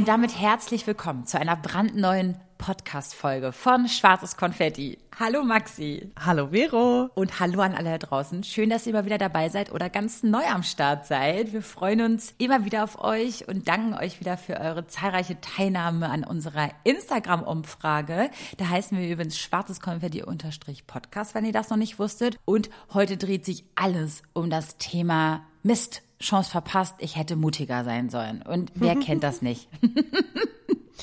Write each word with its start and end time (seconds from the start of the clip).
Und 0.00 0.08
damit 0.08 0.40
herzlich 0.40 0.86
willkommen 0.86 1.26
zu 1.26 1.38
einer 1.38 1.56
brandneuen 1.56 2.34
Podcast-Folge 2.56 3.52
von 3.52 3.86
Schwarzes 3.86 4.38
Konfetti. 4.38 4.96
Hallo 5.18 5.44
Maxi. 5.44 6.10
Hallo 6.18 6.52
Vero. 6.52 7.10
Und 7.14 7.38
hallo 7.38 7.60
an 7.60 7.74
alle 7.74 7.90
da 7.90 8.06
draußen. 8.06 8.42
Schön, 8.42 8.70
dass 8.70 8.86
ihr 8.86 8.94
immer 8.94 9.04
wieder 9.04 9.18
dabei 9.18 9.50
seid 9.50 9.70
oder 9.70 9.90
ganz 9.90 10.22
neu 10.22 10.42
am 10.46 10.62
Start 10.62 11.04
seid. 11.04 11.52
Wir 11.52 11.60
freuen 11.60 12.00
uns 12.00 12.34
immer 12.38 12.64
wieder 12.64 12.82
auf 12.84 13.04
euch 13.04 13.46
und 13.46 13.68
danken 13.68 13.92
euch 13.92 14.20
wieder 14.20 14.38
für 14.38 14.58
eure 14.58 14.86
zahlreiche 14.86 15.38
Teilnahme 15.42 16.08
an 16.08 16.24
unserer 16.24 16.70
Instagram-Umfrage. 16.84 18.30
Da 18.56 18.68
heißen 18.70 18.96
wir 18.96 19.06
übrigens 19.06 19.38
Schwarzes 19.38 19.80
Konfetti-Podcast, 19.80 21.34
wenn 21.34 21.44
ihr 21.44 21.52
das 21.52 21.68
noch 21.68 21.76
nicht 21.76 21.98
wusstet. 21.98 22.38
Und 22.46 22.70
heute 22.94 23.18
dreht 23.18 23.44
sich 23.44 23.64
alles 23.74 24.22
um 24.32 24.48
das 24.48 24.78
Thema 24.78 25.42
Mist 25.62 26.00
Chance 26.20 26.50
verpasst, 26.50 26.96
ich 26.98 27.16
hätte 27.16 27.36
mutiger 27.36 27.84
sein 27.84 28.10
sollen. 28.10 28.42
Und 28.42 28.72
wer 28.74 28.96
kennt 28.96 29.22
das 29.22 29.42
nicht? 29.42 29.68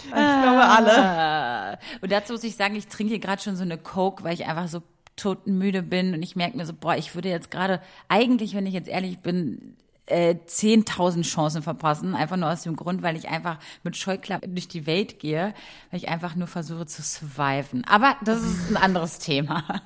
Ich 0.06 0.12
glaube 0.14 0.64
alle. 0.64 1.80
Und 2.02 2.12
dazu 2.12 2.34
muss 2.34 2.44
ich 2.44 2.56
sagen, 2.56 2.76
ich 2.76 2.88
trinke 2.88 3.14
hier 3.14 3.20
gerade 3.20 3.42
schon 3.42 3.56
so 3.56 3.64
eine 3.64 3.78
Coke, 3.78 4.24
weil 4.24 4.34
ich 4.34 4.46
einfach 4.46 4.68
so 4.68 4.82
totenmüde 5.16 5.82
bin 5.82 6.14
und 6.14 6.22
ich 6.22 6.36
merke 6.36 6.56
mir 6.56 6.66
so, 6.66 6.74
boah, 6.74 6.96
ich 6.96 7.16
würde 7.16 7.30
jetzt 7.30 7.52
gerade 7.52 7.82
eigentlich, 8.08 8.54
wenn 8.54 8.68
ich 8.68 8.74
jetzt 8.74 8.88
ehrlich 8.88 9.20
bin, 9.20 9.76
äh, 10.08 10.36
10.000 10.47 11.23
Chancen 11.23 11.61
verpassen, 11.61 12.16
einfach 12.16 12.38
nur 12.38 12.50
aus 12.50 12.63
dem 12.63 12.75
Grund, 12.75 13.03
weil 13.03 13.16
ich 13.16 13.30
einfach 13.30 13.59
mit 13.83 13.95
Scheuklappen 13.95 14.53
durch 14.55 14.67
die 14.67 14.86
Welt 14.86 15.19
gehe, 15.19 15.53
weil 15.91 16.00
ich 16.00 16.09
einfach 16.09 16.36
nur 16.36 16.47
versuche 16.47 16.86
zu 16.86 17.02
surviven. 17.02 17.83
Aber 17.86 18.16
das 18.23 18.41
ist 18.41 18.69
ein 18.72 18.78
anderes 18.78 19.19
Thema. 19.19 19.63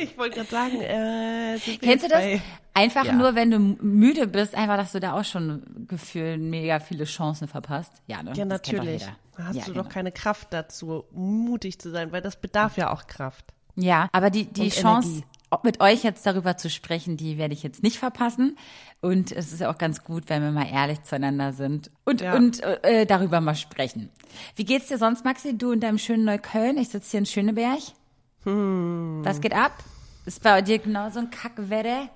Ich 0.00 0.18
wollte 0.18 0.36
gerade 0.36 0.50
sagen, 0.50 0.80
äh, 0.80 1.58
kennst 1.80 2.04
du 2.04 2.08
das? 2.08 2.40
Einfach 2.74 3.04
ja. 3.04 3.12
nur, 3.12 3.34
wenn 3.34 3.50
du 3.50 3.58
müde 3.58 4.26
bist, 4.26 4.54
einfach, 4.54 4.76
dass 4.76 4.92
du 4.92 5.00
da 5.00 5.12
auch 5.12 5.24
schon 5.24 5.86
gefühlt 5.86 6.40
mega 6.40 6.80
viele 6.80 7.04
Chancen 7.04 7.46
verpasst. 7.46 7.92
Ja, 8.06 8.22
ne? 8.22 8.32
Ja, 8.34 8.44
natürlich. 8.44 9.06
Da 9.36 9.44
hast 9.44 9.56
ja, 9.56 9.64
du 9.64 9.72
genau. 9.72 9.84
doch 9.84 9.90
keine 9.90 10.10
Kraft 10.10 10.48
dazu, 10.52 11.04
mutig 11.12 11.78
zu 11.78 11.90
sein, 11.90 12.10
weil 12.10 12.22
das 12.22 12.36
bedarf 12.36 12.76
ja 12.76 12.92
auch 12.92 13.06
Kraft. 13.06 13.52
Ja, 13.76 14.08
aber 14.12 14.30
die, 14.30 14.46
die 14.46 14.70
Chance, 14.70 15.08
Energie 15.08 15.24
mit 15.62 15.80
euch 15.80 16.02
jetzt 16.02 16.24
darüber 16.24 16.56
zu 16.56 16.70
sprechen, 16.70 17.16
die 17.16 17.38
werde 17.38 17.54
ich 17.54 17.62
jetzt 17.62 17.82
nicht 17.82 17.98
verpassen. 17.98 18.56
Und 19.00 19.32
es 19.32 19.52
ist 19.52 19.60
ja 19.60 19.70
auch 19.70 19.78
ganz 19.78 20.04
gut, 20.04 20.24
wenn 20.28 20.42
wir 20.42 20.50
mal 20.50 20.66
ehrlich 20.70 21.02
zueinander 21.02 21.52
sind 21.52 21.90
und, 22.04 22.20
ja. 22.20 22.34
und 22.34 22.62
äh, 22.62 23.04
darüber 23.06 23.40
mal 23.40 23.54
sprechen. 23.54 24.10
Wie 24.56 24.64
geht's 24.64 24.88
dir 24.88 24.98
sonst, 24.98 25.24
Maxi? 25.24 25.56
Du 25.56 25.72
in 25.72 25.80
deinem 25.80 25.98
schönen 25.98 26.24
Neukölln? 26.24 26.78
Ich 26.78 26.88
sitze 26.88 27.10
hier 27.12 27.20
in 27.20 27.26
Schöneberg. 27.26 27.80
Hm. 28.44 29.20
Was 29.24 29.40
geht 29.40 29.54
ab? 29.54 29.72
Ist 30.24 30.42
bei 30.42 30.62
dir 30.62 30.78
genauso 30.78 31.18
ein 31.18 31.30
Kackwetter? 31.30 32.08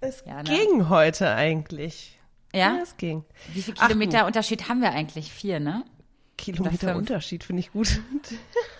Es 0.00 0.22
ja, 0.26 0.42
ne? 0.42 0.44
ging 0.44 0.88
heute 0.88 1.30
eigentlich. 1.30 2.18
Ja? 2.52 2.76
ja? 2.76 2.82
es 2.82 2.96
ging. 2.96 3.24
Wie 3.52 3.62
viele 3.62 3.76
Kilometer 3.76 4.22
Ach, 4.22 4.26
Unterschied 4.26 4.68
haben 4.68 4.80
wir 4.80 4.92
eigentlich? 4.92 5.32
Vier, 5.32 5.60
ne? 5.60 5.84
Kilometer 6.36 6.96
Unterschied 6.96 7.44
finde 7.44 7.60
ich 7.60 7.72
gut. 7.72 8.00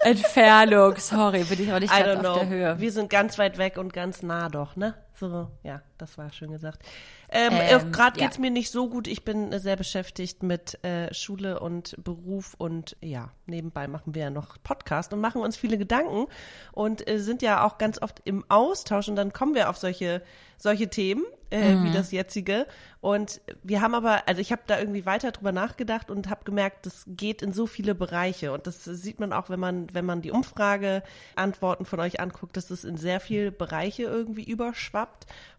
Entfernung, 0.01 0.97
sorry, 0.99 1.45
bin 1.45 1.63
ich 1.63 1.73
auch 1.73 1.81
nicht 1.81 1.93
ganz 1.93 2.25
auf 2.25 2.39
der 2.41 2.49
Höhe. 2.49 2.81
Wir 2.81 2.93
sind 2.93 3.11
ganz 3.11 3.39
weit 3.39 3.59
weg 3.59 3.77
und 3.79 3.93
ganz 3.93 4.23
nah 4.23 4.49
doch, 4.49 4.77
ne? 4.77 4.95
So, 5.17 5.49
ja, 5.63 5.81
das 5.97 6.19
war 6.19 6.33
schön 6.33 6.51
gesagt. 6.51 6.83
Ähm, 7.29 7.53
ähm, 7.53 7.93
Gerade 7.93 8.21
ja. 8.21 8.31
mir 8.39 8.51
nicht 8.51 8.71
so 8.71 8.89
gut. 8.89 9.07
Ich 9.07 9.25
bin 9.25 9.57
sehr 9.61 9.77
beschäftigt 9.77 10.43
mit 10.43 10.83
äh, 10.85 11.13
Schule 11.15 11.61
und 11.61 11.95
Beruf 12.03 12.55
und 12.59 12.97
ja, 13.01 13.31
nebenbei 13.47 13.87
machen 13.87 14.15
wir 14.15 14.23
ja 14.23 14.31
noch 14.31 14.57
Podcast 14.63 15.13
und 15.13 15.21
machen 15.21 15.41
uns 15.41 15.57
viele 15.57 15.79
Gedanken 15.79 16.27
und 16.73 17.09
äh, 17.09 17.21
sind 17.21 17.43
ja 17.43 17.65
auch 17.65 17.79
ganz 17.79 18.03
oft 18.03 18.23
im 18.25 18.45
Austausch 18.49 19.09
und 19.09 19.15
dann 19.17 19.33
kommen 19.33 19.55
wir 19.55 19.71
auf 19.71 19.77
solche 19.77 20.23
solche 20.57 20.89
Themen 20.89 21.25
äh, 21.51 21.75
mhm. 21.75 21.85
wie 21.85 21.93
das 21.93 22.11
jetzige. 22.11 22.67
Und 23.01 23.41
wir 23.63 23.81
haben 23.81 23.95
aber, 23.95 24.27
also 24.27 24.41
ich 24.41 24.51
habe 24.51 24.63
da 24.67 24.79
irgendwie 24.79 25.05
weiter 25.05 25.31
drüber 25.31 25.53
nachgedacht 25.53 26.11
und 26.11 26.31
habe 26.31 26.45
gemerkt, 26.45 26.87
das 26.87 27.05
geht 27.07 27.43
in 27.43 27.53
so 27.53 27.67
viele 27.67 27.95
Bereiche. 27.95 28.53
Und 28.53 28.67
das 28.67 28.83
sieht 28.85 29.21
man 29.21 29.33
auch, 29.33 29.51
wenn 29.51 29.61
man, 29.61 29.93
wenn 29.93 30.07
man 30.07 30.23
die 30.23 30.31
Umfrage-Antworten 30.31 31.85
von 31.85 32.01
euch 32.01 32.19
anguckt, 32.19 32.57
dass 32.57 32.71
es 32.71 32.85
in 32.85 32.97
sehr 32.97 33.21
viele 33.21 33.53
Bereiche 33.53 34.05
irgendwie 34.05 34.45
überschwappt 34.45 35.04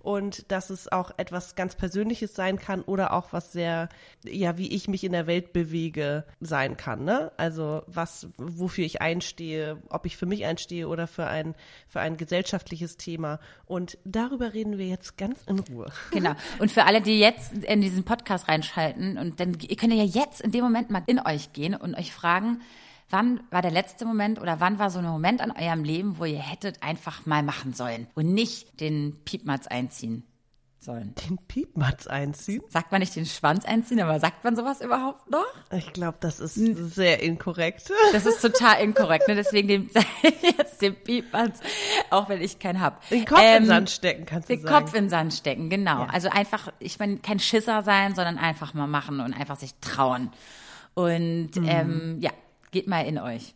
und 0.05 0.51
dass 0.51 0.69
es 0.69 0.91
auch 0.91 1.11
etwas 1.17 1.55
ganz 1.55 1.73
Persönliches 1.75 2.35
sein 2.35 2.59
kann 2.59 2.83
oder 2.83 3.11
auch 3.11 3.33
was 3.33 3.51
sehr, 3.51 3.89
ja, 4.23 4.55
wie 4.55 4.67
ich 4.71 4.87
mich 4.87 5.03
in 5.03 5.13
der 5.13 5.25
Welt 5.25 5.51
bewege, 5.51 6.25
sein 6.39 6.77
kann. 6.77 7.03
Ne? 7.03 7.31
Also 7.37 7.81
was, 7.87 8.27
wofür 8.37 8.85
ich 8.85 9.01
einstehe, 9.01 9.81
ob 9.89 10.05
ich 10.05 10.15
für 10.15 10.27
mich 10.27 10.45
einstehe 10.45 10.87
oder 10.87 11.07
für 11.07 11.25
ein, 11.25 11.55
für 11.87 12.01
ein 12.01 12.17
gesellschaftliches 12.17 12.97
Thema. 12.97 13.39
Und 13.65 13.97
darüber 14.05 14.53
reden 14.53 14.77
wir 14.77 14.85
jetzt 14.85 15.17
ganz 15.17 15.41
in 15.47 15.59
Ruhe. 15.59 15.91
Genau. 16.11 16.33
Und 16.59 16.71
für 16.71 16.85
alle, 16.85 17.01
die 17.01 17.19
jetzt 17.19 17.51
in 17.53 17.81
diesen 17.81 18.03
Podcast 18.03 18.47
reinschalten 18.47 19.17
und 19.17 19.39
dann, 19.39 19.57
ihr 19.59 19.75
könnt 19.75 19.93
ja 19.93 20.03
jetzt 20.03 20.39
in 20.39 20.51
dem 20.51 20.63
Moment 20.63 20.91
mal 20.91 21.03
in 21.07 21.19
euch 21.19 21.51
gehen 21.51 21.75
und 21.75 21.95
euch 21.95 22.13
fragen, 22.13 22.61
Wann 23.09 23.41
war 23.51 23.61
der 23.61 23.71
letzte 23.71 24.05
Moment 24.05 24.41
oder 24.41 24.59
wann 24.59 24.79
war 24.79 24.89
so 24.89 24.99
ein 24.99 25.05
Moment 25.05 25.41
an 25.41 25.51
eurem 25.51 25.83
Leben, 25.83 26.17
wo 26.17 26.25
ihr 26.25 26.39
hättet 26.39 26.81
einfach 26.81 27.25
mal 27.25 27.43
machen 27.43 27.73
sollen 27.73 28.07
und 28.15 28.33
nicht 28.33 28.79
den 28.79 29.19
Piepmatz 29.25 29.67
einziehen 29.67 30.23
sollen? 30.79 31.13
Den 31.27 31.37
Piepmatz 31.47 32.07
einziehen? 32.07 32.63
Sagt 32.67 32.91
man 32.91 33.01
nicht 33.01 33.15
den 33.15 33.27
Schwanz 33.27 33.63
einziehen, 33.65 34.01
aber 34.01 34.19
sagt 34.19 34.43
man 34.43 34.55
sowas 34.55 34.81
überhaupt 34.81 35.29
noch? 35.29 35.45
Ich 35.71 35.93
glaube, 35.93 36.17
das 36.19 36.39
ist 36.39 36.55
sehr 36.55 37.21
inkorrekt. 37.21 37.91
Das 38.11 38.25
ist 38.25 38.41
total 38.41 38.81
inkorrekt, 38.81 39.27
ne? 39.27 39.35
Deswegen 39.35 39.67
den, 39.67 39.89
jetzt 40.57 40.81
den 40.81 40.95
Piepmatz, 40.95 41.59
auch 42.09 42.29
wenn 42.29 42.41
ich 42.41 42.59
keinen 42.59 42.79
hab. 42.79 43.07
Den 43.09 43.25
Kopf 43.25 43.39
ähm, 43.41 43.63
in 43.63 43.67
Sand 43.67 43.89
stecken, 43.89 44.25
kannst 44.25 44.49
du 44.49 44.53
sagen. 44.55 44.65
Den 44.65 44.73
Kopf 44.73 44.93
in 44.95 45.09
Sand 45.09 45.33
stecken, 45.33 45.69
genau. 45.69 45.99
Ja. 45.99 46.07
Also 46.07 46.29
einfach, 46.29 46.71
ich 46.79 46.97
meine, 46.97 47.17
kein 47.17 47.39
Schisser 47.39 47.83
sein, 47.83 48.15
sondern 48.15 48.37
einfach 48.37 48.73
mal 48.73 48.87
machen 48.87 49.19
und 49.19 49.33
einfach 49.33 49.57
sich 49.57 49.75
trauen. 49.81 50.31
Und 50.93 51.55
mhm. 51.55 51.67
ähm, 51.67 52.17
ja, 52.21 52.31
Geht 52.75 52.87
mal 52.87 53.05
in 53.05 53.17
euch. 53.17 53.55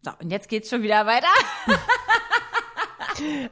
So, 0.00 0.10
und 0.22 0.30
jetzt 0.30 0.48
geht's 0.48 0.70
schon 0.70 0.82
wieder 0.82 1.04
weiter. 1.04 1.28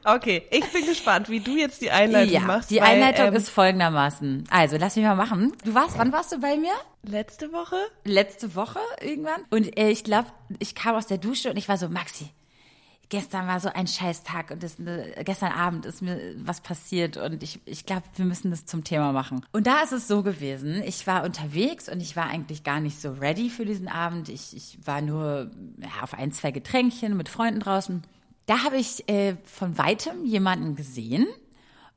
Okay, 0.04 0.46
ich 0.52 0.64
bin 0.72 0.86
gespannt, 0.86 1.28
wie 1.28 1.40
du 1.40 1.56
jetzt 1.56 1.82
die 1.82 1.90
Einleitung 1.90 2.32
ja, 2.32 2.40
machst. 2.40 2.70
Die 2.70 2.76
weil, 2.76 2.84
Einleitung 2.84 3.26
ähm, 3.26 3.34
ist 3.34 3.48
folgendermaßen. 3.48 4.44
Also, 4.48 4.76
lass 4.76 4.94
mich 4.94 5.04
mal 5.04 5.16
machen. 5.16 5.54
Du 5.64 5.74
warst, 5.74 5.98
wann 5.98 6.12
warst 6.12 6.30
du 6.30 6.38
bei 6.38 6.56
mir? 6.56 6.70
Letzte 7.02 7.52
Woche? 7.52 7.74
Letzte 8.04 8.54
Woche 8.54 8.78
irgendwann. 9.00 9.42
Und 9.50 9.76
äh, 9.76 9.88
ich 9.90 10.04
glaube, 10.04 10.28
ich 10.60 10.76
kam 10.76 10.94
aus 10.94 11.08
der 11.08 11.18
Dusche 11.18 11.50
und 11.50 11.56
ich 11.56 11.68
war 11.68 11.78
so, 11.78 11.88
Maxi, 11.88 12.30
gestern 13.09 13.47
war 13.47 13.61
so 13.61 13.69
ein 13.69 13.87
Scheißtag 13.87 14.50
und 14.50 14.62
das, 14.62 14.77
gestern 15.25 15.53
Abend 15.53 15.87
ist 15.87 16.03
mir 16.03 16.34
was 16.39 16.61
passiert 16.61 17.17
und 17.17 17.43
ich, 17.43 17.61
ich 17.65 17.87
glaube, 17.87 18.03
wir 18.15 18.25
müssen 18.25 18.50
das 18.50 18.67
zum 18.67 18.84
Thema 18.84 19.12
machen. 19.12 19.44
Und 19.53 19.67
da 19.67 19.83
ist 19.83 19.93
es 19.93 20.09
so 20.09 20.22
gewesen, 20.22 20.83
ich 20.84 21.06
war 21.06 21.25
unterwegs 21.25 21.89
und 21.89 22.00
ich 22.00 22.17
war 22.17 22.27
eigentlich 22.27 22.65
gar 22.65 22.81
nicht 22.81 23.00
so 23.00 23.12
ready 23.12 23.50
für 23.50 23.65
diesen 23.65 23.89
Abend. 23.89 24.28
Ich, 24.28 24.56
ich 24.56 24.78
war 24.84 25.00
nur 25.00 25.50
ja, 25.78 26.03
auf 26.03 26.15
ein, 26.15 26.33
zwei 26.33 26.50
Getränkchen 26.50 27.17
mit 27.17 27.28
Freunden 27.28 27.61
draußen. 27.61 28.03
Da 28.47 28.65
habe 28.65 28.77
ich 28.77 29.09
äh, 29.09 29.37
von 29.44 29.77
weitem 29.78 30.25
jemanden 30.25 30.77
gesehen 30.77 31.27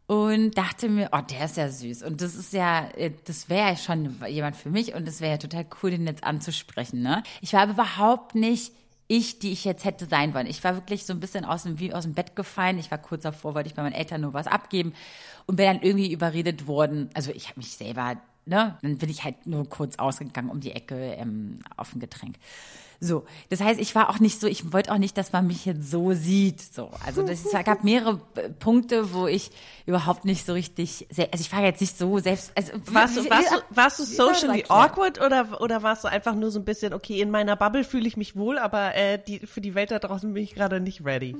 und 0.07 0.57
dachte 0.57 0.89
mir, 0.89 1.09
oh, 1.11 1.21
der 1.21 1.45
ist 1.45 1.57
ja 1.57 1.69
süß. 1.69 2.01
Und 2.01 2.21
das 2.21 2.33
ist 2.33 2.53
ja, 2.53 2.89
äh, 2.95 3.11
das 3.25 3.47
wäre 3.47 3.69
ja 3.69 3.77
schon 3.77 4.15
jemand 4.27 4.55
für 4.55 4.71
mich 4.71 4.95
und 4.95 5.07
das 5.07 5.21
wäre 5.21 5.33
ja 5.33 5.37
total 5.37 5.67
cool, 5.81 5.91
den 5.91 6.07
jetzt 6.07 6.23
anzusprechen. 6.23 7.03
Ne? 7.03 7.21
Ich 7.41 7.53
war 7.53 7.61
aber 7.61 7.73
überhaupt 7.73 8.33
nicht 8.33 8.73
ich, 9.11 9.39
die 9.39 9.51
ich 9.51 9.65
jetzt 9.65 9.85
hätte 9.85 10.05
sein 10.05 10.35
wollen. 10.35 10.45
Ich 10.45 10.63
war 10.63 10.75
wirklich 10.75 11.03
so 11.03 11.13
ein 11.13 11.19
bisschen 11.19 11.43
aus 11.43 11.63
dem, 11.63 11.79
wie 11.79 11.93
aus 11.93 12.03
dem 12.03 12.13
Bett 12.13 12.35
gefallen. 12.35 12.77
Ich 12.77 12.91
war 12.91 12.99
kurz 12.99 13.23
davor, 13.23 13.55
wollte 13.55 13.67
ich 13.67 13.73
bei 13.73 13.81
meinen 13.81 13.93
Eltern 13.93 14.21
nur 14.21 14.33
was 14.33 14.45
abgeben 14.45 14.93
und 15.47 15.55
bin 15.55 15.65
dann 15.65 15.81
irgendwie 15.81 16.13
überredet 16.13 16.67
worden. 16.67 17.09
Also 17.15 17.31
ich 17.31 17.49
habe 17.49 17.59
mich 17.59 17.71
selber, 17.71 18.17
ne, 18.45 18.77
dann 18.83 18.99
bin 18.99 19.09
ich 19.09 19.23
halt 19.23 19.47
nur 19.47 19.67
kurz 19.67 19.97
ausgegangen 19.97 20.51
um 20.51 20.59
die 20.59 20.73
Ecke 20.73 20.95
ähm, 20.95 21.57
auf 21.75 21.95
ein 21.95 21.99
Getränk. 21.99 22.35
So, 23.01 23.25
das 23.49 23.61
heißt, 23.61 23.79
ich 23.79 23.95
war 23.95 24.09
auch 24.09 24.19
nicht 24.19 24.41
so, 24.41 24.47
ich 24.47 24.73
wollte 24.73 24.91
auch 24.91 24.97
nicht, 24.97 25.17
dass 25.17 25.31
man 25.31 25.47
mich 25.47 25.65
jetzt 25.65 25.89
so 25.89 26.13
sieht. 26.13 26.61
So, 26.61 26.91
also 27.05 27.23
das, 27.23 27.45
es 27.45 27.51
gab 27.63 27.85
mehrere 27.85 28.19
äh, 28.35 28.49
Punkte, 28.49 29.13
wo 29.13 29.25
ich 29.25 29.51
überhaupt 29.85 30.25
nicht 30.25 30.45
so 30.45 30.51
richtig, 30.51 31.07
also 31.09 31.41
ich 31.41 31.51
war 31.53 31.63
jetzt 31.63 31.79
nicht 31.79 31.97
so 31.97 32.19
selbst. 32.19 32.51
Also 32.55 32.73
warst 32.87 33.15
du, 33.15 33.29
warst 33.29 33.51
du, 33.53 33.57
warst 33.69 33.99
du 33.99 34.03
socially 34.03 34.65
awkward 34.67 35.21
oder 35.21 35.61
oder 35.61 35.81
warst 35.81 36.03
du 36.03 36.09
einfach 36.09 36.35
nur 36.35 36.51
so 36.51 36.59
ein 36.59 36.65
bisschen 36.65 36.93
okay 36.93 37.21
in 37.21 37.31
meiner 37.31 37.55
Bubble 37.55 37.85
fühle 37.85 38.07
ich 38.07 38.17
mich 38.17 38.35
wohl, 38.35 38.57
aber 38.57 38.95
äh, 38.95 39.17
die 39.17 39.39
für 39.39 39.61
die 39.61 39.75
Welt 39.75 39.91
da 39.91 39.99
draußen 39.99 40.33
bin 40.33 40.43
ich 40.43 40.53
gerade 40.53 40.81
nicht 40.81 41.05
ready. 41.05 41.35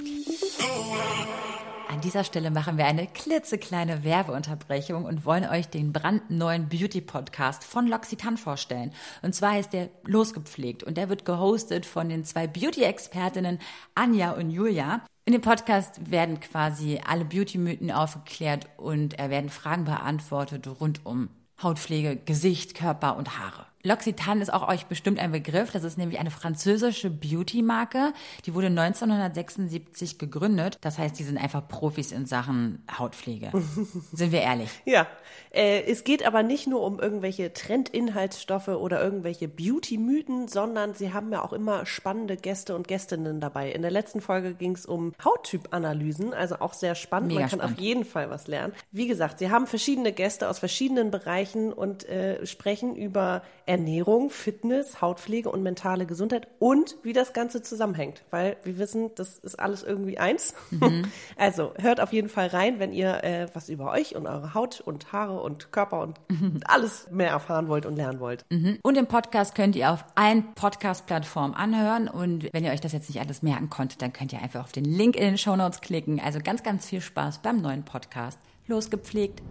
An 1.92 2.02
dieser 2.02 2.24
Stelle 2.24 2.52
machen 2.52 2.78
wir 2.78 2.86
eine 2.86 3.08
klitzekleine 3.08 4.04
Werbeunterbrechung 4.04 5.06
und 5.06 5.26
wollen 5.26 5.44
euch 5.50 5.70
den 5.70 5.92
brandneuen 5.92 6.70
Beauty-Podcast 6.70 7.64
von 7.64 7.92
L'Occitane 7.92 8.38
vorstellen. 8.38 8.94
Und 9.24 9.34
zwar 9.34 9.54
heißt 9.54 9.74
der 9.74 9.90
Losgepflegt 10.04 10.84
und 10.84 10.98
der 10.98 11.10
wird 11.10 11.26
gehostet 11.26 11.88
von 11.88 12.08
den 12.08 12.26
zwei 12.26 12.46
Beauty-Expertinnen 12.46 13.58
Anja 13.96 14.34
und 14.34 14.52
Julia. 14.52 15.02
In 15.26 15.34
dem 15.34 15.42
Podcast 15.42 16.12
werden 16.12 16.40
quasi 16.40 17.02
alle 17.04 17.26
Beauty-Mythen 17.26 17.90
aufgeklärt 17.90 18.68
und 18.78 19.18
er 19.18 19.32
werden 19.32 19.50
Fragen 19.50 19.86
beantwortet 19.86 20.68
rund 20.80 21.08
um 21.08 21.30
Hautpflege, 21.64 22.18
Gesicht, 22.18 22.76
Körper 22.76 23.18
und 23.18 23.40
Haare. 23.40 23.66
L'Occitane 23.84 24.42
ist 24.42 24.52
auch 24.52 24.68
euch 24.68 24.88
bestimmt 24.88 25.20
ein 25.20 25.32
Begriff. 25.32 25.72
Das 25.72 25.86
ist 25.86 25.98
nämlich 25.98 26.20
eine 26.20 26.32
französische 26.32 27.10
Beauty-Marke. 27.10 28.14
Die 28.46 28.54
wurde 28.54 28.68
1976 28.68 30.18
gegründet. 30.18 30.78
Das 30.82 30.98
heißt, 30.98 31.18
die 31.18 31.24
sind 31.24 31.38
einfach 31.38 31.66
Profis 31.66 32.12
in 32.12 32.26
Sachen 32.26 32.84
Hautpflege. 32.98 33.52
sind 34.12 34.32
wir 34.34 34.42
ehrlich? 34.42 34.70
Ja. 34.86 35.08
Äh, 35.52 35.84
es 35.84 36.04
geht 36.04 36.26
aber 36.26 36.44
nicht 36.44 36.68
nur 36.68 36.82
um 36.82 37.00
irgendwelche 37.00 37.54
Trendinhaltsstoffe 37.54 38.68
oder 38.68 39.02
irgendwelche 39.02 39.48
Beauty-Mythen, 39.48 40.50
sondern 40.50 40.94
sie 40.94 41.14
haben 41.14 41.32
ja 41.32 41.42
auch 41.42 41.54
immer 41.54 41.86
spannende 41.86 42.36
Gäste 42.36 42.76
und 42.76 42.88
Gästinnen 42.88 43.40
dabei. 43.40 43.72
In 43.72 43.82
der 43.82 43.92
letzten 43.92 44.20
Folge 44.20 44.56
ging 44.56 44.74
es 44.74 44.86
um 44.86 45.14
Hauttyp-Analysen, 45.24 46.34
also 46.34 46.56
auch 46.60 46.74
sehr 46.74 46.96
spannend. 46.96 47.30
Mega 47.30 47.42
Man 47.42 47.50
kann 47.50 47.60
spannend. 47.60 47.78
auf 47.78 47.84
jeden 47.84 48.04
Fall 48.04 48.30
was 48.30 48.48
lernen. 48.48 48.74
Wie 48.92 49.08
gesagt, 49.08 49.40
sie 49.40 49.50
haben 49.50 49.68
verschiedene 49.68 50.12
Gäste 50.12 50.50
aus 50.50 50.60
verschiedenen 50.60 51.12
Bereichen 51.12 51.72
und 51.72 52.08
äh, 52.10 52.46
sprechen 52.46 52.96
über 52.96 53.42
Ernährung, 53.70 54.32
Fitness, 54.32 55.00
Hautpflege 55.00 55.52
und 55.52 55.62
mentale 55.62 56.08
Gesundheit 56.08 56.48
und 56.58 56.96
wie 57.04 57.14
das 57.14 57.34
Ganze 57.34 57.62
zusammenhängt. 57.62 58.24
Weil 58.32 58.58
wir 58.64 58.80
wissen, 58.80 59.12
das 59.14 59.38
ist 59.38 59.60
alles 59.60 59.84
irgendwie 59.84 60.18
eins. 60.18 60.56
Mhm. 60.72 61.06
Also 61.36 61.74
hört 61.78 62.02
auf 62.02 62.12
jeden 62.12 62.28
Fall 62.28 62.48
rein, 62.48 62.80
wenn 62.80 62.92
ihr 62.92 63.24
äh, 63.24 63.48
was 63.54 63.70
über 63.70 63.92
euch 63.92 64.16
und 64.16 64.28
eure 64.28 64.54
Haut 64.54 64.82
und 64.82 65.14
Haare 65.14 65.40
und 65.40 65.72
Körper 65.72 66.02
und 66.02 66.20
mhm. 66.30 66.60
alles 66.66 67.08
mehr 67.12 67.30
erfahren 67.30 67.68
wollt 67.68 67.86
und 67.86 67.96
lernen 67.96 68.20
wollt. 68.20 68.44
Mhm. 68.50 68.80
Und 68.82 68.98
den 68.98 69.08
Podcast 69.08 69.54
könnt 69.54 69.76
ihr 69.76 69.92
auf 69.92 70.04
allen 70.16 70.54
Podcast-Plattformen 70.56 71.54
anhören. 71.54 72.08
Und 72.08 72.52
wenn 72.52 72.66
ihr 72.66 72.72
euch 72.72 72.82
das 72.82 72.92
jetzt 72.92 73.10
nicht 73.10 73.22
alles 73.22 73.44
merken 73.44 73.70
konntet, 73.70 74.02
dann 74.02 74.12
könnt 74.12 74.34
ihr 74.34 74.42
einfach 74.42 74.64
auf 74.64 74.72
den 74.72 74.86
Link 74.86 75.16
in 75.16 75.24
den 75.24 75.38
Show 75.38 75.56
Notes 75.56 75.82
klicken. 75.82 76.20
Also 76.20 76.40
ganz, 76.44 76.64
ganz 76.64 76.88
viel 76.88 77.02
Spaß 77.02 77.40
beim 77.40 77.62
neuen 77.62 77.86
Podcast. 77.86 78.40
Losgepflegt. 78.68 79.42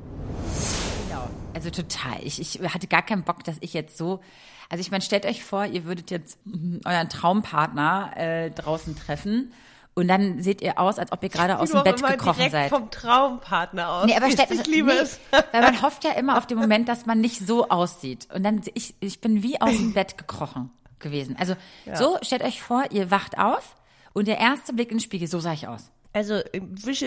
Genau. 1.25 1.31
Also 1.55 1.71
total. 1.71 2.19
Ich, 2.23 2.41
ich 2.41 2.61
hatte 2.73 2.87
gar 2.87 3.03
keinen 3.03 3.23
Bock, 3.23 3.45
dass 3.45 3.57
ich 3.61 3.75
jetzt 3.75 3.97
so. 3.97 4.21
Also 4.69 4.81
ich 4.81 4.91
meine, 4.91 5.03
stellt 5.03 5.25
euch 5.27 5.43
vor, 5.43 5.65
ihr 5.65 5.85
würdet 5.85 6.11
jetzt 6.11 6.39
euren 6.85 7.09
Traumpartner 7.09 8.13
äh, 8.17 8.51
draußen 8.51 8.97
treffen. 8.97 9.53
Und 9.95 10.07
dann 10.07 10.41
seht 10.41 10.63
ihr 10.63 10.79
aus, 10.79 11.01
als 11.01 11.11
ob 11.11 11.25
ihr 11.25 11.29
gerade 11.29 11.59
aus 11.59 11.71
dem 11.73 11.83
Bett 11.83 12.01
gekrochen 12.01 12.51
seid. 12.51 12.71
vom 12.71 12.89
Traumpartner 12.89 13.91
aus. 13.91 14.07
Nee, 14.07 14.15
aber 14.15 14.31
stellt, 14.31 14.53
ich 14.53 14.65
liebe 14.67 14.93
nee, 14.93 14.99
es. 15.01 15.19
Weil 15.53 15.63
man 15.63 15.83
hofft 15.83 16.05
ja 16.05 16.13
immer 16.13 16.39
auf 16.39 16.47
den 16.47 16.57
Moment, 16.57 16.89
dass 16.89 17.05
man 17.05 17.21
nicht 17.21 17.45
so 17.45 17.69
aussieht. 17.69 18.29
Und 18.33 18.45
dann, 18.45 18.61
ich, 18.75 18.95
ich 19.01 19.21
bin 19.21 19.43
wie 19.43 19.61
aus 19.61 19.77
dem 19.77 19.95
Bett 19.95 20.17
gekrochen 20.17 20.71
gewesen. 21.01 21.35
Also 21.37 21.57
ja. 21.85 21.97
so, 21.97 22.17
stellt 22.23 22.45
euch 22.45 22.63
vor, 22.63 22.85
ihr 22.91 23.11
wacht 23.11 23.39
auf 23.39 23.75
und 24.13 24.29
der 24.29 24.39
erste 24.39 24.73
Blick 24.73 24.93
in 24.93 24.99
den 24.99 25.03
Spiegel, 25.03 25.27
so 25.27 25.41
sah 25.41 25.53
ich 25.53 25.67
aus. 25.67 25.91
Also 26.15 26.35
äh, 26.35 26.61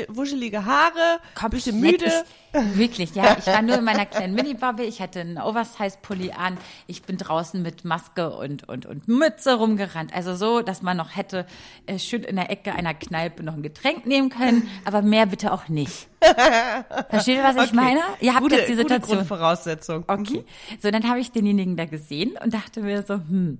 wuschelige 0.09 0.65
Haare, 0.65 1.19
ein 1.41 1.49
bisschen 1.49 1.79
müde. 1.79 2.05
Ich, 2.53 2.77
wirklich, 2.77 3.15
ja. 3.15 3.35
Ich 3.39 3.47
war 3.47 3.61
nur 3.63 3.79
in 3.79 3.83
meiner 3.83 4.05
kleinen 4.05 4.35
Mini-Bubble. 4.35 4.85
Ich 4.85 5.01
hatte 5.01 5.21
einen 5.21 5.39
Oversize-Pulli 5.39 6.31
an. 6.31 6.57
Ich 6.85 7.01
bin 7.01 7.17
draußen 7.17 7.61
mit 7.61 7.83
Maske 7.83 8.29
und, 8.29 8.69
und, 8.69 8.85
und 8.85 9.07
Mütze 9.07 9.55
rumgerannt. 9.55 10.13
Also 10.13 10.35
so, 10.35 10.61
dass 10.61 10.83
man 10.83 10.97
noch 10.97 11.15
hätte 11.15 11.47
äh, 11.87 11.97
schön 11.97 12.23
in 12.23 12.35
der 12.35 12.51
Ecke 12.51 12.73
einer 12.73 12.93
Kneipe 12.93 13.41
noch 13.43 13.55
ein 13.55 13.63
Getränk 13.63 14.05
nehmen 14.05 14.29
können. 14.29 14.69
Aber 14.85 15.01
mehr 15.01 15.25
bitte 15.25 15.51
auch 15.51 15.67
nicht. 15.67 16.07
Versteht 17.09 17.37
ihr, 17.37 17.43
was 17.43 17.55
okay. 17.55 17.65
ich 17.65 17.73
meine? 17.73 18.01
Ihr 18.19 18.33
habt 18.33 18.43
gute, 18.43 18.57
jetzt 18.57 18.69
die 18.69 18.75
Situation. 18.75 19.01
Gute 19.01 19.15
Grundvoraussetzung. 19.15 20.03
Okay. 20.07 20.39
Mhm. 20.39 20.77
So, 20.79 20.91
dann 20.91 21.09
habe 21.09 21.19
ich 21.19 21.31
denjenigen 21.31 21.75
da 21.75 21.85
gesehen 21.85 22.37
und 22.43 22.53
dachte 22.53 22.81
mir 22.81 23.01
so, 23.01 23.15
hm, 23.15 23.59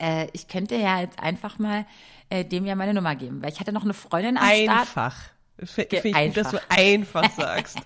äh, 0.00 0.26
ich 0.32 0.48
könnte 0.48 0.74
ja 0.76 1.00
jetzt 1.00 1.20
einfach 1.20 1.58
mal 1.58 1.86
äh, 2.30 2.44
dem 2.44 2.64
ja 2.64 2.74
meine 2.74 2.94
Nummer 2.94 3.14
geben, 3.16 3.42
weil 3.42 3.50
ich 3.50 3.60
hatte 3.60 3.72
noch 3.72 3.84
eine 3.84 3.94
Freundin 3.94 4.38
am 4.38 4.44
einfach. 4.44 4.86
Start. 4.86 5.68
Finde 5.68 6.08
ich 6.08 6.14
einfach. 6.14 6.26
gut, 6.26 6.36
dass 6.36 6.50
du 6.52 6.70
einfach 6.70 7.30
sagst. 7.36 7.78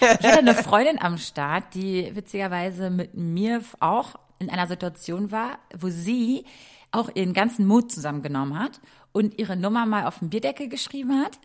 ich 0.00 0.08
hatte 0.08 0.38
eine 0.38 0.54
Freundin 0.54 1.00
am 1.00 1.18
Start, 1.18 1.74
die 1.74 2.10
witzigerweise 2.16 2.90
mit 2.90 3.14
mir 3.14 3.62
auch 3.78 4.16
in 4.40 4.50
einer 4.50 4.66
Situation 4.66 5.30
war, 5.30 5.58
wo 5.78 5.88
sie 5.88 6.44
auch 6.90 7.10
ihren 7.14 7.32
ganzen 7.32 7.66
Mut 7.66 7.92
zusammengenommen 7.92 8.58
hat 8.58 8.80
und 9.12 9.38
ihre 9.38 9.56
Nummer 9.56 9.86
mal 9.86 10.06
auf 10.06 10.18
den 10.18 10.30
Bierdeckel 10.30 10.68
geschrieben 10.68 11.22
hat 11.22 11.38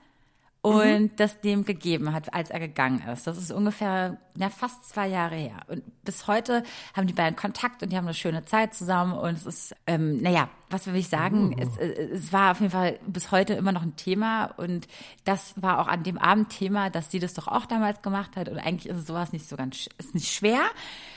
und 0.68 1.02
mhm. 1.02 1.16
das 1.16 1.42
dem 1.42 1.66
gegeben 1.66 2.14
hat, 2.14 2.34
als 2.34 2.50
er 2.50 2.60
gegangen 2.60 3.02
ist. 3.12 3.28
Das 3.28 3.38
ist 3.38 3.52
ungefähr 3.52 4.18
na, 4.38 4.50
fast 4.50 4.88
zwei 4.88 5.08
Jahre 5.08 5.36
her. 5.36 5.58
Und 5.68 5.84
bis 6.04 6.28
heute 6.28 6.64
haben 6.96 7.08
die 7.08 7.14
beiden 7.14 7.36
Kontakt 7.36 7.82
und 7.82 7.92
die 7.92 7.98
haben 7.98 8.06
eine 8.06 8.14
schöne 8.14 8.46
Zeit 8.46 8.74
zusammen. 8.74 9.14
Und 9.14 9.34
es 9.34 9.46
ist, 9.46 9.76
ähm, 9.88 10.22
naja, 10.22 10.50
was 10.70 10.86
will 10.86 10.96
ich 10.96 11.10
sagen? 11.10 11.50
Mhm. 11.50 11.56
Es, 11.58 11.78
äh, 11.78 12.10
es 12.14 12.32
war 12.32 12.52
auf 12.52 12.60
jeden 12.60 12.72
Fall 12.72 13.00
bis 13.08 13.32
heute 13.32 13.54
immer 13.54 13.72
noch 13.72 13.82
ein 13.82 13.96
Thema. 13.96 14.46
Und 14.58 14.88
das 15.26 15.54
war 15.62 15.80
auch 15.80 15.88
an 15.88 16.04
dem 16.04 16.18
Abend 16.18 16.50
Thema, 16.50 16.90
dass 16.90 17.10
sie 17.10 17.20
das 17.20 17.34
doch 17.34 17.48
auch 17.48 17.66
damals 17.66 18.02
gemacht 18.02 18.36
hat. 18.36 18.48
Und 18.48 18.60
eigentlich 18.60 18.88
ist 18.88 18.98
es 18.98 19.08
sowas 19.08 19.34
nicht 19.34 19.50
so 19.50 19.56
ganz, 19.56 19.90
ist 19.98 20.14
nicht 20.14 20.32
schwer. 20.32 20.62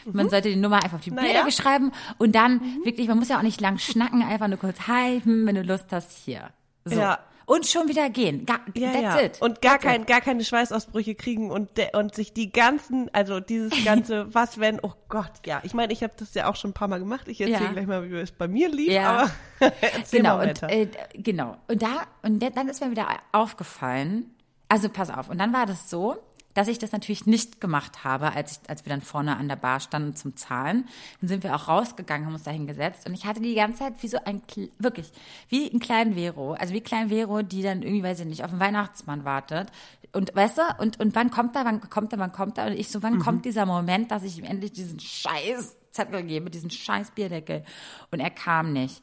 Mhm. 0.07 0.13
Man 0.15 0.31
sollte 0.31 0.49
die 0.49 0.57
Nummer 0.57 0.77
einfach 0.77 0.99
auf 0.99 1.05
die 1.05 1.11
Bilder 1.11 1.43
naja. 1.43 1.51
schreiben 1.51 1.93
und 2.19 2.35
dann 2.35 2.55
mhm. 2.55 2.85
wirklich, 2.85 3.07
man 3.07 3.19
muss 3.19 3.29
ja 3.29 3.39
auch 3.39 3.43
nicht 3.43 3.61
lang 3.61 3.79
schnacken, 3.79 4.23
einfach 4.23 4.49
nur 4.49 4.59
kurz, 4.59 4.87
hi, 4.89 5.21
hm, 5.21 5.47
wenn 5.47 5.55
du 5.55 5.63
Lust 5.63 5.87
hast, 5.91 6.13
hier. 6.13 6.51
So. 6.85 6.99
Ja 6.99 7.19
und 7.51 7.67
schon 7.67 7.89
wieder 7.89 8.09
gehen. 8.11 8.47
Ga, 8.47 8.61
ja, 8.77 8.93
that's 8.93 9.03
ja. 9.03 9.21
it. 9.21 9.43
Und 9.43 9.61
gar 9.61 9.73
that's 9.73 9.83
kein, 9.83 10.03
it. 10.03 10.07
gar 10.07 10.21
keine 10.21 10.45
Schweißausbrüche 10.45 11.17
kriegen 11.17 11.51
und 11.51 11.71
und 11.95 12.15
sich 12.15 12.33
die 12.33 12.53
ganzen, 12.53 13.13
also 13.13 13.41
dieses 13.41 13.73
ganze, 13.85 14.33
was 14.35 14.61
wenn, 14.61 14.79
oh 14.81 14.93
Gott, 15.09 15.33
ja. 15.45 15.61
Ich 15.65 15.75
meine, 15.75 15.93
ich 15.93 16.05
habe 16.05 16.13
das 16.17 16.33
ja 16.35 16.49
auch 16.49 16.55
schon 16.55 16.71
ein 16.71 16.75
paar 16.75 16.87
Mal 16.87 17.01
gemacht. 17.01 17.27
Ich 17.27 17.41
erzähle 17.41 17.65
ja. 17.65 17.73
gleich 17.73 17.89
mal, 17.89 18.09
wie 18.09 18.15
es 18.15 18.31
bei 18.31 18.47
mir 18.47 18.69
lief, 18.69 18.93
ja. 18.93 19.29
aber 19.59 19.73
genau. 20.13 20.41
Und, 20.41 20.63
äh, 20.63 20.87
genau. 21.15 21.57
Und 21.67 21.83
da, 21.83 22.05
und 22.23 22.39
dann 22.39 22.69
ist 22.69 22.81
mir 22.81 22.93
wieder 22.93 23.09
aufgefallen, 23.33 24.33
also 24.69 24.89
pass 24.89 25.11
auf. 25.11 25.29
Und 25.29 25.39
dann 25.39 25.53
war 25.53 25.67
das 25.67 25.91
so, 25.91 26.19
dass 26.55 26.69
ich 26.69 26.79
das 26.79 26.93
natürlich 26.93 27.27
nicht 27.27 27.61
gemacht 27.61 28.05
habe, 28.05 28.33
als, 28.33 28.53
ich, 28.53 28.71
als 28.71 28.85
wir 28.85 28.91
dann 28.91 29.03
vorne 29.03 29.37
an 29.37 29.49
der 29.49 29.57
Bar 29.57 29.81
standen 29.81 30.17
zum 30.17 30.37
Zahlen. 30.37 30.89
Dann 31.21 31.29
sind 31.29 31.45
wir 31.45 31.55
auch 31.55 31.69
rausgegangen, 31.69 32.27
haben 32.27 32.35
uns 32.35 32.43
da 32.43 32.51
hingesetzt 32.51 33.07
und 33.07 33.15
ich 33.15 33.27
hatte 33.27 33.41
die 33.41 33.55
ganze 33.55 33.81
Zeit 33.81 33.95
wie 34.01 34.09
so 34.09 34.19
ein, 34.25 34.43
wirklich, 34.79 35.13
wie 35.49 35.71
ein 35.71 35.81
kleinen 35.81 36.15
Vero, 36.15 36.55
also 36.55 36.75
wie 36.75 36.81
klein 36.81 37.09
Vero, 37.09 37.43
die 37.43 37.63
dann 37.63 37.83
irgendwie, 37.83 38.03
weiß 38.03 38.21
ich 38.21 38.27
nicht, 38.27 38.45
auf 38.45 38.51
den 38.51 38.61
Weihnachtsmann 38.61 39.25
wartet. 39.25 39.69
Und 40.13 40.35
weißt 40.35 40.59
du, 40.59 40.63
und, 40.79 40.99
und 40.99 41.15
wann 41.15 41.31
kommt 41.31 41.55
er, 41.55 41.65
wann 41.65 41.89
kommt 41.89 42.13
er, 42.13 42.19
wann 42.19 42.33
kommt 42.33 42.59
er? 42.59 42.67
Und 42.67 42.73
ich 42.73 42.89
so, 42.89 43.03
wann 43.03 43.15
mhm. 43.15 43.21
kommt 43.21 43.45
dieser 43.45 43.65
Moment, 43.67 44.11
dass 44.11 44.25
ich 44.25 44.39
ihm 44.39 44.45
endlich 44.45 44.73
diesen 44.73 44.99
scheiß 44.99 45.77
Zettel 45.93 46.25
gebe, 46.25 46.51
diesen 46.51 46.71
scheiß 46.71 47.13
Bierdeckel? 47.13 47.65
Und 48.11 48.21
er 48.21 48.31
kam 48.31 48.73
nicht 48.73 49.03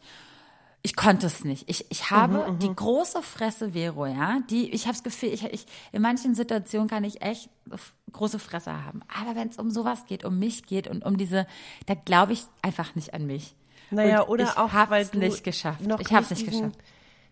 ich 0.88 0.96
konnte 0.96 1.28
es 1.28 1.44
nicht. 1.44 1.70
Ich, 1.70 1.86
ich 1.90 2.12
habe 2.12 2.50
mhm, 2.50 2.60
die 2.60 2.70
mhm. 2.70 2.78
große 2.78 3.22
Fresse 3.22 3.74
Vero, 3.74 4.06
ja, 4.06 4.40
die, 4.50 4.74
ich 4.74 4.84
habe 4.84 4.94
das 4.94 5.04
Gefühl, 5.04 5.34
ich, 5.34 5.44
ich, 5.44 5.66
in 5.92 6.02
manchen 6.02 6.34
Situationen 6.34 6.88
kann 6.88 7.04
ich 7.04 7.22
echt 7.22 7.50
große 8.14 8.40
Fresse 8.40 8.86
haben. 8.86 9.02
Aber 9.14 9.36
wenn 9.36 9.50
es 9.50 9.58
um 9.58 9.70
sowas 9.70 10.06
geht, 10.06 10.24
um 10.24 10.40
mich 10.40 10.66
geht 10.66 10.88
und 10.88 11.04
um 11.04 11.18
diese, 11.18 11.46
da 11.88 11.94
glaube 11.94 12.32
ich 12.32 12.46
einfach 12.62 12.96
nicht 12.96 13.14
an 13.14 13.26
mich. 13.26 13.54
Naja, 13.92 14.22
und 14.22 14.30
oder 14.30 14.46
ich 14.46 14.58
auch, 14.58 14.72
weil 14.90 15.04
es 15.04 15.12
nicht 15.12 15.44
geschafft. 15.44 15.86
Noch 15.86 16.00
ich 16.00 16.14
habe 16.14 16.24
es 16.24 16.30
nicht 16.30 16.46
geschafft. 16.46 16.80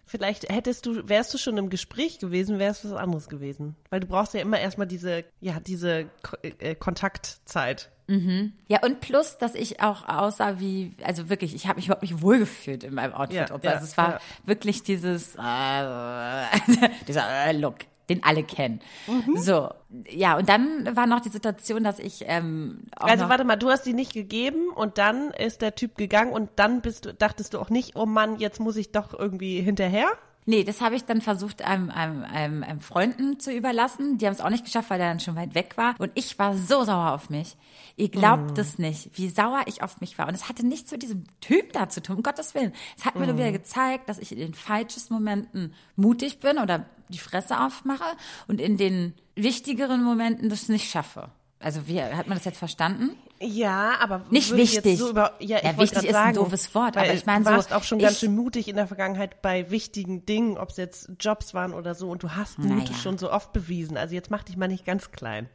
Vielleicht 0.06 0.52
hättest 0.52 0.86
du, 0.86 1.08
wärst 1.08 1.34
du 1.34 1.38
schon 1.38 1.58
im 1.58 1.70
Gespräch 1.70 2.20
gewesen, 2.20 2.60
wäre 2.60 2.72
es 2.72 2.84
was 2.84 2.92
anderes 2.92 3.30
gewesen. 3.30 3.78
Weil 3.90 4.02
du 4.02 4.08
brauchst 4.08 4.34
ja 4.34 4.42
immer 4.42 4.60
erstmal 4.60 4.88
diese, 4.88 5.24
ja, 5.40 5.62
diese 5.62 6.10
äh, 6.42 6.76
Kontaktzeit. 6.76 7.90
Mhm. 8.08 8.54
Ja, 8.68 8.84
und 8.84 9.02
plus, 9.02 9.38
dass 9.38 9.56
ich 9.56 9.82
auch 9.82 10.08
aussah 10.08 10.60
wie, 10.60 10.94
also 11.04 11.30
wirklich, 11.30 11.56
ich 11.56 11.68
habe 11.68 11.78
mich 11.78 11.86
überhaupt 11.86 12.04
nicht 12.04 12.22
wohlgefühlt 12.22 12.84
in 12.84 12.94
meinem 12.94 13.14
Outfit. 13.14 13.50
Ja, 13.50 13.56
also 13.56 13.68
ja, 13.68 13.80
es 13.82 13.98
war 13.98 14.10
ja. 14.14 14.20
wirklich 14.46 14.84
dieses, 14.84 15.36
äh, 15.36 16.90
dieser 17.08 17.28
äh, 17.48 17.52
Look 17.54 17.78
den 18.10 18.24
alle 18.24 18.44
kennen. 18.44 18.82
Mhm. 19.08 19.38
So, 19.38 19.70
ja, 20.10 20.38
und 20.38 20.48
dann 20.48 20.96
war 20.96 21.08
noch 21.08 21.22
die 21.22 21.30
Situation, 21.30 21.84
dass 21.84 22.00
ich 22.00 22.24
ähm, 22.28 22.84
Also 22.96 23.30
warte 23.30 23.44
mal, 23.44 23.56
du 23.56 23.70
hast 23.70 23.84
sie 23.84 23.94
nicht 23.94 24.14
gegeben 24.14 24.70
und 24.76 24.98
dann 24.98 25.32
ist 25.32 25.62
der 25.62 25.76
Typ 25.76 25.96
gegangen 25.96 26.32
und 26.32 26.50
dann 26.56 26.82
bist 26.82 27.06
du, 27.06 27.14
dachtest 27.14 27.54
du 27.54 27.60
auch 27.60 27.70
nicht, 27.70 27.96
oh 27.96 28.06
Mann, 28.06 28.38
jetzt 28.38 28.60
muss 28.60 28.76
ich 28.76 28.92
doch 28.92 29.18
irgendwie 29.18 29.62
hinterher? 29.62 30.08
Nee, 30.48 30.64
das 30.64 30.80
habe 30.80 30.96
ich 30.96 31.06
dann 31.06 31.22
versucht, 31.22 31.64
einem, 31.64 31.90
einem, 31.90 32.24
einem, 32.24 32.64
einem 32.64 32.80
Freunden 32.80 33.40
zu 33.40 33.52
überlassen. 33.52 34.20
Die 34.20 34.28
haben 34.28 34.34
es 34.34 34.42
auch 34.42 34.52
nicht 34.52 34.64
geschafft, 34.64 34.92
weil 34.92 35.00
der 35.00 35.10
dann 35.10 35.20
schon 35.20 35.36
weit 35.36 35.56
weg 35.56 35.76
war. 35.76 35.96
Und 35.98 36.12
ich 36.14 36.38
war 36.38 36.56
so 36.56 36.84
sauer 36.84 37.14
auf 37.14 37.32
mich. 37.32 37.58
Ihr 37.96 38.10
glaubt 38.10 38.56
mm. 38.56 38.60
es 38.60 38.78
nicht, 38.78 39.10
wie 39.14 39.30
sauer 39.30 39.64
ich 39.66 39.82
auf 39.82 40.02
mich 40.02 40.20
war. 40.20 40.28
Und 40.28 40.36
es 40.36 40.48
hatte 40.48 40.64
nichts 40.64 40.92
mit 40.92 41.02
diesem 41.02 41.24
Typ 41.42 41.74
da 41.74 41.90
zu 41.90 42.02
tun, 42.02 42.18
um 42.18 42.24
Gottes 42.24 42.54
Willen. 42.54 42.74
Es 42.96 43.06
hat 43.06 43.16
mir 43.16 43.26
nur 43.26 43.38
wieder 43.38 43.50
mm. 43.50 43.54
gezeigt, 43.54 44.08
dass 44.08 44.20
ich 44.20 44.32
in 44.32 44.38
den 44.38 44.54
falschesten 44.54 45.16
Momenten 45.16 45.74
mutig 45.96 46.40
bin 46.40 46.60
oder 46.60 46.86
die 47.10 47.18
Fresse 47.18 47.60
aufmache 47.60 48.16
und 48.48 48.62
in 48.62 48.78
den 48.78 49.16
wichtigeren 49.36 50.04
Momenten 50.04 50.50
das 50.50 50.70
nicht 50.70 50.92
schaffe. 50.92 51.30
Also 51.60 51.88
wie 51.88 52.02
hat 52.02 52.28
man 52.28 52.38
das 52.38 52.46
jetzt 52.46 52.60
verstanden? 52.60 53.18
Ja, 53.42 53.98
aber 54.00 54.24
nicht 54.30 54.56
wichtig. 54.56 54.98
So 54.98 55.10
über, 55.10 55.34
ja, 55.40 55.60
ja, 55.62 55.78
wichtig 55.78 56.06
ist 56.06 56.12
sagen, 56.12 56.30
ein 56.30 56.36
doofes 56.36 56.74
Wort, 56.74 56.96
aber 56.96 57.14
ich 57.14 57.26
meine 57.26 57.44
du 57.44 57.52
warst 57.52 57.74
auch 57.74 57.84
schon 57.84 58.00
ich, 58.00 58.06
ganz 58.06 58.20
schön 58.20 58.34
mutig 58.34 58.68
in 58.68 58.78
der 58.78 58.88
Vergangenheit 58.88 59.42
bei 59.42 59.70
wichtigen 59.72 60.26
Dingen, 60.26 60.58
ob 60.58 60.70
es 60.70 60.78
jetzt 60.78 61.12
Jobs 61.20 61.54
waren 61.54 61.74
oder 61.74 61.96
so, 61.96 62.10
und 62.10 62.24
du 62.24 62.32
hast 62.32 62.60
Mut 62.60 62.78
Naja. 62.78 62.94
schon 62.94 63.18
so 63.18 63.32
oft 63.32 63.52
bewiesen. 63.52 63.98
Also 63.98 64.16
jetzt 64.16 64.32
mach 64.32 64.44
dich 64.44 64.56
mal 64.56 64.68
nicht 64.68 64.86
ganz 64.86 65.12
klein. 65.12 65.50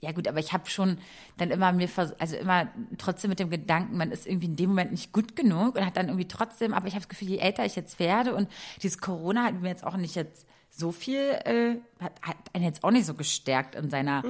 Ja 0.00 0.12
gut, 0.12 0.28
aber 0.28 0.38
ich 0.38 0.52
habe 0.52 0.70
schon 0.70 0.98
dann 1.36 1.50
immer 1.50 1.72
mir 1.72 1.88
also 2.18 2.36
immer 2.36 2.68
trotzdem 2.96 3.28
mit 3.28 3.38
dem 3.38 3.50
Gedanken, 3.50 3.96
man 3.98 4.12
ist 4.12 4.26
irgendwie 4.26 4.46
in 4.46 4.56
dem 4.56 4.70
Moment 4.70 4.92
nicht 4.92 5.12
gut 5.12 5.36
genug 5.36 5.76
und 5.76 5.84
hat 5.84 5.96
dann 5.96 6.06
irgendwie 6.06 6.28
trotzdem, 6.28 6.72
aber 6.72 6.86
ich 6.86 6.94
habe 6.94 7.02
das 7.02 7.08
Gefühl, 7.08 7.28
je 7.28 7.38
älter 7.38 7.66
ich 7.66 7.76
jetzt 7.76 7.98
werde 7.98 8.34
und 8.34 8.48
dieses 8.82 8.98
Corona 8.98 9.44
hat 9.44 9.60
mir 9.60 9.68
jetzt 9.68 9.84
auch 9.84 9.96
nicht 9.96 10.14
jetzt 10.14 10.46
so 10.80 10.90
viel, 10.90 11.20
äh, 11.44 11.76
hat, 12.02 12.12
hat 12.22 12.36
einen 12.54 12.64
jetzt 12.64 12.82
auch 12.82 12.90
nicht 12.90 13.06
so 13.06 13.14
gestärkt 13.14 13.74
in 13.76 13.88
seiner 13.90 14.22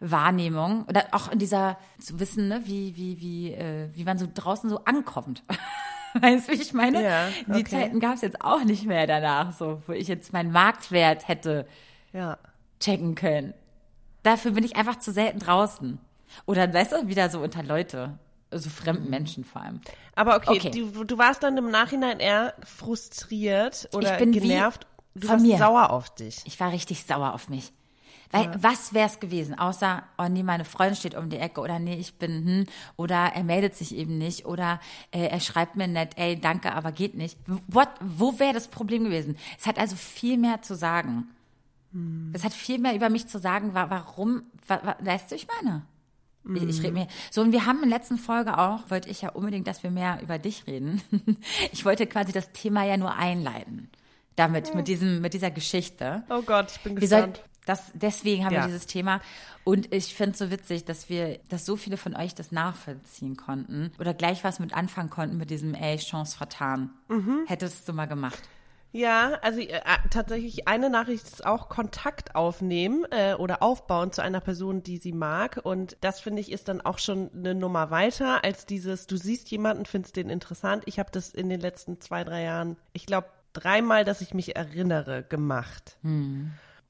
Wahrnehmung 0.00 0.84
oder 0.88 1.04
auch 1.12 1.30
in 1.30 1.38
dieser 1.38 1.76
zu 1.98 2.18
wissen, 2.20 2.48
ne, 2.48 2.62
wie 2.64 2.96
wie 2.96 3.20
wie 3.20 3.52
äh, 3.52 3.88
wie 3.92 4.04
man 4.04 4.16
so 4.18 4.26
draußen 4.32 4.70
so 4.70 4.84
ankommt. 4.84 5.42
Weißt 6.20 6.48
du, 6.48 6.52
wie 6.52 6.62
ich 6.62 6.72
meine? 6.72 7.02
Ja, 7.02 7.28
Die 7.46 7.52
okay. 7.60 7.64
Zeiten 7.64 8.00
gab 8.00 8.14
es 8.14 8.22
jetzt 8.22 8.40
auch 8.40 8.64
nicht 8.64 8.86
mehr 8.86 9.06
danach, 9.06 9.52
so 9.52 9.82
wo 9.86 9.92
ich 9.92 10.08
jetzt 10.08 10.32
meinen 10.32 10.50
Marktwert 10.52 11.28
hätte 11.28 11.66
Ja. 12.14 12.38
checken 12.80 13.14
können. 13.14 13.52
Dafür 14.22 14.52
bin 14.52 14.64
ich 14.64 14.76
einfach 14.76 14.98
zu 14.98 15.12
selten 15.12 15.40
draußen. 15.40 15.98
Oder 16.46 16.72
weißt 16.72 16.92
du, 16.92 17.08
wieder 17.08 17.28
so 17.28 17.40
unter 17.40 17.62
Leute. 17.62 18.18
Also 18.50 18.70
fremden 18.70 19.10
Menschen 19.10 19.44
vor 19.44 19.60
allem. 19.62 19.80
Aber 20.14 20.36
okay, 20.36 20.56
Okay. 20.56 20.70
Du, 20.70 21.04
du 21.04 21.18
warst 21.18 21.42
dann 21.42 21.56
im 21.58 21.70
Nachhinein 21.70 22.18
eher 22.20 22.54
frustriert 22.64 23.88
oder 23.92 24.16
genervt. 24.16 24.86
Du 25.16 25.26
von 25.26 25.36
warst 25.36 25.46
mir. 25.46 25.58
sauer 25.58 25.90
auf 25.90 26.14
dich. 26.14 26.42
Ich 26.44 26.58
war 26.60 26.72
richtig 26.72 27.04
sauer 27.04 27.34
auf 27.34 27.48
mich. 27.48 27.72
Weil, 28.32 28.52
was 28.60 28.92
wäre 28.92 29.06
es 29.06 29.20
gewesen, 29.20 29.56
außer, 29.56 30.02
oh 30.18 30.26
nee, 30.28 30.42
meine 30.42 30.64
Freundin 30.64 30.96
steht 30.96 31.14
um 31.14 31.30
die 31.30 31.38
Ecke 31.38 31.60
oder 31.60 31.78
nee, 31.78 31.94
ich 31.94 32.14
bin, 32.14 32.44
hm, 32.44 32.66
oder 32.96 33.32
er 33.34 33.44
meldet 33.44 33.76
sich 33.76 33.94
eben 33.94 34.18
nicht 34.18 34.46
oder 34.46 34.80
äh, 35.12 35.26
er 35.26 35.38
schreibt 35.38 35.76
mir 35.76 35.86
nett, 35.86 36.14
ey, 36.16 36.38
danke, 36.38 36.72
aber 36.72 36.90
geht 36.90 37.14
nicht. 37.14 37.38
What, 37.68 37.88
wo 38.00 38.38
wäre 38.40 38.52
das 38.52 38.66
Problem 38.66 39.04
gewesen? 39.04 39.36
Es 39.58 39.66
hat 39.66 39.78
also 39.78 39.94
viel 39.94 40.38
mehr 40.38 40.60
zu 40.60 40.74
sagen. 40.74 41.28
Es 42.34 42.44
hat 42.44 42.52
viel 42.52 42.78
mehr 42.78 42.94
über 42.94 43.08
mich 43.08 43.26
zu 43.26 43.38
sagen, 43.38 43.74
wa 43.74 43.88
warum, 43.88 44.42
wa 44.66 44.80
wa 44.82 44.96
weißt 45.00 45.30
du, 45.30 45.34
ich 45.34 45.46
meine? 45.46 45.82
Ich, 46.54 46.62
ich 46.62 46.82
rede 46.82 46.92
mir. 46.92 47.08
So, 47.30 47.40
und 47.40 47.52
wir 47.52 47.64
haben 47.66 47.82
in 47.82 47.88
der 47.88 47.98
letzten 47.98 48.18
Folge 48.18 48.58
auch, 48.58 48.90
wollte 48.90 49.08
ich 49.08 49.22
ja 49.22 49.30
unbedingt, 49.30 49.66
dass 49.66 49.82
wir 49.82 49.90
mehr 49.90 50.20
über 50.22 50.38
dich 50.38 50.66
reden. 50.66 51.00
Ich 51.72 51.84
wollte 51.84 52.06
quasi 52.06 52.32
das 52.32 52.52
Thema 52.52 52.84
ja 52.84 52.96
nur 52.96 53.14
einleiten. 53.14 53.88
Damit, 54.36 54.74
mit 54.74 54.86
diesem, 54.88 55.20
mit 55.20 55.34
dieser 55.34 55.50
Geschichte. 55.50 56.22
Oh 56.30 56.42
Gott, 56.42 56.70
ich 56.70 56.80
bin 56.82 56.96
gespannt. 56.96 57.42
das, 57.64 57.84
deswegen 57.94 58.44
haben 58.44 58.52
Ja. 58.54 58.60
wir 58.62 58.66
dieses 58.66 58.86
Thema. 58.86 59.20
Und 59.64 59.92
ich 59.92 60.14
finde 60.14 60.32
es 60.32 60.38
so 60.38 60.50
witzig, 60.50 60.84
dass 60.84 61.08
wir, 61.08 61.38
dass 61.48 61.66
so 61.66 61.74
viele 61.76 61.96
von 61.96 62.14
euch 62.14 62.34
das 62.34 62.52
nachvollziehen 62.52 63.36
konnten 63.36 63.90
oder 63.98 64.14
gleich 64.14 64.44
was 64.44 64.60
mit 64.60 64.72
anfangen 64.74 65.10
konnten 65.10 65.36
mit 65.38 65.50
diesem, 65.50 65.74
ey, 65.74 65.96
Chance 65.96 66.36
vertan. 66.36 66.90
Mhm. 67.08 67.40
Hättest 67.46 67.88
du 67.88 67.92
mal 67.92 68.06
gemacht. 68.06 68.40
Ja, 68.92 69.32
also 69.42 69.60
äh, 69.60 69.80
tatsächlich 70.10 70.68
eine 70.68 70.88
Nachricht 70.88 71.24
ist 71.26 71.44
auch 71.44 71.68
Kontakt 71.68 72.34
aufnehmen 72.34 73.04
äh, 73.10 73.34
oder 73.34 73.62
aufbauen 73.62 74.10
zu 74.12 74.22
einer 74.22 74.40
Person, 74.40 74.82
die 74.82 74.96
sie 74.96 75.12
mag. 75.12 75.60
Und 75.64 75.98
das 76.00 76.20
finde 76.20 76.40
ich 76.40 76.50
ist 76.52 76.68
dann 76.68 76.80
auch 76.80 76.98
schon 76.98 77.30
eine 77.34 77.54
Nummer 77.54 77.90
weiter 77.90 78.42
als 78.44 78.64
dieses, 78.64 79.06
du 79.06 79.16
siehst 79.18 79.50
jemanden, 79.50 79.84
findest 79.84 80.16
den 80.16 80.30
interessant. 80.30 80.84
Ich 80.86 80.98
habe 80.98 81.10
das 81.10 81.30
in 81.30 81.48
den 81.50 81.60
letzten 81.60 82.00
zwei, 82.00 82.24
drei 82.24 82.44
Jahren, 82.44 82.76
ich 82.94 83.04
glaube, 83.04 83.26
dreimal, 83.56 84.04
dass 84.04 84.20
ich 84.20 84.34
mich 84.34 84.56
erinnere, 84.56 85.22
gemacht. 85.22 85.98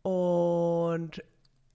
Und 0.02 1.22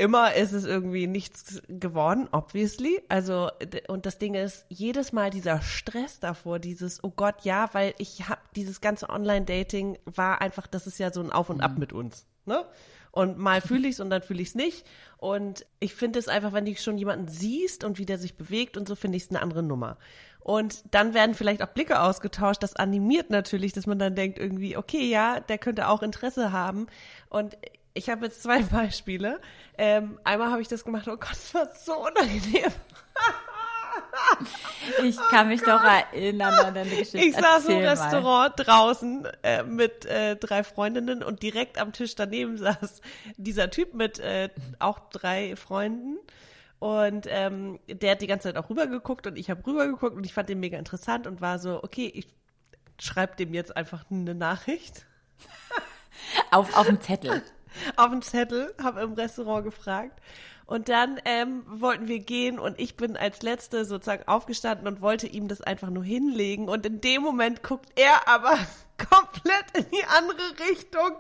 immer 0.01 0.33
ist 0.33 0.51
es 0.51 0.65
irgendwie 0.65 1.05
nichts 1.05 1.62
geworden, 1.67 2.27
obviously. 2.31 3.01
Also, 3.07 3.50
und 3.88 4.07
das 4.07 4.17
Ding 4.17 4.33
ist, 4.33 4.65
jedes 4.67 5.13
Mal 5.13 5.29
dieser 5.29 5.62
Stress 5.62 6.19
davor, 6.19 6.57
dieses, 6.57 7.03
oh 7.03 7.12
Gott, 7.15 7.43
ja, 7.43 7.69
weil 7.74 7.93
ich 8.00 8.27
hab 8.27 8.53
dieses 8.53 8.81
ganze 8.81 9.10
Online-Dating 9.10 10.00
war 10.05 10.41
einfach, 10.41 10.65
das 10.65 10.88
ist 10.88 10.98
ja 10.98 11.13
so 11.13 11.21
ein 11.21 11.31
Auf 11.31 11.51
und 11.51 11.62
Ab 11.62 11.77
mit 11.77 11.93
uns, 11.93 12.25
ne? 12.45 12.65
Und 13.12 13.38
mal 13.38 13.62
fühle 13.62 13.88
ich 13.88 13.95
es 13.95 14.00
und 14.00 14.10
dann 14.10 14.24
fühle 14.24 14.41
ich 14.41 14.50
es 14.50 14.55
nicht. 14.55 14.88
Und 15.17 15.65
ich 15.79 15.93
finde 15.93 16.17
es 16.17 16.27
einfach, 16.27 16.51
wenn 16.53 16.65
du 16.65 16.75
schon 16.75 16.98
jemanden 16.98 17.27
siehst 17.27 17.83
und 17.83 18.00
wie 18.00 18.05
der 18.05 18.17
sich 18.17 18.36
bewegt 18.36 18.77
und 18.77 18.88
so, 18.88 18.95
finde 18.95 19.17
ich 19.17 19.24
es 19.25 19.29
eine 19.29 19.41
andere 19.41 19.62
Nummer. 19.62 19.98
Und 20.43 20.83
dann 20.91 21.13
werden 21.13 21.36
vielleicht 21.36 21.62
auch 21.62 21.67
Blicke 21.67 22.01
ausgetauscht. 22.01 22.63
Das 22.63 22.75
animiert 22.75 23.29
natürlich, 23.29 23.74
dass 23.74 23.86
man 23.86 24.00
dann 24.00 24.15
denkt 24.15 24.39
irgendwie, 24.39 24.75
okay, 24.75 25.07
ja, 25.07 25.39
der 25.39 25.57
könnte 25.57 25.88
auch 25.88 26.01
Interesse 26.01 26.51
haben. 26.51 26.88
Und 27.29 27.57
ich 27.93 28.10
habe 28.10 28.25
jetzt 28.25 28.43
zwei 28.43 28.62
Beispiele. 28.71 29.39
Ähm, 29.77 30.19
einmal 30.24 30.51
habe 30.51 30.62
ich 30.62 30.67
das 30.67 30.83
gemacht, 30.83 31.07
oh 31.07 31.17
Gott, 31.17 31.31
das 31.31 31.53
war 31.53 31.67
so 31.75 31.93
unangenehm. 31.93 32.71
Ich 35.03 35.17
kann 35.29 35.50
mich 35.50 35.62
doch 35.62 35.83
erinnern 35.83 36.53
an 36.53 36.74
deine 36.74 36.89
Geschichte. 36.89 37.17
Ich 37.17 37.36
saß 37.36 37.65
im 37.65 37.81
Erzähl 37.81 37.83
mal. 37.83 37.89
Restaurant 37.89 38.53
draußen 38.57 39.27
äh, 39.43 39.63
mit 39.63 40.05
äh, 40.05 40.36
drei 40.38 40.63
Freundinnen 40.63 41.24
und 41.24 41.43
direkt 41.43 41.77
am 41.77 41.91
Tisch 41.91 42.15
daneben 42.15 42.57
saß 42.57 43.01
dieser 43.38 43.69
Typ 43.69 43.93
mit 43.93 44.19
äh, 44.19 44.50
auch 44.79 45.00
drei 45.10 45.55
Freunden. 45.55 46.17
Und 46.81 47.27
ähm, 47.29 47.79
der 47.88 48.13
hat 48.13 48.21
die 48.21 48.27
ganze 48.27 48.50
Zeit 48.50 48.57
auch 48.57 48.71
rübergeguckt 48.71 49.27
und 49.27 49.38
ich 49.38 49.51
habe 49.51 49.63
rübergeguckt 49.65 50.15
und 50.15 50.25
ich 50.25 50.33
fand 50.33 50.50
den 50.50 50.59
mega 50.59 50.79
interessant 50.79 51.27
und 51.27 51.39
war 51.39 51.59
so, 51.59 51.83
okay, 51.83 52.11
ich 52.11 52.27
schreibe 53.00 53.35
dem 53.35 53.53
jetzt 53.53 53.77
einfach 53.77 54.09
eine 54.09 54.33
Nachricht 54.33 55.05
Auf, 56.51 56.75
auf 56.75 56.88
dem 56.88 57.00
Zettel. 57.00 57.43
auf 57.95 58.09
den 58.09 58.21
Zettel, 58.21 58.73
habe 58.81 59.01
im 59.01 59.13
Restaurant 59.13 59.63
gefragt. 59.63 60.19
Und 60.71 60.87
dann 60.87 61.19
ähm, 61.25 61.63
wollten 61.67 62.07
wir 62.07 62.19
gehen 62.19 62.57
und 62.57 62.79
ich 62.79 62.95
bin 62.95 63.17
als 63.17 63.41
Letzte 63.41 63.83
sozusagen 63.83 64.25
aufgestanden 64.25 64.87
und 64.87 65.01
wollte 65.01 65.27
ihm 65.27 65.49
das 65.49 65.59
einfach 65.59 65.89
nur 65.89 66.05
hinlegen. 66.05 66.69
Und 66.69 66.85
in 66.85 67.01
dem 67.01 67.23
Moment 67.23 67.61
guckt 67.61 67.89
er 67.99 68.25
aber 68.25 68.57
komplett 68.97 69.65
in 69.73 69.85
die 69.91 70.05
andere 70.05 70.69
Richtung. 70.69 71.11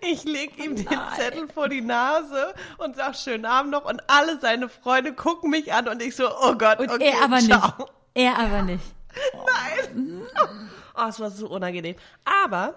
Ich 0.00 0.24
leg 0.24 0.56
ihm 0.64 0.76
den 0.76 0.86
nein. 0.86 1.14
Zettel 1.14 1.46
vor 1.46 1.68
die 1.68 1.82
Nase 1.82 2.54
und 2.78 2.96
sag 2.96 3.16
schönen 3.16 3.44
Abend 3.44 3.72
noch. 3.72 3.84
Und 3.84 4.02
alle 4.06 4.40
seine 4.40 4.70
Freunde 4.70 5.12
gucken 5.12 5.50
mich 5.50 5.74
an 5.74 5.88
und 5.88 6.00
ich 6.00 6.16
so, 6.16 6.30
oh 6.30 6.54
Gott, 6.54 6.78
Und 6.78 6.88
okay, 6.88 7.12
er 7.12 7.22
aber 7.22 7.38
ciao. 7.40 7.74
nicht. 7.76 7.92
Er 8.14 8.38
aber 8.38 8.62
nicht. 8.62 8.84
Oh, 10.98 11.08
es 11.10 11.20
war 11.20 11.30
so 11.30 11.48
unangenehm. 11.48 11.96
Aber, 12.24 12.76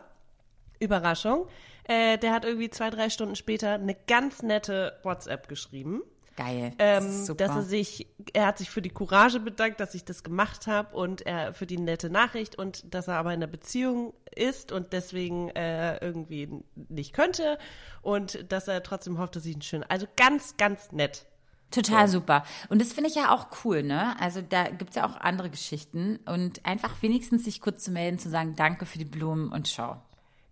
Überraschung, 0.82 1.48
äh, 1.90 2.18
der 2.18 2.32
hat 2.32 2.46
irgendwie 2.46 2.70
zwei, 2.70 2.92
drei 2.92 3.10
Stunden 3.10 3.36
später 3.36 3.74
eine 3.74 3.96
ganz 4.08 4.44
nette 4.44 5.00
WhatsApp 5.04 5.48
geschrieben. 5.48 6.04
Geil. 6.36 6.72
Ähm, 6.78 7.26
Super. 7.26 7.48
dass 7.48 7.56
er 7.58 7.62
sich, 7.64 8.08
er 8.32 8.46
hat 8.46 8.60
sich 8.60 8.70
für 8.70 8.82
die 8.82 8.92
Courage 8.92 9.42
bedankt, 9.42 9.82
dass 9.82 9.94
ich 9.96 10.06
das 10.06 10.24
gemacht 10.24 10.68
habe 10.68 10.96
und 10.96 11.26
er 11.26 11.54
für 11.54 11.66
die 11.66 11.78
nette 11.78 12.10
Nachricht 12.10 12.58
und 12.58 12.94
dass 12.94 13.10
er 13.10 13.16
aber 13.16 13.34
in 13.34 13.44
einer 13.44 13.52
Beziehung 13.52 14.14
ist 14.34 14.72
und 14.72 14.94
deswegen 14.94 15.50
äh, 15.50 15.98
irgendwie 15.98 16.64
nicht 16.76 17.12
könnte 17.12 17.58
und 18.02 18.46
dass 18.52 18.70
er 18.70 18.84
trotzdem 18.84 19.18
hofft, 19.18 19.36
dass 19.36 19.46
ich 19.46 19.56
einen 19.56 19.64
schönen, 19.64 19.84
also 19.90 20.06
ganz, 20.16 20.56
ganz 20.56 20.92
nett. 20.92 21.26
Total 21.72 22.08
super. 22.08 22.44
Und 22.70 22.82
das 22.82 22.94
finde 22.94 23.10
ich 23.10 23.16
ja 23.16 23.34
auch 23.34 23.48
cool, 23.64 23.84
ne? 23.84 24.16
Also 24.20 24.42
da 24.42 24.70
gibt's 24.70 24.96
ja 24.96 25.06
auch 25.06 25.18
andere 25.18 25.50
Geschichten. 25.52 26.18
Und 26.26 26.66
einfach 26.66 27.02
wenigstens 27.02 27.44
sich 27.44 27.62
kurz 27.62 27.84
zu 27.84 27.92
melden, 27.92 28.18
zu 28.18 28.30
sagen, 28.30 28.56
danke 28.56 28.88
für 28.88 28.98
die 28.98 29.06
Blumen 29.06 29.52
und 29.52 29.68
schau. 29.68 30.02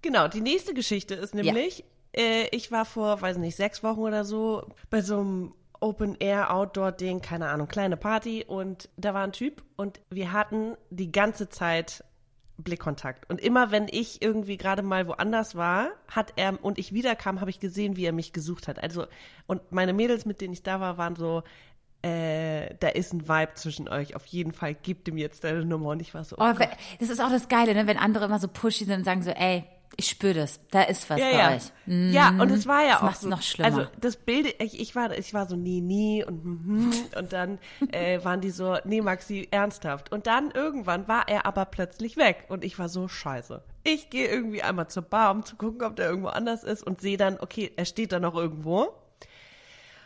Genau, 0.02 0.28
die 0.28 0.42
nächste 0.42 0.74
Geschichte 0.74 1.16
ist 1.16 1.34
nämlich, 1.36 1.84
äh, 2.16 2.48
ich 2.52 2.72
war 2.72 2.86
vor, 2.86 3.22
weiß 3.22 3.38
nicht, 3.38 3.56
sechs 3.56 3.84
Wochen 3.84 4.00
oder 4.02 4.26
so 4.26 4.68
bei 4.90 5.02
so 5.02 5.20
einem 5.20 5.54
Open-Air-Outdoor-Ding, 5.80 7.22
keine 7.22 7.50
Ahnung, 7.50 7.68
kleine 7.68 7.98
Party 7.98 8.44
und 8.48 8.90
da 8.98 9.14
war 9.14 9.24
ein 9.24 9.32
Typ 9.32 9.64
und 9.76 10.00
wir 10.10 10.32
hatten 10.32 10.76
die 10.90 11.12
ganze 11.12 11.50
Zeit 11.50 12.04
Blickkontakt. 12.60 13.30
Und 13.30 13.40
immer 13.40 13.70
wenn 13.70 13.88
ich 13.88 14.22
irgendwie 14.24 14.58
gerade 14.58 14.82
mal 14.82 15.08
woanders 15.08 15.54
war, 15.56 15.90
hat 16.08 16.34
er 16.38 16.64
und 16.64 16.80
ich 16.80 16.92
wiederkam, 16.92 17.40
habe 17.40 17.52
ich 17.52 17.60
gesehen, 17.60 17.96
wie 17.98 18.06
er 18.06 18.14
mich 18.14 18.34
gesucht 18.34 18.68
hat. 18.68 18.82
Also, 18.82 19.06
und 19.46 19.72
meine 19.72 19.94
Mädels, 19.94 20.26
mit 20.26 20.42
denen 20.42 20.54
ich 20.54 20.64
da 20.64 20.80
war, 20.80 20.98
waren 20.98 21.16
so, 21.16 21.44
äh, 22.02 22.74
da 22.80 22.88
ist 22.90 23.14
ein 23.14 23.28
Vibe 23.28 23.54
zwischen 23.56 23.88
euch. 23.88 24.16
Auf 24.16 24.26
jeden 24.26 24.54
Fall 24.54 24.74
gib 24.74 25.08
ihm 25.08 25.18
jetzt 25.18 25.44
deine 25.44 25.66
Nummer. 25.66 25.90
Und 25.90 26.02
ich 26.02 26.16
war 26.16 26.24
so, 26.24 26.36
Oh, 26.40 26.58
we- 26.58 26.68
das 27.00 27.10
ist 27.10 27.20
auch 27.22 27.30
das 27.30 27.48
Geile, 27.48 27.76
ne? 27.76 27.86
Wenn 27.86 27.98
andere 27.98 28.26
immer 28.26 28.40
so 28.40 28.48
pushy 28.48 28.86
sind 28.86 29.00
und 29.00 29.04
sagen 29.04 29.22
so, 29.22 29.30
ey, 29.32 29.64
ich 29.96 30.10
spüre 30.10 30.34
das, 30.34 30.60
da 30.70 30.84
ist 30.84 31.10
was 31.10 31.20
ja, 31.20 31.26
bei 31.26 31.38
ja. 31.38 31.56
euch. 31.56 31.64
Mhm. 31.86 32.12
Ja, 32.12 32.30
und 32.30 32.52
es 32.52 32.68
war 32.68 32.84
ja 32.84 33.00
Das 33.00 33.04
auch 33.04 33.22
so, 33.22 33.30
noch 33.30 33.42
schlimmer. 33.42 33.78
Also 33.78 33.90
das 34.00 34.16
Bild, 34.18 34.62
ich, 34.62 34.80
ich 34.80 34.96
war, 34.96 35.18
ich 35.18 35.34
war 35.34 35.48
so 35.48 35.56
nie, 35.56 35.82
nie 35.82 36.24
und 36.24 36.46
mhm, 36.46 36.94
und 37.18 37.34
dann 37.34 37.58
äh, 37.92 38.24
waren 38.24 38.42
die 38.42 38.52
so, 38.52 38.78
nee 38.84 39.02
Maxi, 39.02 39.48
ernsthaft. 39.50 40.12
Und 40.12 40.28
dann 40.28 40.52
irgendwann 40.52 41.08
war 41.08 41.28
er 41.28 41.46
aber 41.46 41.66
plötzlich 41.66 42.18
weg 42.18 42.46
und 42.50 42.64
ich 42.64 42.78
war 42.78 42.90
so 42.90 43.08
scheiße. 43.08 43.64
Ich 43.84 44.10
gehe 44.10 44.28
irgendwie 44.28 44.62
einmal 44.62 44.88
zur 44.88 45.04
Bar, 45.04 45.32
um 45.32 45.46
zu 45.46 45.56
gucken, 45.56 45.84
ob 45.84 45.96
der 45.96 46.10
irgendwo 46.10 46.30
anders 46.30 46.64
ist 46.64 46.84
und 46.84 47.02
sehe 47.02 47.18
dann, 47.18 47.40
okay, 47.40 47.72
er 47.76 47.86
steht 47.86 48.12
da 48.12 48.20
noch 48.20 48.36
irgendwo. 48.36 48.90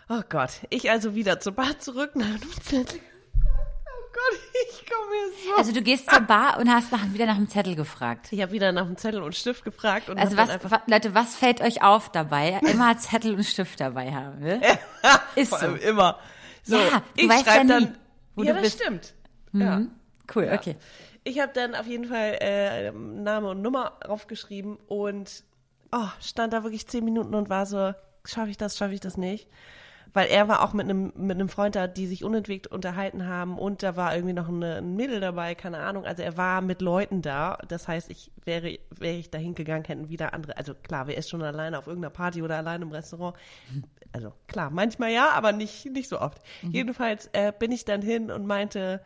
Oh 0.10 0.22
Gott, 0.30 0.52
ich 0.70 0.90
also 0.92 1.16
wieder 1.16 1.40
zur 1.40 1.54
Bar 1.54 1.80
zurück 1.80 2.16
nach. 2.16 2.28
Oh 2.74 2.86
Gott, 4.14 4.40
ich 4.70 4.86
komme 4.86 5.10
mir 5.10 5.32
so. 5.46 5.56
Also 5.58 5.72
du 5.74 5.82
gehst 5.82 6.10
zur 6.10 6.22
Bar 6.22 6.58
und 6.60 6.70
hast 6.70 6.92
nach, 6.92 7.02
wieder 7.14 7.26
nach 7.26 7.36
dem 7.38 7.48
Zettel 7.50 7.76
gefragt. 7.76 8.28
ich 8.32 8.42
habe 8.42 8.52
wieder 8.52 8.72
nach 8.72 8.86
dem 8.86 8.98
Zettel 8.98 9.22
und 9.22 9.36
Stift 9.36 9.64
gefragt 9.64 10.10
und 10.10 10.18
Also 10.18 10.36
was, 10.38 10.50
einfach 10.50 10.82
Leute, 10.88 11.14
was 11.16 11.36
fällt 11.36 11.62
euch 11.62 11.82
auf 11.84 12.10
dabei? 12.12 12.60
Immer 12.72 12.98
Zettel 12.98 13.36
und 13.36 13.44
Stift 13.44 13.80
dabei 13.80 14.12
haben, 14.14 14.40
ne? 14.40 14.62
Ist 15.36 15.50
vor 15.50 15.60
so. 15.60 15.66
allem 15.68 15.78
immer. 15.78 16.20
So, 16.64 16.78
ja, 16.78 17.02
ich 17.16 17.28
ja 17.28 17.38
schreibe 17.40 17.64
nie, 17.66 17.70
dann 17.70 17.98
wo 18.36 18.44
ja, 18.44 18.54
das 18.54 18.62
bist. 18.64 18.82
stimmt. 18.82 19.14
Mhm. 19.52 19.62
Ja. 19.62 19.82
Cool, 20.36 20.46
Ja. 20.46 20.54
okay. 20.54 20.76
Ich 21.24 21.40
habe 21.40 21.52
dann 21.54 21.76
auf 21.76 21.86
jeden 21.86 22.06
Fall 22.06 22.38
äh, 22.42 22.92
Name 22.92 23.50
und 23.50 23.62
Nummer 23.62 23.94
aufgeschrieben 24.08 24.78
und 24.88 25.44
oh, 25.92 26.08
stand 26.20 26.52
da 26.54 26.64
wirklich 26.64 26.88
zehn 26.88 27.06
Minuten 27.06 27.36
und 27.36 27.50
war 27.50 27.66
so, 27.68 27.94
schaffe 28.26 28.50
ich 28.50 28.58
das, 28.58 28.76
schaffe 28.78 28.94
ich 28.94 29.00
das 29.02 29.18
nicht? 29.18 29.48
Weil 30.14 30.28
er 30.28 30.48
war 30.50 30.62
auch 30.62 30.74
mit 30.74 30.90
einem 30.90 31.14
mit 31.16 31.38
einem 31.38 31.48
Freund 31.48 31.76
da, 31.76 31.88
die 31.88 32.06
sich 32.06 32.24
unentwegt 32.24 32.68
unterhalten 32.68 33.28
haben 33.28 33.58
und 33.58 33.82
da 33.82 33.96
war 33.96 34.14
irgendwie 34.14 34.34
noch 34.34 34.50
eine, 34.50 34.78
ein 34.78 34.96
Mädel 34.96 35.22
dabei, 35.22 35.56
keine 35.56 35.78
Ahnung. 35.78 36.06
Also 36.06 36.22
er 36.22 36.36
war 36.36 36.62
mit 36.62 36.82
Leuten 36.82 37.22
da. 37.22 37.58
Das 37.68 37.88
heißt, 37.88 38.10
ich 38.12 38.32
wäre 38.44 38.78
wäre 38.90 39.16
ich 39.16 39.30
da 39.30 39.38
hingegangen, 39.38 39.86
hätten 39.86 40.10
wieder 40.10 40.34
andere. 40.34 40.58
Also 40.58 40.74
klar, 40.74 41.08
wer 41.08 41.18
ist 41.18 41.30
schon 41.30 41.42
alleine 41.42 41.78
auf 41.78 41.88
irgendeiner 41.88 42.12
Party 42.12 42.42
oder 42.42 42.58
alleine 42.58 42.84
im 42.84 42.92
Restaurant? 42.92 43.38
Also 44.12 44.34
klar, 44.48 44.70
manchmal 44.70 45.12
ja, 45.12 45.30
aber 45.30 45.54
nicht 45.54 45.86
nicht 45.86 46.10
so 46.10 46.20
oft. 46.20 46.40
Jedenfalls 46.62 47.30
äh, 47.32 47.54
bin 47.58 47.72
ich 47.72 47.86
dann 47.86 48.02
hin 48.02 48.32
und 48.32 48.46
meinte, 48.46 49.02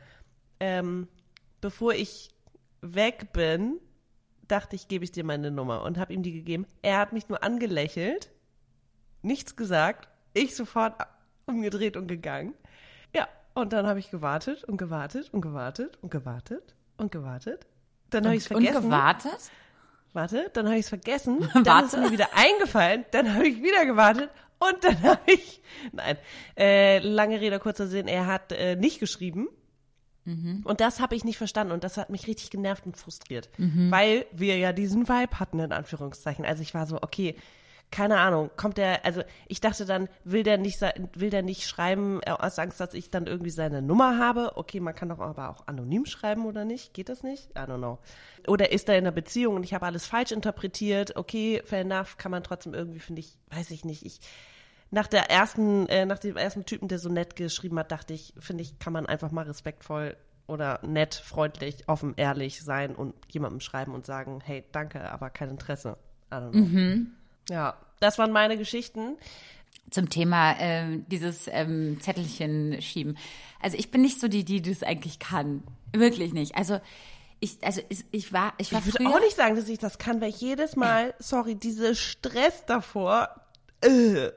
ähm, 0.60 1.08
bevor 1.62 1.94
ich 1.94 2.30
weg 2.82 3.32
bin, 3.32 3.80
dachte 4.48 4.76
ich, 4.76 4.88
gebe 4.88 5.04
ich 5.04 5.12
dir 5.12 5.24
meine 5.24 5.52
Nummer 5.52 5.84
und 5.84 5.98
habe 5.98 6.14
ihm 6.14 6.24
die 6.24 6.34
gegeben. 6.34 6.66
Er 6.82 7.00
hat 7.00 7.14
mich 7.14 7.30
nur 7.30 7.44
angelächelt, 7.44 8.32
nichts 9.22 9.56
gesagt, 9.56 10.10
ich 10.36 10.56
sofort 10.56 10.94
umgedreht 11.48 11.98
und 11.98 12.08
gegangen. 12.08 12.54
Ja, 13.16 13.28
und 13.54 13.74
dann 13.74 13.88
habe 13.88 14.00
ich 14.00 14.12
gewartet 14.12 14.64
und 14.64 14.78
gewartet 14.78 15.30
und 15.34 15.42
gewartet 15.42 15.98
und 16.02 16.12
gewartet 16.12 16.76
und 16.98 17.12
gewartet. 17.12 17.66
Dann 18.10 18.26
habe 18.26 18.36
ich 18.36 18.44
es 18.46 18.52
Und 18.52 18.62
vergessen. 18.64 18.84
gewartet? 18.84 19.52
Warte, 20.14 20.50
dann 20.54 20.66
habe 20.68 20.76
ich 20.76 20.86
es 20.86 20.90
vergessen. 20.90 21.40
Dann 21.54 21.66
Warte. 21.66 21.86
ist 21.88 21.94
es 21.94 22.00
mir 22.00 22.12
wieder 22.12 22.30
eingefallen. 22.34 23.04
Dann 23.12 23.34
habe 23.34 23.48
ich 23.48 23.62
wieder 23.62 23.86
gewartet. 23.86 24.30
Und 24.60 24.82
dann 24.82 25.04
habe 25.04 25.20
ich, 25.26 25.62
nein, 25.92 26.18
äh, 26.58 27.00
lange 27.00 27.42
Rede, 27.42 27.60
kurzer 27.60 27.88
Sinn, 27.88 28.08
er 28.08 28.26
hat 28.26 28.54
äh, 28.54 28.76
nicht 28.78 29.00
geschrieben. 29.00 29.50
Und 30.28 30.82
das 30.82 31.00
habe 31.02 31.14
ich 31.16 31.24
nicht 31.24 31.38
verstanden 31.38 31.72
und 31.72 31.84
das 31.84 31.98
hat 31.98 32.10
mich 32.10 32.26
richtig 32.26 32.50
genervt 32.50 32.84
und 32.88 32.98
frustriert, 32.98 33.48
weil 33.60 34.26
wir 34.32 34.58
ja 34.58 34.74
diesen 34.74 35.08
Vibe 35.08 35.40
hatten, 35.40 35.60
in 35.60 35.72
Anführungszeichen. 35.72 36.46
Also 36.46 36.64
ich 36.64 36.74
war 36.74 36.88
so, 36.88 36.98
okay, 37.04 37.36
keine 37.92 38.20
Ahnung, 38.20 38.50
kommt 38.58 38.78
der, 38.78 39.06
also 39.06 39.22
ich 39.48 39.62
dachte 39.62 39.86
dann, 39.86 40.10
will 40.24 40.44
der 40.44 40.58
nicht, 40.58 40.82
will 41.14 41.30
der 41.30 41.44
nicht 41.44 41.68
schreiben 41.68 42.20
äh, 42.24 42.32
aus 42.32 42.60
Angst, 42.60 42.80
dass 42.80 42.94
ich 42.94 43.10
dann 43.10 43.28
irgendwie 43.28 43.52
seine 43.52 43.82
Nummer 43.82 44.18
habe? 44.20 44.58
Okay, 44.58 44.80
man 44.80 44.96
kann 44.96 45.10
doch 45.10 45.20
aber 45.20 45.50
auch 45.50 45.68
anonym 45.68 46.06
schreiben 46.06 46.46
oder 46.46 46.66
nicht? 46.66 46.94
Geht 46.94 47.10
das 47.10 47.24
nicht? 47.24 47.52
I 47.52 47.62
don't 47.62 47.78
know. 47.78 48.00
Oder 48.48 48.72
ist 48.72 48.90
er 48.90 48.98
in 48.98 49.06
einer 49.06 49.12
Beziehung 49.12 49.56
und 49.56 49.64
ich 49.64 49.74
habe 49.74 49.86
alles 49.86 50.06
falsch 50.06 50.32
interpretiert? 50.32 51.16
Okay, 51.16 51.62
fair 51.64 51.82
enough, 51.82 52.18
kann 52.18 52.32
man 52.32 52.44
trotzdem 52.44 52.74
irgendwie, 52.74 53.00
finde 53.00 53.22
ich, 53.22 53.38
weiß 53.50 53.72
ich 53.72 53.86
nicht, 53.86 54.06
ich, 54.06 54.20
nach 54.92 55.08
der 55.08 55.30
ersten, 55.32 55.88
äh, 55.88 56.06
nach 56.06 56.20
dem 56.20 56.38
ersten 56.38 56.66
Typen, 56.66 56.88
der 56.88 57.00
so 57.00 57.10
nett 57.10 57.36
geschrieben 57.36 57.80
hat, 57.80 57.92
dachte 57.92 58.14
ich, 58.14 58.34
finde 58.40 58.64
ich, 58.64 58.78
kann 58.80 58.94
man 58.94 59.06
einfach 59.06 59.32
mal 59.32 59.46
respektvoll 59.46 60.18
oder 60.48 60.80
nett, 60.86 61.16
freundlich, 61.16 61.88
offen, 61.88 62.14
ehrlich 62.18 62.64
sein 62.64 62.96
und 62.96 63.16
jemandem 63.30 63.62
schreiben 63.62 63.94
und 63.94 64.06
sagen, 64.06 64.42
hey, 64.44 64.64
danke, 64.72 65.10
aber 65.10 65.30
kein 65.30 65.50
Interesse. 65.50 65.98
I 66.32 66.36
don't 66.36 66.52
know. 66.52 66.60
Ja, 67.50 67.78
das 68.00 68.18
waren 68.18 68.32
meine 68.32 68.58
Geschichten. 68.58 69.18
Zum 69.92 70.10
Thema 70.10 70.56
ähm, 70.60 71.06
dieses 71.10 71.48
ähm, 71.48 72.00
Zettelchen 72.02 72.82
schieben. 72.82 73.18
Also 73.62 73.78
ich 73.78 73.92
bin 73.92 74.02
nicht 74.02 74.20
so 74.20 74.28
die, 74.28 74.44
die 74.44 74.62
das 74.62 74.82
eigentlich 74.82 75.20
kann. 75.20 75.64
Wirklich 75.94 76.34
nicht. 76.34 76.56
Also 76.56 76.80
ich, 77.40 77.58
also 77.62 77.82
ich, 77.90 78.04
ich 78.12 78.34
war, 78.34 78.54
ich 78.58 78.74
war 78.74 78.80
Ich 78.80 78.88
würde 78.88 78.98
früher, 78.98 79.16
auch 79.16 79.20
nicht 79.20 79.36
sagen, 79.36 79.56
dass 79.56 79.70
ich 79.70 79.78
das 79.78 79.98
kann, 80.00 80.22
weil 80.22 80.30
ich 80.30 80.42
jedes 80.42 80.76
Mal, 80.76 81.14
sorry, 81.20 81.56
diese 81.56 81.96
Stress 81.96 82.66
davor, 82.66 83.30
äh, 83.82 84.32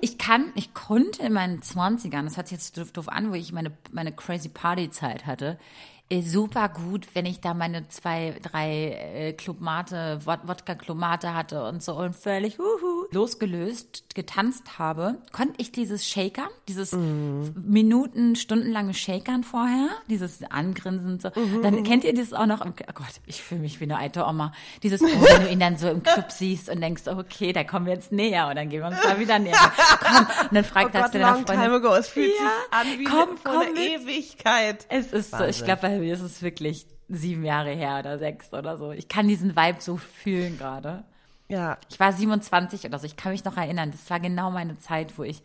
ich 0.00 0.18
kann, 0.18 0.52
ich 0.54 0.74
konnte 0.74 1.22
in 1.22 1.32
meinen 1.32 1.62
Zwanzigern, 1.62 2.24
das 2.24 2.36
hört 2.36 2.48
sich 2.48 2.58
jetzt 2.58 2.76
doof, 2.76 2.92
doof 2.92 3.08
an, 3.08 3.30
wo 3.30 3.34
ich 3.34 3.52
meine, 3.52 3.72
meine 3.90 4.12
crazy 4.12 4.48
Party 4.48 4.90
Zeit 4.90 5.26
hatte, 5.26 5.58
äh, 5.58 5.95
super 6.22 6.68
gut, 6.68 7.08
wenn 7.14 7.26
ich 7.26 7.40
da 7.40 7.52
meine 7.52 7.88
zwei, 7.88 8.36
drei 8.42 8.92
äh, 8.92 9.32
Club 9.32 9.60
Mate, 9.60 10.20
Wod- 10.24 10.46
Wodka 10.46 10.74
Club 10.76 10.96
Mate 10.98 11.34
hatte 11.34 11.64
und 11.68 11.82
so 11.82 11.96
und 11.96 12.14
völlig 12.14 12.58
uhu, 12.60 12.95
losgelöst 13.12 14.14
getanzt 14.14 14.78
habe, 14.78 15.18
konnte 15.32 15.54
ich 15.58 15.72
dieses 15.72 16.06
Shakern, 16.08 16.48
dieses 16.68 16.92
Minuten, 16.92 18.36
stundenlange 18.36 18.94
Shakern 18.94 19.44
vorher, 19.44 19.88
dieses 20.08 20.42
Angrinsen 20.50 21.20
so, 21.20 21.30
dann 21.62 21.82
kennt 21.84 22.04
ihr 22.04 22.14
das 22.14 22.32
auch 22.32 22.46
noch, 22.46 22.64
im, 22.64 22.72
oh 22.80 22.92
Gott, 22.94 23.06
ich 23.26 23.42
fühle 23.42 23.60
mich 23.60 23.80
wie 23.80 23.84
eine 23.84 23.98
alte 23.98 24.24
Oma, 24.24 24.52
dieses, 24.82 25.02
oh, 25.02 25.06
wenn 25.06 25.42
du 25.42 25.50
ihn 25.50 25.60
dann 25.60 25.76
so 25.76 25.88
im 25.88 26.02
Club 26.02 26.30
siehst 26.30 26.68
und 26.68 26.80
denkst, 26.80 27.06
okay, 27.06 27.52
da 27.52 27.64
kommen 27.64 27.86
wir 27.86 27.94
jetzt 27.94 28.12
näher 28.12 28.48
und 28.48 28.56
dann 28.56 28.68
gehen 28.68 28.80
wir 28.80 28.88
uns 28.88 29.02
mal 29.04 29.18
wieder 29.18 29.38
näher. 29.38 29.72
Komm, 30.00 30.26
und 30.48 30.52
dann 30.54 30.64
fragt 30.64 30.94
oh 30.94 30.98
Gott, 31.00 31.14
deiner 31.14 31.32
long 31.32 31.46
Freundin, 31.46 31.64
time 31.64 31.74
ago, 31.76 31.94
es 31.94 32.08
fühlt 32.08 32.32
Ja, 32.32 32.34
sich 32.34 32.92
an 32.92 32.98
wie 32.98 33.04
komm, 33.04 33.36
vor 33.36 33.52
komm 33.52 33.60
einer 33.62 33.70
mit. 33.72 34.00
Ewigkeit. 34.02 34.86
es 34.88 35.12
ist 35.12 35.30
so, 35.30 35.36
ich 35.38 35.42
Wahnsinn. 35.42 35.64
glaube, 35.66 35.82
bei 35.82 35.98
mir 35.98 36.14
ist 36.14 36.20
es 36.22 36.42
wirklich 36.42 36.86
sieben 37.08 37.44
Jahre 37.44 37.70
her 37.70 37.98
oder 38.00 38.18
sechs 38.18 38.52
oder 38.52 38.76
so. 38.76 38.90
Ich 38.92 39.08
kann 39.08 39.28
diesen 39.28 39.54
Vibe 39.56 39.80
so 39.80 39.96
fühlen 39.96 40.58
gerade. 40.58 41.04
Ja, 41.48 41.78
Ich 41.90 42.00
war 42.00 42.12
27 42.12 42.84
oder 42.84 42.98
so, 42.98 43.06
ich 43.06 43.16
kann 43.16 43.32
mich 43.32 43.44
noch 43.44 43.56
erinnern, 43.56 43.92
das 43.92 44.08
war 44.10 44.18
genau 44.20 44.50
meine 44.50 44.78
Zeit, 44.78 45.16
wo 45.18 45.22
ich 45.22 45.42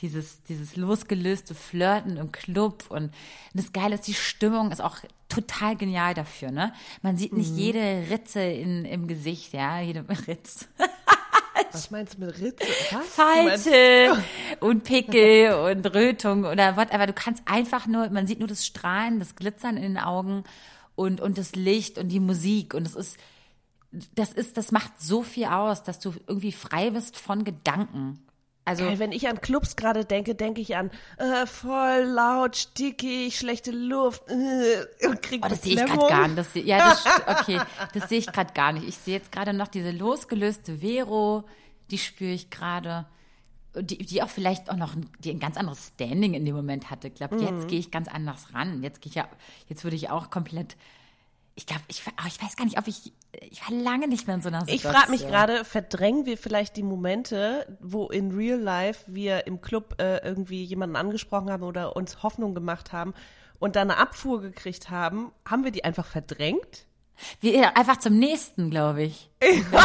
dieses, 0.00 0.42
dieses 0.44 0.76
losgelöste 0.76 1.54
Flirten 1.54 2.16
im 2.16 2.32
Club 2.32 2.84
und 2.88 3.12
das 3.52 3.72
Geile 3.72 3.96
ist, 3.96 4.06
die 4.06 4.14
Stimmung 4.14 4.70
ist 4.70 4.80
auch 4.80 4.96
total 5.28 5.76
genial 5.76 6.14
dafür, 6.14 6.50
ne? 6.50 6.72
Man 7.02 7.16
sieht 7.18 7.32
nicht 7.32 7.54
jede 7.54 8.04
Ritze 8.10 8.40
in, 8.40 8.84
im 8.84 9.06
Gesicht, 9.08 9.52
ja, 9.52 9.80
jede 9.80 10.04
Ritze. 10.26 10.66
was 11.72 11.90
meinst 11.90 12.14
du 12.14 12.24
mit 12.24 12.40
Ritze? 12.40 12.66
Was? 12.92 13.06
Falte 13.08 14.22
und 14.60 14.84
Pickel 14.84 15.52
und 15.54 15.86
Rötung 15.94 16.44
oder 16.44 16.76
whatever. 16.76 17.06
Du 17.06 17.12
kannst 17.12 17.42
einfach 17.46 17.86
nur, 17.86 18.08
man 18.10 18.26
sieht 18.26 18.38
nur 18.38 18.48
das 18.48 18.64
Strahlen, 18.66 19.18
das 19.18 19.36
Glitzern 19.36 19.76
in 19.76 19.82
den 19.82 19.98
Augen 19.98 20.44
und, 20.96 21.20
und 21.20 21.36
das 21.38 21.54
Licht 21.54 21.98
und 21.98 22.08
die 22.08 22.20
Musik 22.20 22.74
und 22.74 22.86
es 22.86 22.94
ist, 22.94 23.18
das 24.14 24.32
ist, 24.32 24.56
das 24.56 24.72
macht 24.72 25.00
so 25.00 25.22
viel 25.22 25.46
aus, 25.46 25.82
dass 25.82 25.98
du 25.98 26.12
irgendwie 26.26 26.52
frei 26.52 26.90
bist 26.90 27.16
von 27.16 27.44
Gedanken. 27.44 28.20
Also, 28.64 28.84
Geil, 28.84 28.98
wenn 28.98 29.10
ich 29.10 29.26
an 29.26 29.40
Clubs 29.40 29.74
gerade 29.74 30.04
denke, 30.04 30.34
denke 30.34 30.60
ich 30.60 30.76
an 30.76 30.90
äh, 31.16 31.46
voll 31.46 32.02
laut, 32.04 32.56
stickig, 32.56 33.36
schlechte 33.36 33.72
Luft 33.72 34.22
äh, 34.28 35.06
und 35.06 35.22
krieg 35.22 35.42
oh, 35.44 35.48
das 35.48 35.62
sehe 35.62 35.74
ich 35.74 35.84
gerade 35.86 36.06
gar 36.08 36.28
nicht. 36.28 36.38
Das 36.38 36.54
ja, 36.54 36.78
das, 36.78 37.04
okay, 37.26 37.60
das 37.94 38.08
sehe 38.08 38.18
ich 38.18 38.26
gerade 38.30 38.52
gar 38.52 38.72
nicht. 38.72 38.86
Ich 38.86 38.96
sehe 38.96 39.14
jetzt 39.14 39.32
gerade 39.32 39.54
noch 39.54 39.66
diese 39.68 39.90
losgelöste 39.90 40.78
Vero, 40.82 41.44
die 41.90 41.98
spüre 41.98 42.32
ich 42.32 42.50
gerade. 42.50 43.06
Die, 43.74 43.98
die 43.98 44.22
auch 44.22 44.28
vielleicht 44.28 44.68
auch 44.68 44.76
noch 44.76 44.94
ein, 44.94 45.08
die 45.20 45.30
ein 45.30 45.38
ganz 45.38 45.56
anderes 45.56 45.92
Standing 45.94 46.34
in 46.34 46.44
dem 46.44 46.54
Moment 46.56 46.90
hatte. 46.90 47.08
Ich 47.08 47.14
glaube, 47.14 47.36
Mhm. 47.36 47.42
jetzt 47.42 47.68
gehe 47.68 47.78
ich 47.78 47.90
ganz 47.90 48.08
anders 48.08 48.52
ran. 48.52 48.82
Jetzt 48.82 49.00
gehe 49.00 49.10
ich 49.10 49.14
ja, 49.14 49.28
jetzt 49.68 49.84
würde 49.84 49.96
ich 49.96 50.10
auch 50.10 50.30
komplett. 50.30 50.76
Ich 51.54 51.66
glaube, 51.66 51.82
ich, 51.88 52.02
oh, 52.06 52.26
ich 52.26 52.42
weiß 52.42 52.56
gar 52.56 52.64
nicht, 52.64 52.78
ob 52.78 52.86
ich. 52.86 53.12
Ich 53.50 53.62
war 53.68 53.76
lange 53.76 54.08
nicht 54.08 54.26
mehr 54.26 54.36
in 54.36 54.42
so 54.42 54.48
einer 54.48 54.62
Ich 54.66 54.82
Situation. 54.82 54.94
frage 54.94 55.10
mich 55.10 55.26
gerade, 55.26 55.64
verdrängen 55.64 56.26
wir 56.26 56.38
vielleicht 56.38 56.76
die 56.76 56.82
Momente, 56.82 57.66
wo 57.80 58.08
in 58.08 58.32
real 58.32 58.58
life 58.58 59.04
wir 59.06 59.46
im 59.46 59.60
Club 59.60 60.00
äh, 60.00 60.18
irgendwie 60.26 60.64
jemanden 60.64 60.96
angesprochen 60.96 61.50
haben 61.50 61.62
oder 61.62 61.96
uns 61.96 62.22
Hoffnung 62.22 62.54
gemacht 62.54 62.92
haben 62.92 63.14
und 63.58 63.76
dann 63.76 63.90
eine 63.90 64.00
Abfuhr 64.00 64.40
gekriegt 64.40 64.90
haben, 64.90 65.32
haben 65.46 65.64
wir 65.64 65.70
die 65.70 65.84
einfach 65.84 66.06
verdrängt? 66.06 66.86
Wir, 67.40 67.76
einfach 67.76 67.98
zum 67.98 68.18
nächsten, 68.18 68.70
glaube 68.70 69.02
ich. 69.02 69.30
Okay. 69.42 69.64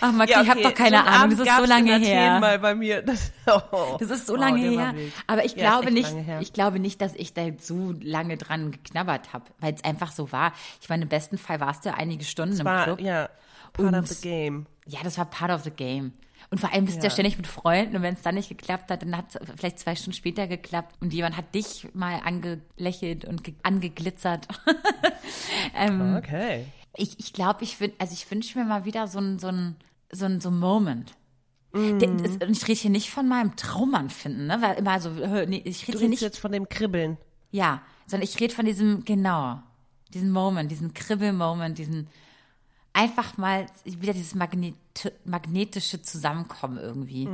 Ach, 0.00 0.12
Maxi, 0.12 0.34
ich 0.40 0.48
hab 0.48 0.60
doch 0.62 0.74
keine 0.74 0.98
einen 1.04 1.08
Ahnung, 1.08 1.38
das 1.38 1.46
ist 1.48 1.56
so 1.56 1.64
lange 1.64 1.98
her. 1.98 2.40
mal 2.40 2.58
bei 2.58 2.74
mir. 2.74 3.02
Das, 3.06 3.32
oh. 3.46 3.96
Das 3.98 4.10
ist 4.10 4.26
so 4.26 4.34
Oh, 4.34 4.36
lange 4.36 4.76
war 4.76 4.92
her. 4.92 4.94
Aber 5.26 5.44
ich 5.44 5.52
Ja, 5.56 5.70
glaube 5.78 5.90
nicht, 5.92 6.14
ich 6.40 6.52
glaube 6.52 6.78
nicht, 6.78 7.00
dass 7.00 7.14
ich 7.14 7.34
da 7.34 7.42
so 7.58 7.92
lange 8.00 8.36
dran 8.36 8.70
geknabbert 8.72 9.32
habe, 9.32 9.44
weil 9.60 9.74
es 9.74 9.84
einfach 9.84 10.12
so 10.12 10.32
war. 10.32 10.52
Ich 10.80 10.88
meine, 10.88 11.02
im 11.04 11.08
besten 11.08 11.38
Fall 11.38 11.60
warst 11.60 11.84
du 11.84 11.90
ja 11.90 11.96
einige 11.96 12.24
Stunden 12.24 12.58
im 12.58 12.64
war, 12.64 12.84
Club. 12.84 13.00
ja, 13.00 13.28
part 13.72 13.88
Und- 13.88 13.94
of 13.94 14.06
the 14.06 14.20
game. 14.28 14.66
Ja, 14.86 15.00
das 15.04 15.16
war 15.18 15.26
part 15.26 15.50
of 15.52 15.62
the 15.62 15.70
game. 15.70 16.12
Und 16.50 16.58
vor 16.58 16.72
allem 16.72 16.84
bist 16.84 16.98
du 16.98 17.02
ja 17.02 17.04
Ja. 17.08 17.10
ständig 17.10 17.36
mit 17.38 17.46
Freunden 17.46 17.96
und 17.96 18.02
wenn 18.02 18.14
es 18.14 18.22
dann 18.22 18.34
nicht 18.34 18.48
geklappt 18.48 18.90
hat, 18.90 19.02
dann 19.02 19.16
hat 19.16 19.26
es 19.34 19.38
vielleicht 19.56 19.78
zwei 19.78 19.94
Stunden 19.94 20.12
später 20.12 20.46
geklappt 20.48 20.96
und 21.00 21.12
jemand 21.14 21.36
hat 21.36 21.54
dich 21.54 21.88
mal 21.94 22.20
angelächelt 22.24 23.24
und 23.24 23.42
ge 23.44 23.54
angeglitzert. 23.62 24.48
ähm, 25.76 26.16
Okay. 26.18 26.66
Ich 26.96 27.18
ich 27.18 27.32
glaube, 27.32 27.64
ich 27.64 27.76
wün- 27.76 27.92
also 27.98 28.12
ich 28.12 28.30
wünsche 28.30 28.58
mir 28.58 28.64
mal 28.64 28.84
wieder 28.84 29.06
so 29.08 29.18
ein 29.18 29.38
so 29.38 29.48
ein 29.48 29.76
so 30.10 30.26
ein 30.26 30.40
so 30.40 30.50
ein 30.50 30.58
Moment. 30.58 31.14
Das- 31.72 32.32
Und 32.36 32.50
ich 32.50 32.68
rede 32.68 32.80
hier 32.80 32.90
nicht 32.90 33.10
von 33.10 33.26
meinem 33.28 33.56
Traummann 33.56 34.10
finden, 34.10 34.46
ne? 34.46 34.58
Weil 34.60 34.76
immer 34.76 35.00
so, 35.00 35.08
nee, 35.10 35.62
ich 35.64 35.88
rede 35.88 35.98
hier 35.98 36.08
nicht 36.10 36.20
jetzt 36.20 36.38
von 36.38 36.52
dem 36.52 36.68
Kribbeln. 36.68 37.16
ja, 37.50 37.80
sondern 38.06 38.24
ich 38.28 38.38
rede 38.40 38.54
von 38.54 38.66
diesem, 38.66 39.04
genau, 39.06 39.62
diesen 40.12 40.30
Moment, 40.30 40.70
diesen 40.70 40.92
Kribbel-Moment, 40.92 41.78
diesen 41.78 42.08
einfach 42.92 43.38
mal 43.38 43.64
wieder 43.84 44.12
dieses 44.12 44.34
Magnet 44.34 44.74
magnetische 45.24 46.02
Zusammenkommen 46.02 46.76
irgendwie. 46.76 47.26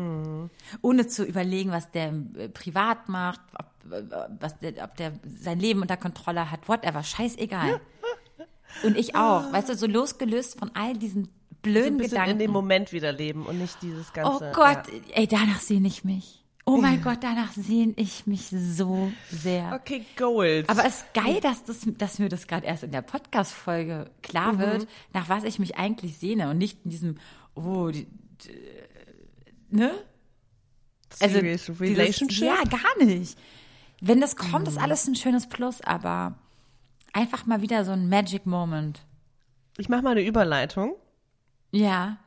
Ohne 0.83 1.09
zu 1.09 1.25
überlegen, 1.25 1.73
was 1.73 1.91
der 1.91 2.13
äh, 2.37 2.49
privat 2.49 3.09
macht, 3.09 3.41
ob, 3.59 3.67
was 4.39 4.57
der, 4.61 4.85
ob 4.85 4.95
der 4.97 5.15
sein 5.27 5.59
Leben 5.59 5.81
unter 5.83 5.97
Kontrolle 5.97 6.49
hat, 6.53 6.69
whatever, 6.69 7.03
scheißegal. 7.03 7.81
Und 8.85 8.97
ich 8.97 9.15
auch, 9.17 9.53
weißt 9.53 9.69
du, 9.71 9.75
so 9.77 9.87
losgelöst 9.87 10.59
von 10.59 10.71
all 10.75 10.95
diesen 10.95 11.29
blöden 11.63 11.99
so 11.99 12.05
Gedanken. 12.05 12.31
in 12.33 12.39
dem 12.39 12.51
Moment 12.53 12.93
wieder 12.93 13.13
leben 13.13 13.45
und 13.47 13.59
nicht 13.59 13.83
dieses 13.83 14.13
ganze. 14.13 14.31
Oh 14.51 14.53
Gott, 14.55 14.87
ja. 14.89 15.15
ey, 15.17 15.27
danach 15.27 15.61
sehne 15.61 15.89
ich 15.89 16.05
mich. 16.05 16.45
Oh 16.65 16.77
mein 16.77 17.03
Gott, 17.03 17.19
danach 17.23 17.51
sehne 17.53 17.95
ich 17.97 18.27
mich 18.27 18.51
so 18.51 19.11
sehr. 19.31 19.73
Okay, 19.75 20.05
Goals. 20.17 20.69
Aber 20.69 20.85
es 20.85 20.99
ist 20.99 21.15
geil, 21.15 21.41
dass, 21.41 21.65
das, 21.65 21.79
dass 21.97 22.19
mir 22.19 22.29
das 22.29 22.47
gerade 22.47 22.67
erst 22.67 22.83
in 22.85 22.93
der 22.93 23.01
Podcast-Folge 23.01 24.11
klar 24.23 24.53
Mhm. 24.53 24.59
wird, 24.59 24.89
nach 25.15 25.31
was 25.31 25.45
ich 25.45 25.59
mich 25.59 25.77
eigentlich 25.79 26.19
sehne 26.19 26.51
und 26.51 26.59
nicht 26.59 26.85
in 26.85 26.91
diesem, 26.91 27.15
oh, 27.55 27.89
die, 27.89 28.07
die, 28.45 28.51
ne? 29.77 29.93
Also 31.21 31.35
Serious 31.37 31.65
dieses- 31.65 31.81
Relationship? 31.81 32.45
ja, 32.47 32.63
gar 32.65 33.03
nicht. 33.05 33.39
Wenn 34.03 34.21
das 34.21 34.37
kommt, 34.37 34.67
Mhm. 34.67 34.73
ist 34.73 34.79
alles 34.79 35.09
ein 35.09 35.15
schönes 35.17 35.49
Plus, 35.49 35.81
aber 35.81 36.37
einfach 37.13 37.47
mal 37.47 37.63
wieder 37.63 37.85
so 37.85 37.93
ein 37.93 38.09
Magic 38.09 38.47
Moment. 38.47 39.01
Ich 39.77 39.89
mache 39.89 40.03
mal 40.03 40.11
eine 40.13 40.23
Überleitung 40.23 40.95
Ja. 41.71 42.19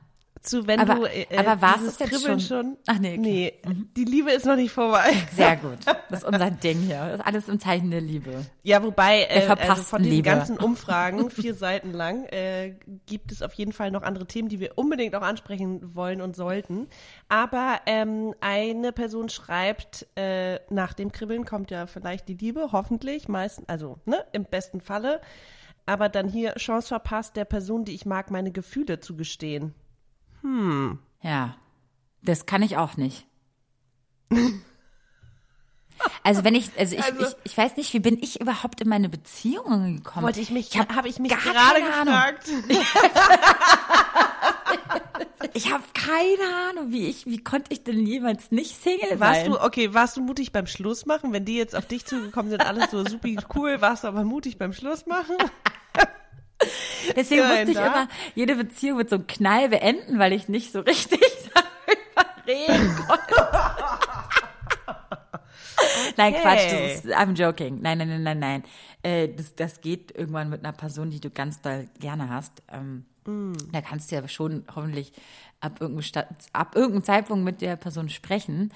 Zu, 0.41 0.65
wenn 0.67 0.79
Aber- 0.79 0.95
du 0.95 1.05
äh, 1.05 1.25
aber 1.37 1.61
war's 1.61 1.77
dieses 1.79 1.99
es 2.01 2.09
Kribbeln 2.09 2.39
schon? 2.39 2.77
Ach 2.87 2.97
nee, 2.99 3.17
okay. 3.17 3.17
Mhm. 3.17 3.21
nee, 3.21 3.85
die 3.95 4.05
Liebe 4.05 4.31
ist 4.31 4.45
noch 4.45 4.55
nicht 4.55 4.71
vorbei. 4.71 5.11
Sehr 5.35 5.57
gut. 5.57 5.77
Das 6.09 6.23
ist 6.23 6.27
unser 6.27 6.51
Ding 6.51 6.79
hier. 6.81 6.97
Das 7.05 7.19
ist 7.19 7.25
alles 7.25 7.47
im 7.47 7.57
Zeichen 7.59 7.89
der 7.89 8.01
Liebe. 8.01 8.45
Ja, 8.63 8.83
wobei 8.83 9.21
äh, 9.29 9.47
also 9.47 9.81
von 9.83 10.03
diesen 10.03 10.15
Liebe. 10.17 10.29
ganzen 10.29 10.57
Umfragen, 10.57 11.29
vier 11.31 11.53
Seiten 11.53 11.93
lang, 11.93 12.25
äh, 12.25 12.75
gibt 13.05 13.31
es 13.31 13.41
auf 13.41 13.53
jeden 13.53 13.71
Fall 13.71 13.91
noch 13.91 14.01
andere 14.03 14.25
Themen, 14.27 14.49
die 14.49 14.59
wir 14.59 14.77
unbedingt 14.77 15.15
auch 15.15 15.21
ansprechen 15.21 15.95
wollen 15.95 16.19
und 16.21 16.35
sollten. 16.35 16.87
Aber 17.29 17.79
ähm, 17.85 18.33
eine 18.41 18.91
Person 18.91 19.29
schreibt, 19.29 20.05
äh, 20.17 20.59
nach 20.69 20.93
dem 20.93 21.13
Kribbeln 21.13 21.45
kommt 21.45 21.71
ja 21.71 21.87
vielleicht 21.87 22.27
die 22.27 22.35
Liebe, 22.35 22.73
hoffentlich, 22.73 23.29
meistens, 23.29 23.69
also 23.69 23.99
ne, 24.05 24.25
im 24.33 24.43
besten 24.43 24.81
Falle. 24.81 25.21
Aber 25.85 26.09
dann 26.09 26.27
hier 26.27 26.55
Chance 26.55 26.89
verpasst, 26.89 27.37
der 27.37 27.45
Person, 27.45 27.85
die 27.85 27.93
ich 27.95 28.05
mag, 28.05 28.31
meine 28.31 28.51
Gefühle 28.51 28.99
zu 28.99 29.15
gestehen. 29.15 29.73
Ja, 31.21 31.55
das 32.21 32.45
kann 32.45 32.61
ich 32.61 32.77
auch 32.77 32.97
nicht. 32.97 33.25
Also 36.23 36.43
wenn 36.43 36.55
ich, 36.55 36.71
also 36.79 36.95
ich, 36.95 37.03
Also- 37.03 37.27
ich, 37.27 37.35
ich 37.51 37.57
weiß 37.57 37.77
nicht, 37.77 37.93
wie 37.93 37.99
bin 37.99 38.17
ich 38.21 38.41
überhaupt 38.41 38.81
in 38.81 38.89
meine 38.89 39.07
Beziehungen 39.07 39.97
gekommen? 39.97 40.25
Wollte 40.25 40.39
ich 40.39 40.49
mich, 40.49 40.75
hab 40.77 40.95
habe 40.95 41.07
ich 41.07 41.19
mich 41.19 41.31
gerade 41.31 41.81
gefragt. 41.81 42.49
Ich 45.53 45.71
habe 45.71 45.83
keine 45.93 46.69
Ahnung, 46.69 46.91
wie 46.91 47.07
ich, 47.07 47.25
wie 47.25 47.43
konnte 47.43 47.73
ich 47.73 47.83
denn 47.83 48.05
jemals 48.05 48.51
nicht 48.51 48.81
Single 48.81 49.19
Warst 49.19 49.41
sein? 49.41 49.51
du, 49.51 49.61
okay, 49.61 49.93
warst 49.93 50.15
du 50.15 50.21
mutig 50.21 50.51
beim 50.53 50.65
Schluss 50.65 51.05
machen? 51.05 51.33
Wenn 51.33 51.43
die 51.43 51.57
jetzt 51.57 51.75
auf 51.75 51.85
dich 51.85 52.05
zugekommen 52.05 52.49
sind, 52.51 52.65
alles 52.65 52.89
so 52.91 53.03
super 53.05 53.27
cool, 53.55 53.81
warst 53.81 54.03
du 54.03 54.07
aber 54.07 54.23
mutig 54.23 54.57
beim 54.57 54.71
Schluss 54.71 55.05
machen? 55.07 55.35
Deswegen 57.15 57.41
Nein, 57.41 57.67
musste 57.67 57.71
ich 57.71 57.77
da? 57.77 57.87
immer 57.87 58.07
jede 58.35 58.55
Beziehung 58.55 58.97
mit 58.97 59.09
so 59.09 59.15
einem 59.17 59.27
Knall 59.27 59.69
beenden, 59.69 60.19
weil 60.19 60.33
ich 60.33 60.47
nicht 60.49 60.71
so 60.71 60.79
richtig 60.81 61.19
darüber 61.53 62.29
reden 62.47 62.95
konnte. 63.07 63.35
Nein, 66.17 66.33
Quatsch, 66.35 66.71
das 66.71 67.05
ist, 67.05 67.07
I'm 67.07 67.33
joking. 67.33 67.81
Nein, 67.81 67.97
nein, 67.97 68.09
nein, 68.09 68.23
nein, 68.23 68.39
nein. 68.39 68.63
Äh, 69.03 69.29
das, 69.29 69.55
das 69.55 69.81
geht 69.81 70.11
irgendwann 70.15 70.49
mit 70.49 70.63
einer 70.63 70.73
Person, 70.73 71.09
die 71.09 71.19
du 71.19 71.29
ganz 71.31 71.61
doll 71.61 71.87
gerne 71.99 72.29
hast. 72.29 72.61
Ähm, 72.71 73.05
Da 73.71 73.81
kannst 73.81 74.11
du 74.11 74.15
ja 74.15 74.27
schon 74.27 74.63
hoffentlich 74.75 75.11
ab 75.59 75.77
irgendeinem, 75.79 76.03
Sta- 76.03 76.27
ab 76.53 76.75
irgendeinem 76.75 77.03
Zeitpunkt 77.03 77.43
mit 77.45 77.61
der 77.61 77.75
Person 77.77 78.09
sprechen. 78.09 78.71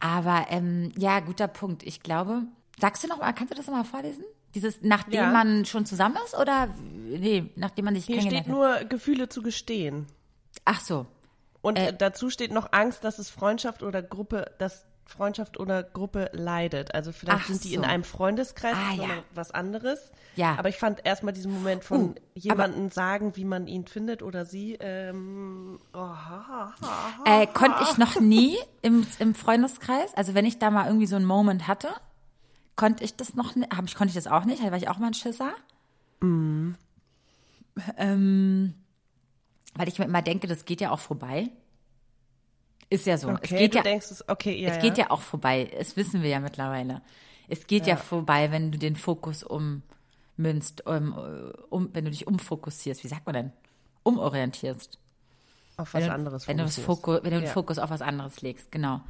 Aber 0.00 0.46
ähm, 0.50 0.90
ja, 0.96 1.20
guter 1.20 1.46
Punkt. 1.48 1.82
Ich 1.84 2.02
glaube, 2.02 2.42
sagst 2.80 3.04
du 3.04 3.08
noch 3.08 3.18
mal, 3.18 3.32
kannst 3.32 3.52
du 3.52 3.56
das 3.56 3.66
noch 3.66 3.74
mal 3.74 3.84
vorlesen? 3.84 4.24
Dieses, 4.54 4.78
nachdem 4.82 5.14
Ja. 5.14 5.30
man 5.30 5.64
schon 5.64 5.86
zusammen 5.86 6.16
ist 6.24 6.36
oder 6.36 6.68
nee, 7.08 7.50
nachdem 7.56 7.84
man 7.86 7.94
sich 7.94 8.06
Hier 8.06 8.16
kennengelernt 8.16 8.46
steht 8.46 8.54
hat? 8.54 8.80
nur 8.82 8.88
Gefühle 8.88 9.28
zu 9.28 9.42
gestehen. 9.42 10.06
Ach 10.64 10.80
so. 10.80 11.06
Und 11.62 11.76
Äh. 11.78 11.92
dazu 11.96 12.30
steht 12.30 12.52
noch 12.52 12.72
Angst, 12.72 13.04
dass 13.04 13.18
es 13.18 13.30
Freundschaft 13.30 13.82
oder 13.82 14.02
Gruppe, 14.02 14.50
dass 14.58 14.86
Freundschaft 15.04 15.58
oder 15.58 15.82
Gruppe 15.82 16.30
leidet. 16.32 16.94
Also 16.94 17.10
vielleicht 17.10 17.40
Ach 17.42 17.46
sind 17.48 17.64
die 17.64 17.70
so. 17.70 17.74
in 17.74 17.84
einem 17.84 18.04
Freundeskreis, 18.04 18.76
Ah, 18.76 18.92
ja. 18.92 18.96
nochmal 18.98 19.22
was 19.34 19.50
anderes. 19.50 20.12
Ja. 20.36 20.54
Aber 20.56 20.68
ich 20.68 20.76
fand 20.78 21.04
erstmal 21.04 21.32
diesen 21.32 21.52
Moment 21.52 21.82
von 21.82 22.10
Uh, 22.10 22.14
jemandem 22.34 22.90
sagen, 22.90 23.34
wie 23.36 23.44
man 23.44 23.66
ihn 23.66 23.86
findet 23.88 24.22
oder 24.22 24.44
sie. 24.44 24.76
Ähm, 24.80 25.80
oh, 25.92 25.98
ha, 25.98 26.44
ha, 26.48 26.74
ha. 26.80 27.42
Äh, 27.42 27.46
konnte 27.48 27.82
ich 27.90 27.98
noch 27.98 28.20
nie 28.20 28.56
im, 28.82 29.04
im 29.18 29.34
Freundeskreis. 29.34 30.14
Also 30.14 30.34
wenn 30.34 30.46
ich 30.46 30.58
da 30.60 30.70
mal 30.70 30.86
irgendwie 30.86 31.06
so 31.08 31.16
einen 31.16 31.24
Moment 31.24 31.66
hatte, 31.66 31.88
konnte 32.80 33.04
ich 33.04 33.14
das 33.14 33.34
noch 33.34 33.54
nicht. 33.54 33.70
Ich, 33.84 33.94
konnte 33.94 34.08
ich 34.08 34.14
das 34.14 34.26
auch 34.26 34.46
nicht, 34.46 34.62
war 34.62 34.76
ich 34.78 34.88
auch 34.88 34.96
mal 34.96 35.08
ein 35.08 35.14
Schisser. 35.14 35.52
Ähm, 37.98 38.74
weil 39.74 39.88
ich 39.88 39.98
mir 39.98 40.06
immer 40.06 40.22
denke, 40.22 40.46
das 40.46 40.64
geht 40.64 40.80
ja 40.80 40.90
auch 40.90 40.98
vorbei. 40.98 41.50
Ist 42.88 43.06
ja 43.06 43.18
so. 43.18 43.28
okay, 43.28 43.40
es 43.42 43.50
geht 43.50 43.74
du 43.74 43.78
ja, 43.78 43.82
denkst 43.84 44.10
es, 44.10 44.28
okay, 44.28 44.58
ja, 44.58 44.70
es 44.70 44.82
geht 44.82 44.96
ja 44.96 45.10
auch 45.10 45.20
vorbei. 45.20 45.70
Das 45.76 45.94
wissen 45.96 46.22
wir 46.22 46.30
ja 46.30 46.40
mittlerweile. 46.40 47.02
Es 47.48 47.66
geht 47.66 47.86
ja, 47.86 47.96
vorbei, 47.96 48.50
wenn 48.50 48.72
du 48.72 48.78
den 48.78 48.96
Fokus 48.96 49.44
ummünzt, 49.44 50.86
um, 50.86 51.52
um, 51.68 51.90
wenn 51.92 52.06
du 52.06 52.10
dich 52.10 52.26
umfokussierst. 52.26 53.04
Wie 53.04 53.08
sagt 53.08 53.26
man 53.26 53.34
denn? 53.34 53.52
Umorientierst. 54.04 54.98
Auf 55.80 55.94
was 55.94 56.02
wenn 56.02 56.08
du, 56.08 56.14
anderes 56.14 56.48
wenn 56.48 56.58
du, 56.58 56.64
das. 56.64 56.78
Fokus, 56.78 57.16
wenn 57.22 57.30
du 57.30 57.38
den 57.38 57.42
Ja. 57.42 57.48
Mhm. 57.48 57.54
Fokus 57.54 57.78
auf 57.78 57.90
was 57.90 58.02
anderes 58.02 58.40
legst, 58.42 58.70
genau. 58.70 59.00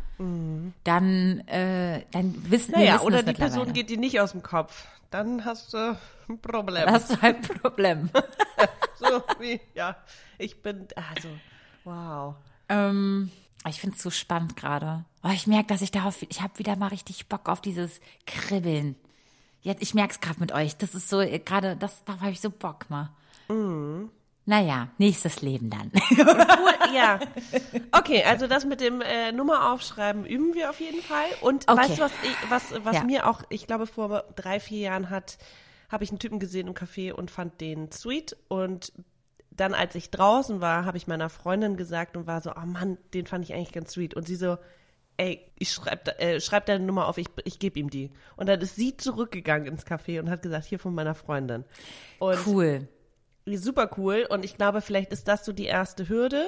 Dann, 0.85 1.40
äh, 1.46 2.04
dann 2.12 2.50
wissen 2.50 2.72
wir 2.72 2.78
Naja, 2.78 2.94
wissen 2.94 3.06
oder 3.06 3.22
die 3.22 3.33
Person 3.33 3.72
geht 3.72 3.90
dir 3.90 3.98
nicht 3.98 4.20
aus 4.20 4.33
dem 4.33 4.42
Kopf. 4.42 4.87
Dann 5.11 5.44
hast 5.44 5.74
du 5.74 5.98
ein 6.28 6.38
Problem. 6.40 6.85
Dann 6.85 6.94
hast 6.94 7.11
du 7.11 7.16
ein 7.20 7.40
Problem. 7.42 8.11
so 8.98 9.22
wie, 9.38 9.61
ja, 9.74 9.96
ich 10.38 10.62
bin, 10.62 10.87
also, 10.94 11.28
wow. 11.85 12.35
ähm, 12.68 13.30
ich 13.68 13.80
finde 13.80 13.96
es 13.96 14.02
so 14.02 14.11
spannend 14.11 14.56
gerade. 14.56 15.04
Oh, 15.22 15.30
ich 15.33 15.46
merke, 15.46 15.68
dass 15.68 15.83
ich 15.83 15.90
darauf, 15.90 16.22
ich 16.22 16.40
habe 16.40 16.59
wieder 16.59 16.76
mal 16.76 16.88
richtig 16.88 17.28
Bock 17.28 17.48
auf 17.48 17.61
dieses 17.61 18.00
Kribbeln. 18.26 18.96
Jetzt, 19.62 19.83
ich 19.83 19.94
merke 19.94 20.12
es 20.14 20.20
gerade 20.20 20.40
mit 20.40 20.52
euch. 20.52 20.76
Das 20.76 20.94
ist 20.94 21.09
so, 21.09 21.20
äh, 21.20 21.38
gerade, 21.38 21.76
das, 21.76 22.04
darauf 22.04 22.22
habe 22.22 22.33
ich 22.33 22.40
so 22.40 22.50
Bock 22.50 22.88
mal. 22.88 23.11
Mhm. 23.48 24.11
Naja, 24.50 24.88
nächstes 24.98 25.42
Leben 25.42 25.70
dann. 25.70 25.92
Ja. 26.92 27.20
Okay, 27.92 28.24
also 28.24 28.48
das 28.48 28.64
mit 28.64 28.80
dem 28.80 29.00
äh, 29.00 29.30
Nummer 29.30 29.70
aufschreiben 29.72 30.26
üben 30.26 30.54
wir 30.54 30.70
auf 30.70 30.80
jeden 30.80 31.00
Fall. 31.02 31.26
Und 31.40 31.68
Okay. 31.68 31.80
weißt 31.82 31.98
du, 31.98 32.02
was, 32.02 32.12
ich, 32.24 32.50
was, 32.50 32.84
was 32.84 32.96
Ja. 32.96 33.04
mir 33.04 33.28
auch, 33.30 33.42
ich 33.48 33.68
glaube, 33.68 33.86
vor 33.86 34.24
drei, 34.34 34.58
vier 34.58 34.80
Jahren 34.80 35.08
hat, 35.08 35.38
habe 35.88 36.02
ich 36.02 36.10
einen 36.10 36.18
Typen 36.18 36.40
gesehen 36.40 36.66
im 36.66 36.74
Café 36.74 37.12
und 37.12 37.30
fand 37.30 37.60
den 37.60 37.92
sweet. 37.92 38.36
Und 38.48 38.92
dann, 39.52 39.72
als 39.72 39.94
ich 39.94 40.10
draußen 40.10 40.60
war, 40.60 40.84
habe 40.84 40.96
ich 40.96 41.06
meiner 41.06 41.28
Freundin 41.30 41.76
gesagt 41.76 42.16
und 42.16 42.26
war 42.26 42.40
so, 42.40 42.50
oh 42.56 42.66
Mann, 42.66 42.98
den 43.14 43.26
fand 43.28 43.44
ich 43.44 43.54
eigentlich 43.54 43.70
ganz 43.72 43.92
sweet. 43.92 44.14
Und 44.14 44.26
sie 44.26 44.34
so, 44.34 44.58
ey, 45.16 45.48
ich 45.60 45.70
schreib, 45.72 46.04
da- 46.06 46.12
äh, 46.18 46.40
schreib 46.40 46.66
deine 46.66 46.84
Nummer 46.84 47.06
auf, 47.06 47.18
ich, 47.18 47.26
ich 47.44 47.60
gebe 47.60 47.78
ihm 47.78 47.88
die. 47.88 48.10
Und 48.34 48.48
dann 48.48 48.60
ist 48.60 48.74
sie 48.74 48.96
zurückgegangen 48.96 49.68
ins 49.68 49.86
Café 49.86 50.18
und 50.18 50.28
hat 50.28 50.42
gesagt, 50.42 50.64
hier 50.64 50.80
von 50.80 50.92
meiner 50.92 51.14
Freundin. 51.14 51.64
Und 52.18 52.36
Cool. 52.46 52.88
Super 53.56 53.90
cool 53.96 54.26
und 54.28 54.44
ich 54.44 54.56
glaube, 54.56 54.80
vielleicht 54.80 55.12
ist 55.12 55.28
das 55.28 55.44
so 55.44 55.52
die 55.52 55.66
erste 55.66 56.08
Hürde, 56.08 56.44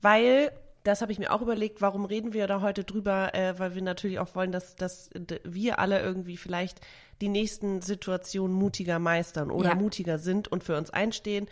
weil 0.00 0.52
das 0.84 1.02
habe 1.02 1.12
ich 1.12 1.18
mir 1.18 1.32
auch 1.32 1.42
überlegt, 1.42 1.82
warum 1.82 2.04
reden 2.04 2.32
wir 2.32 2.46
da 2.46 2.60
heute 2.62 2.84
drüber, 2.84 3.34
äh, 3.34 3.58
weil 3.58 3.74
wir 3.74 3.82
natürlich 3.82 4.18
auch 4.20 4.34
wollen, 4.34 4.52
dass, 4.52 4.74
dass 4.76 5.10
wir 5.44 5.78
alle 5.78 6.00
irgendwie 6.00 6.36
vielleicht 6.36 6.80
die 7.20 7.28
nächsten 7.28 7.82
Situationen 7.82 8.56
mutiger 8.56 8.98
meistern 8.98 9.50
oder 9.50 9.70
Ja. 9.70 9.74
mutiger 9.74 10.18
sind 10.18 10.48
und 10.48 10.64
für 10.64 10.76
uns 10.78 10.90
einstehen. 10.90 11.46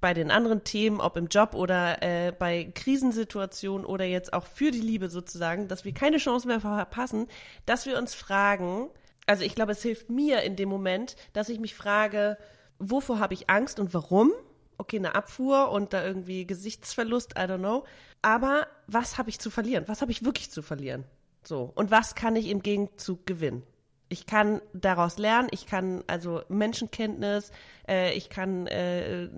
Bei 0.00 0.12
den 0.12 0.30
anderen 0.30 0.64
Themen, 0.64 1.00
ob 1.00 1.16
im 1.16 1.28
Job 1.28 1.54
oder 1.54 2.02
äh, 2.02 2.32
bei 2.32 2.70
Krisensituationen 2.74 3.86
oder 3.86 4.04
jetzt 4.04 4.32
auch 4.34 4.44
für 4.46 4.70
die 4.70 4.80
Liebe 4.80 5.08
sozusagen, 5.08 5.68
dass 5.68 5.84
wir 5.84 5.94
keine 5.94 6.18
Chance 6.18 6.46
mehr 6.46 6.60
verpassen, 6.60 7.28
dass 7.64 7.86
wir 7.86 7.96
uns 7.96 8.14
fragen, 8.14 8.88
also 9.26 9.42
ich 9.44 9.54
glaube, 9.54 9.72
es 9.72 9.82
hilft 9.82 10.10
mir 10.10 10.42
in 10.42 10.56
dem 10.56 10.68
Moment, 10.68 11.16
dass 11.32 11.48
ich 11.48 11.58
mich 11.58 11.74
frage, 11.74 12.36
wovor 12.78 13.18
habe 13.18 13.34
ich 13.34 13.50
Angst 13.50 13.78
und 13.80 13.94
warum? 13.94 14.32
Okay, 14.78 14.98
eine 14.98 15.14
Abfuhr 15.14 15.70
und 15.70 15.92
da 15.92 16.04
irgendwie 16.04 16.46
Gesichtsverlust, 16.46 17.32
I 17.32 17.42
don't 17.42 17.58
know. 17.58 17.84
Aber 18.22 18.66
was 18.86 19.18
habe 19.18 19.30
ich 19.30 19.38
zu 19.38 19.50
verlieren? 19.50 19.84
Was 19.86 20.02
habe 20.02 20.12
ich 20.12 20.24
wirklich 20.24 20.50
zu 20.50 20.62
verlieren? 20.62 21.04
So. 21.42 21.72
Und 21.74 21.90
was 21.90 22.14
kann 22.14 22.36
ich 22.36 22.48
im 22.48 22.62
Gegenzug 22.62 23.26
gewinnen? 23.26 23.62
Ich 24.08 24.26
kann 24.26 24.60
daraus 24.72 25.18
lernen, 25.18 25.48
ich 25.50 25.66
kann 25.66 26.04
also 26.06 26.42
Menschenkenntnis, 26.48 27.50
äh, 27.88 28.12
ich 28.12 28.28
kann 28.28 28.68
äh, 28.68 29.28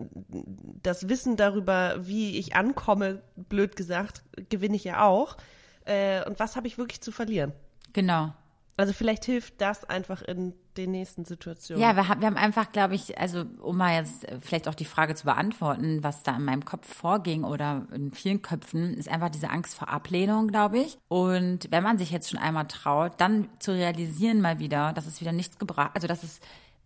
das 0.82 1.08
Wissen 1.08 1.36
darüber, 1.36 1.96
wie 2.00 2.38
ich 2.38 2.54
ankomme, 2.54 3.22
blöd 3.36 3.76
gesagt, 3.76 4.22
gewinne 4.50 4.76
ich 4.76 4.84
ja 4.84 5.06
auch. 5.06 5.38
Äh, 5.86 6.22
und 6.26 6.38
was 6.38 6.56
habe 6.56 6.66
ich 6.66 6.76
wirklich 6.76 7.00
zu 7.00 7.12
verlieren? 7.12 7.52
Genau. 7.94 8.34
Also 8.78 8.92
vielleicht 8.92 9.24
hilft 9.24 9.60
das 9.60 9.84
einfach 9.84 10.22
in 10.22 10.54
den 10.76 10.92
nächsten 10.92 11.24
Situationen. 11.24 11.82
Ja, 11.82 11.96
wir 11.96 12.06
haben, 12.06 12.20
wir 12.20 12.28
haben 12.28 12.36
einfach, 12.36 12.70
glaube 12.70 12.94
ich, 12.94 13.18
also 13.18 13.44
um 13.60 13.76
mal 13.76 13.96
jetzt 13.96 14.24
äh, 14.24 14.38
vielleicht 14.40 14.68
auch 14.68 14.76
die 14.76 14.84
Frage 14.84 15.16
zu 15.16 15.24
beantworten, 15.24 16.04
was 16.04 16.22
da 16.22 16.36
in 16.36 16.44
meinem 16.44 16.64
Kopf 16.64 16.86
vorging 16.86 17.42
oder 17.42 17.88
in 17.92 18.12
vielen 18.12 18.40
Köpfen, 18.40 18.94
ist 18.94 19.08
einfach 19.08 19.30
diese 19.30 19.50
Angst 19.50 19.74
vor 19.74 19.88
Ablehnung, 19.88 20.46
glaube 20.46 20.78
ich. 20.78 20.96
Und 21.08 21.66
wenn 21.72 21.82
man 21.82 21.98
sich 21.98 22.12
jetzt 22.12 22.30
schon 22.30 22.38
einmal 22.38 22.68
traut, 22.68 23.20
dann 23.20 23.48
zu 23.58 23.72
realisieren 23.72 24.40
mal 24.40 24.60
wieder, 24.60 24.92
dass 24.92 25.08
es 25.08 25.20
wieder 25.20 25.32
nichts 25.32 25.58
gebracht, 25.58 25.90
also 25.94 26.06
dass 26.06 26.22
es 26.22 26.38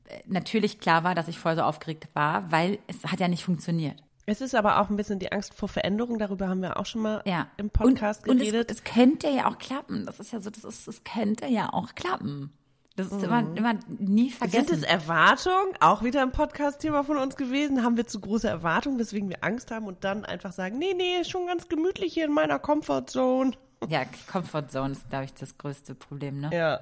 äh, 0.07 0.23
natürlich 0.27 0.81
klar 0.81 1.05
war, 1.05 1.15
dass 1.15 1.29
ich 1.29 1.39
voll 1.39 1.57
so 1.57 1.63
aufgeregt 1.63 2.09
war, 2.15 2.51
weil 2.51 2.79
es 2.87 3.05
hat 3.05 3.21
ja 3.21 3.29
nicht 3.29 3.45
funktioniert. 3.45 4.03
Es 4.27 4.41
ist 4.41 4.55
aber 4.55 4.81
auch 4.81 4.89
ein 4.91 4.97
bisschen 4.97 5.19
die 5.19 5.33
Angst 5.33 5.53
vor 5.55 5.69
Veränderung, 5.69 6.19
darüber 6.19 6.49
haben 6.49 6.63
wir 6.63 6.79
auch 6.79 6.87
schon 6.87 7.03
mal 7.03 7.23
Ja. 7.27 7.49
im 7.57 7.71
Podcast 7.71 8.29
und, 8.29 8.39
geredet. 8.39 8.71
Und 8.71 8.71
es, 8.71 8.79
es 8.79 8.85
könnte 8.85 9.29
ja 9.29 9.49
auch 9.49 9.59
klappen. 9.59 10.07
Das 10.07 10.21
ist 10.21 10.33
ja 10.33 10.41
so, 10.41 10.51
das 10.51 10.63
ist, 10.65 10.87
es 10.87 11.03
könnte 11.05 11.47
ja 11.47 11.73
auch 11.73 11.95
klappen. 11.95 12.53
Das 12.95 13.07
ist 13.11 13.23
immer, 13.25 13.41
immer 13.57 13.75
nie 13.89 14.31
vergessen. 14.31 14.65
Mhm. 14.65 14.69
Sind 14.69 14.79
es 14.83 14.85
Erwartungen? 14.85 15.73
Auch 15.81 16.03
wieder 16.03 16.21
ein 16.21 16.31
Podcast-Thema 16.31 17.05
von 17.05 17.17
uns 17.17 17.37
gewesen. 17.37 17.83
Haben 17.83 17.97
wir 17.97 18.07
zu 18.07 18.21
große 18.21 18.47
Erwartungen, 18.47 18.99
weswegen 18.99 19.31
wir 19.31 19.43
Angst 19.43 19.71
haben 19.71 19.87
und 19.87 20.05
dann 20.05 20.27
einfach 20.27 20.53
sagen, 20.53 20.77
nee, 20.79 20.93
nee, 20.95 21.17
ist 21.23 21.31
schon 21.31 21.47
ganz 21.47 21.69
gemütlich 21.69 22.13
hier 22.13 22.27
in 22.27 22.33
meiner 22.33 22.59
Comfortzone. 22.59 23.53
ja, 23.89 24.03
Comfort 24.31 24.69
Zone 24.69 24.93
ist, 24.93 25.09
glaube 25.09 25.25
ich, 25.25 25.33
das 25.35 25.57
größte 25.57 25.95
Problem, 25.95 26.41
ne? 26.41 26.51
Ja, 26.53 26.81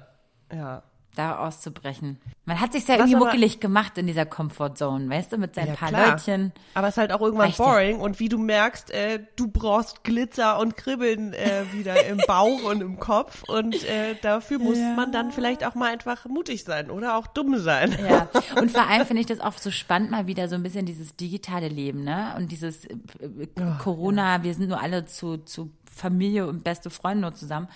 ja. 0.53 0.83
Da 1.15 1.39
auszubrechen. 1.39 2.19
Man 2.45 2.61
hat 2.61 2.71
sich 2.71 2.87
ja 2.87 2.95
irgendwie 2.95 3.15
aber- 3.17 3.25
muckelig 3.25 3.59
gemacht 3.59 3.97
in 3.97 4.07
dieser 4.07 4.25
Comfort 4.25 4.75
Zone, 4.75 5.09
weißt 5.09 5.33
du, 5.33 5.37
mit 5.37 5.55
seinen 5.55 5.67
Ja, 5.67 5.73
paar 5.75 5.89
klar. 5.89 6.11
Leutchen. 6.11 6.53
Aber 6.73 6.87
es 6.87 6.93
ist 6.93 6.99
halt 6.99 7.11
auch 7.11 7.19
irgendwann 7.19 7.47
Reicht 7.47 7.59
ja. 7.59 7.65
boring 7.65 7.99
und 7.99 8.19
wie 8.21 8.29
du 8.29 8.37
merkst, 8.37 8.91
äh, 8.91 9.19
du 9.35 9.49
brauchst 9.49 10.05
Glitzer 10.05 10.57
und 10.57 10.77
Kribbeln 10.77 11.33
äh, 11.33 11.63
wieder 11.73 12.05
im 12.05 12.17
Bauch 12.27 12.63
und 12.63 12.79
im 12.81 12.97
Kopf 12.97 13.43
und 13.43 13.75
äh, 13.83 14.15
dafür 14.21 14.59
muss 14.59 14.77
man 14.77 15.11
dann 15.11 15.31
vielleicht 15.33 15.65
auch 15.65 15.75
mal 15.75 15.91
einfach 15.91 16.25
mutig 16.27 16.63
sein 16.63 16.89
oder 16.89 17.17
auch 17.17 17.27
dumm 17.27 17.57
sein. 17.57 17.93
Ja, 18.09 18.29
und 18.61 18.71
vor 18.71 18.87
allem 18.87 19.05
finde 19.05 19.19
ich 19.19 19.27
das 19.27 19.41
auch 19.41 19.57
so 19.57 19.69
spannend, 19.69 20.11
mal 20.11 20.27
wieder 20.27 20.47
so 20.47 20.55
ein 20.55 20.63
bisschen 20.63 20.85
dieses 20.85 21.17
digitale 21.17 21.67
Leben, 21.67 22.05
ne? 22.05 22.33
Und 22.37 22.53
dieses 22.53 22.85
äh, 22.85 22.93
äh, 23.19 23.47
Corona, 23.79 24.43
wir 24.43 24.53
sind 24.53 24.69
nur 24.69 24.81
alle 24.81 25.05
zu, 25.05 25.37
zu 25.37 25.71
Familie 25.93 26.47
und 26.47 26.63
beste 26.63 26.89
Freunde 26.89 27.21
nur 27.23 27.33
zusammen. 27.35 27.67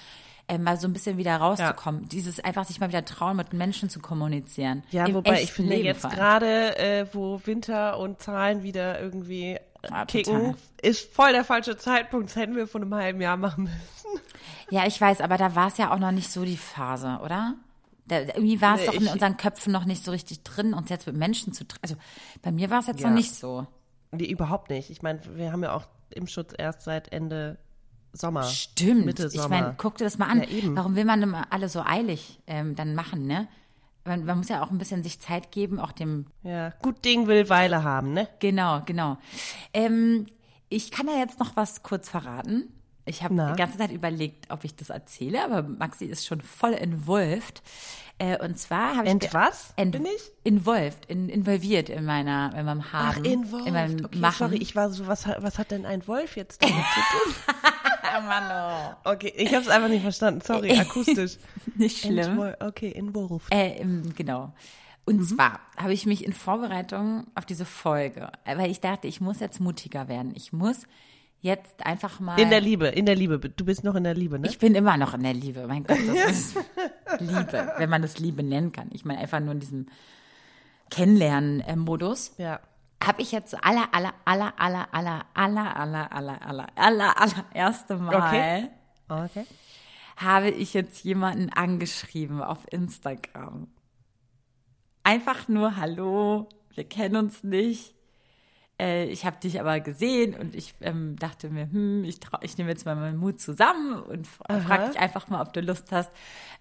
Äh, 0.47 0.59
mal 0.59 0.77
so 0.77 0.87
ein 0.87 0.93
bisschen 0.93 1.17
wieder 1.17 1.37
rauszukommen. 1.37 2.07
Dieses 2.09 2.39
einfach 2.39 2.65
sich 2.65 2.79
mal 2.79 2.89
wieder 2.89 3.03
trauen, 3.03 3.35
mit 3.37 3.51
Menschen 3.53 3.89
zu 3.89 3.99
kommunizieren. 3.99 4.83
Ja, 4.91 5.05
Im 5.07 5.15
wobei 5.15 5.41
ich 5.41 5.51
finde 5.51 5.73
Leben 5.73 5.85
jetzt 5.85 6.07
gerade, 6.07 6.77
äh, 6.77 7.07
wo 7.13 7.41
Winter 7.45 7.97
und 7.97 8.21
Zahlen 8.21 8.61
wieder 8.61 8.99
irgendwie 9.01 9.57
Ja, 9.89 10.05
kicken, 10.05 10.33
total. 10.33 10.55
ist 10.83 11.11
voll 11.11 11.31
der 11.31 11.43
falsche 11.43 11.77
Zeitpunkt. 11.77 12.29
Das 12.29 12.35
hätten 12.35 12.55
wir 12.55 12.67
vor 12.67 12.79
einem 12.81 12.93
halben 12.93 13.21
Jahr 13.21 13.37
machen 13.37 13.63
müssen. 13.63 14.21
Ja, 14.69 14.85
ich 14.85 15.01
weiß, 15.01 15.21
aber 15.21 15.37
da 15.37 15.55
war 15.55 15.67
es 15.69 15.77
ja 15.77 15.91
auch 15.91 15.97
noch 15.99 16.11
nicht 16.11 16.31
so 16.31 16.45
die 16.45 16.57
Phase, 16.57 17.19
oder? 17.23 17.55
Da, 18.07 18.19
irgendwie 18.19 18.61
war 18.61 18.75
es 18.75 18.81
Nee, 18.81 18.85
doch 18.87 18.93
in 18.93 19.05
ich- 19.05 19.11
unseren 19.13 19.37
Köpfen 19.37 19.73
noch 19.73 19.85
nicht 19.85 20.05
so 20.05 20.11
richtig 20.11 20.43
drin, 20.43 20.75
uns 20.75 20.89
jetzt 20.91 21.07
mit 21.07 21.15
Menschen 21.15 21.53
zu 21.53 21.67
treffen. 21.67 21.81
Also 21.81 21.95
bei 22.43 22.51
mir 22.51 22.69
war 22.69 22.79
es 22.81 22.87
jetzt 22.87 23.01
Ja. 23.01 23.07
noch 23.09 23.15
nicht 23.15 23.33
so. 23.33 23.65
Nee, 24.11 24.25
überhaupt 24.25 24.69
nicht. 24.69 24.91
Ich 24.91 25.01
meine, 25.01 25.21
wir 25.35 25.51
haben 25.51 25.63
ja 25.63 25.73
auch 25.73 25.85
Impfschutz 26.11 26.53
erst 26.55 26.83
seit 26.83 27.11
Ende 27.11 27.57
Sommer. 28.15 28.43
Stimmt. 28.43 29.05
Mitte 29.05 29.27
ich 29.27 29.33
Sommer. 29.33 29.49
meine, 29.61 29.75
guck 29.77 29.97
dir 29.97 30.05
das 30.05 30.17
mal 30.17 30.27
an. 30.27 30.41
Ja. 30.41 30.47
Warum 30.75 30.95
will 30.95 31.05
man 31.05 31.21
immer 31.21 31.47
alle 31.51 31.69
so 31.69 31.81
eilig 31.81 32.39
ähm, 32.47 32.75
dann 32.75 32.95
machen, 32.95 33.25
ne? 33.27 33.47
Man, 34.07 34.23
man 34.25 34.37
muss 34.37 34.49
ja 34.49 34.63
auch 34.63 34.69
ein 34.71 34.77
bisschen 34.77 35.01
sich 35.03 35.19
Zeit 35.19 35.51
geben, 35.51 35.79
auch 35.79 35.91
dem. 35.91 36.27
Ja, 36.43 36.69
gut 36.81 37.03
Ding 37.03 37.27
will 37.27 37.49
Weile 37.49 37.83
haben, 37.83 38.13
ne? 38.13 38.27
Genau, 38.39 38.81
genau. 38.85 39.17
Ähm, 39.73 40.27
ich 40.69 40.91
kann 40.91 41.07
ja 41.07 41.15
jetzt 41.17 41.39
noch 41.39 41.55
was 41.55 41.81
kurz 41.83 42.09
verraten. 42.09 42.71
Ich 43.07 43.21
habe 43.23 43.35
die 43.35 43.57
ganze 43.57 43.77
Zeit 43.77 43.91
überlegt, 43.91 44.51
ob 44.51 44.63
ich 44.63 44.75
das 44.75 44.89
erzähle, 44.89 45.43
aber 45.43 45.61
Maxi 45.61 46.05
ist 46.05 46.25
schon 46.25 46.41
voll 46.41 46.71
involved. 46.73 47.61
Äh, 48.17 48.43
und 48.43 48.57
zwar 48.57 48.95
habe 48.95 49.05
ich. 49.07 49.11
Ent 49.11 49.33
was? 49.33 49.73
Ent- 49.75 49.91
Bin 49.91 50.05
ich? 50.05 50.31
Involved, 50.43 51.05
in, 51.07 51.27
involviert 51.29 51.89
in 51.89 52.05
meiner, 52.05 52.51
in 52.57 52.65
meinem 52.65 52.91
Haben. 52.93 53.17
Ach, 53.19 53.23
involved. 53.23 53.67
In 53.67 53.73
meinem 53.73 54.05
okay, 54.05 54.17
Machen. 54.19 54.35
sorry, 54.37 54.57
ich 54.57 54.75
war 54.75 54.89
so, 54.89 55.05
was, 55.07 55.27
hat- 55.27 55.43
was 55.43 55.59
hat 55.59 55.69
denn 55.71 55.85
ein 55.85 56.07
Wolf 56.07 56.35
jetzt 56.35 56.63
damit 56.63 56.75
zu 56.93 56.99
tun? 57.11 57.35
Ah, 58.13 58.21
Mann, 58.21 58.95
oh. 59.05 59.11
Okay, 59.11 59.33
ich 59.35 59.53
habe 59.53 59.63
es 59.63 59.69
einfach 59.69 59.89
nicht 59.89 60.01
verstanden. 60.03 60.41
Sorry, 60.41 60.71
akustisch. 60.79 61.37
Nicht 61.75 61.99
schlimm. 61.99 62.39
Entwol- 62.39 62.63
Okay, 62.67 62.89
involved. 62.89 63.51
Äh, 63.53 63.77
im- 63.79 64.13
genau. 64.15 64.53
Und 65.05 65.17
Mhm. 65.17 65.23
zwar 65.23 65.59
habe 65.77 65.93
ich 65.93 66.05
mich 66.05 66.25
in 66.25 66.33
Vorbereitung 66.33 67.27
auf 67.35 67.45
diese 67.45 67.65
Folge, 67.65 68.31
äh, 68.45 68.57
weil 68.57 68.71
ich 68.71 68.79
dachte, 68.81 69.07
ich 69.07 69.21
muss 69.21 69.39
jetzt 69.39 69.59
mutiger 69.59 70.07
werden. 70.07 70.33
Ich 70.35 70.51
muss 70.53 70.83
jetzt 71.41 71.85
einfach 71.85 72.19
mal. 72.19 72.39
In 72.39 72.49
der 72.49 72.59
Liebe, 72.61 72.87
in 72.87 73.05
der 73.05 73.15
Liebe. 73.15 73.37
Du 73.39 73.65
bist 73.65 73.83
noch 73.83 73.93
in 73.95 74.03
der 74.03 74.15
Liebe, 74.15 74.39
ne? 74.39 74.47
ich 74.47 74.57
bin 74.57 74.73
immer 74.73 74.97
noch 74.97 75.13
in 75.13 75.21
der 75.21 75.33
Liebe. 75.35 75.67
Mein 75.67 75.83
Gott, 75.83 75.99
das 76.07 76.29
ist 76.31 76.55
Liebe, 77.19 77.71
wenn 77.77 77.89
man 77.89 78.01
das 78.01 78.17
Liebe 78.17 78.41
nennen 78.41 78.71
kann. 78.71 78.89
Ich 78.93 79.05
meine 79.05 79.19
einfach 79.19 79.39
nur 79.39 79.51
in 79.51 79.59
diesem 79.59 79.85
Kennenlernen-Modus. 80.89 82.33
ja. 82.37 82.59
Habe 83.03 83.21
ich 83.21 83.31
jetzt 83.31 83.53
aller, 83.63 83.87
aller, 83.93 84.13
aller, 84.25 84.53
aller, 84.59 84.87
aller, 84.93 85.27
aller, 85.35 85.77
aller, 85.77 86.11
aller, 86.11 86.41
aller, 86.41 86.67
aller, 86.75 87.21
aller 87.21 87.45
erste 87.53 87.97
Mal 87.97 88.15
Okay. 88.15 88.69
Okay. 89.07 89.45
habe 90.17 90.49
ich 90.49 90.73
jetzt 90.73 91.03
jemanden 91.03 91.51
angeschrieben 91.53 92.41
auf 92.41 92.59
Instagram. 92.71 93.67
Einfach 95.03 95.47
nur 95.47 95.75
Hallo, 95.75 96.49
wir 96.73 96.83
kennen 96.85 97.15
uns 97.17 97.43
nicht. 97.43 97.93
Äh, 98.81 99.05
ich 99.05 99.25
habe 99.25 99.37
dich 99.39 99.59
aber 99.59 99.79
gesehen 99.79 100.33
und 100.33 100.55
ich 100.55 100.73
ähm, 100.81 101.15
dachte 101.17 101.49
mir, 101.49 101.69
hm, 101.71 102.03
ich, 102.03 102.15
trau- 102.19 102.41
ich 102.41 102.57
nehme 102.57 102.71
jetzt 102.71 102.85
mal 102.85 102.95
meinen 102.95 103.17
Mut 103.17 103.39
zusammen 103.39 104.01
und 104.01 104.27
frag 104.27 104.91
dich 104.91 104.99
einfach 104.99 105.27
mal, 105.29 105.41
ob 105.41 105.53
du 105.53 105.61
Lust 105.61 105.91
hast 105.91 106.11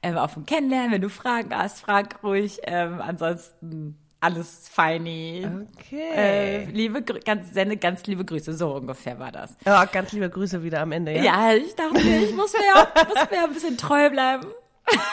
ähm, 0.02 0.18
auf 0.18 0.36
ein 0.36 0.44
Kennenlernen. 0.44 0.92
Wenn 0.92 1.00
du 1.02 1.08
Fragen 1.08 1.56
hast, 1.56 1.80
frag 1.80 2.22
ruhig. 2.22 2.58
Ähm, 2.64 3.00
ansonsten 3.00 3.98
alles 4.20 4.68
feini. 4.68 5.46
Okay. 5.78 6.10
Äh, 6.14 6.64
liebe, 6.66 7.02
ganz, 7.02 7.52
sende 7.52 7.76
ganz 7.76 8.06
liebe 8.06 8.24
Grüße. 8.24 8.54
So 8.54 8.74
ungefähr 8.74 9.18
war 9.18 9.32
das. 9.32 9.56
Ja, 9.64 9.84
ganz 9.84 10.12
liebe 10.12 10.30
Grüße 10.30 10.62
wieder 10.62 10.80
am 10.80 10.92
Ende, 10.92 11.12
ja? 11.12 11.22
Ja, 11.22 11.52
ich 11.54 11.74
dachte, 11.74 12.00
ich 12.00 12.34
muss 12.34 12.52
mir 12.52 12.64
ja, 12.64 12.92
muss 13.06 13.30
mir 13.30 13.44
ein 13.44 13.52
bisschen 13.52 13.76
treu 13.76 14.10
bleiben. 14.10 14.46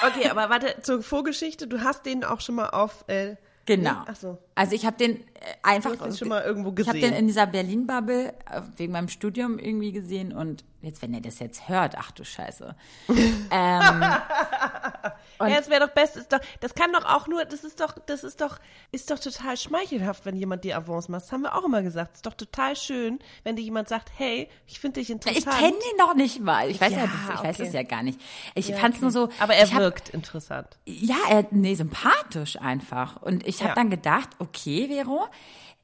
Okay, 0.06 0.30
aber 0.30 0.50
warte, 0.50 0.82
zur 0.82 1.02
Vorgeschichte, 1.02 1.68
du 1.68 1.82
hast 1.82 2.06
den 2.06 2.24
auch 2.24 2.42
schon 2.42 2.56
mal 2.56 2.70
auf, 2.70 3.06
äh, 3.08 3.36
Genau. 3.66 3.92
Nee? 3.92 3.98
Ach 4.08 4.16
so. 4.16 4.38
Also 4.56 4.76
ich 4.76 4.86
habe 4.86 4.98
den 4.98 5.18
äh, 5.22 5.26
einfach 5.64 5.96
Du 5.96 6.06
hast 6.06 6.20
schon 6.20 6.28
mal 6.28 6.42
irgendwo 6.44 6.74
Ich 6.78 6.88
habe 6.88 6.98
gesehen. 7.00 7.14
den 7.14 7.20
in 7.22 7.28
dieser 7.28 7.48
Berlin-Bubble 7.48 8.34
äh, 8.50 8.62
wegen 8.78 8.94
meinem 8.94 9.10
Studium 9.10 9.58
irgendwie 9.60 9.92
gesehen 9.92 10.34
und 10.34 10.64
jetzt, 10.82 11.02
wenn 11.04 11.14
er 11.14 11.22
das 11.22 11.38
jetzt 11.40 11.70
hört, 11.70 11.96
ach 11.98 12.10
du 12.12 12.24
Scheiße. 12.26 12.76
ähm, 13.10 13.18
ja, 13.52 15.60
es 15.60 15.70
wäre 15.70 15.86
doch 15.88 15.94
best, 15.94 16.18
ist 16.18 16.34
doch, 16.34 16.40
das 16.60 16.74
kann 16.74 16.92
doch 16.92 17.06
auch 17.06 17.28
nur, 17.28 17.46
das 17.46 17.64
ist 17.64 17.80
doch, 17.80 17.96
das 18.08 18.24
ist 18.24 18.42
doch, 18.42 18.58
ist 18.92 19.12
doch 19.12 19.20
total 19.20 19.58
schmeichelhaft, 19.58 20.26
wenn 20.26 20.36
jemand 20.36 20.64
dir 20.64 20.76
Avance 20.78 21.12
macht. 21.12 21.24
Das 21.24 21.32
haben 21.32 21.42
wir 21.44 21.56
auch 21.56 21.64
immer 21.66 21.82
gesagt. 21.84 22.16
ist 22.16 22.26
doch 22.26 22.34
total 22.34 22.76
schön, 22.76 23.20
wenn 23.44 23.56
dir 23.56 23.62
jemand 23.62 23.90
sagt, 23.90 24.12
hey, 24.18 24.50
ich 24.68 24.80
finde 24.80 25.00
dich 25.00 25.10
ich 25.10 25.14
interessant. 25.14 25.56
kenne 25.58 25.76
ihn 25.76 25.98
noch 25.98 26.16
nicht 26.16 26.42
mal. 26.42 26.70
Ich 26.70 26.82
weiß 26.82 26.92
ja, 26.94 26.98
Ja, 27.00 27.06
das, 27.06 27.14
ich 27.40 27.44
weiß 27.44 27.56
okay. 27.60 27.68
es 27.68 27.74
ja 27.74 27.84
gar 27.84 28.02
nicht. 28.04 28.20
Ich 28.56 28.68
Ja, 28.70 28.78
fand's 28.78 28.98
okay. 28.98 29.06
nur 29.06 29.12
so. 29.12 29.30
Aber 29.40 29.54
er 29.56 29.66
ich 29.66 29.74
hab, 29.74 29.82
wirkt 29.82 30.10
interessant. 30.10 30.68
Ja, 30.86 31.16
er, 31.30 31.46
nee, 31.52 31.76
sympathisch 31.76 32.60
einfach. 32.60 33.22
Und 33.22 33.46
ich 33.48 33.60
habe 33.62 33.70
Ja. 33.70 33.76
dann 33.76 33.90
gedacht, 33.92 34.30
okay, 34.42 34.88
Vero, 34.88 35.28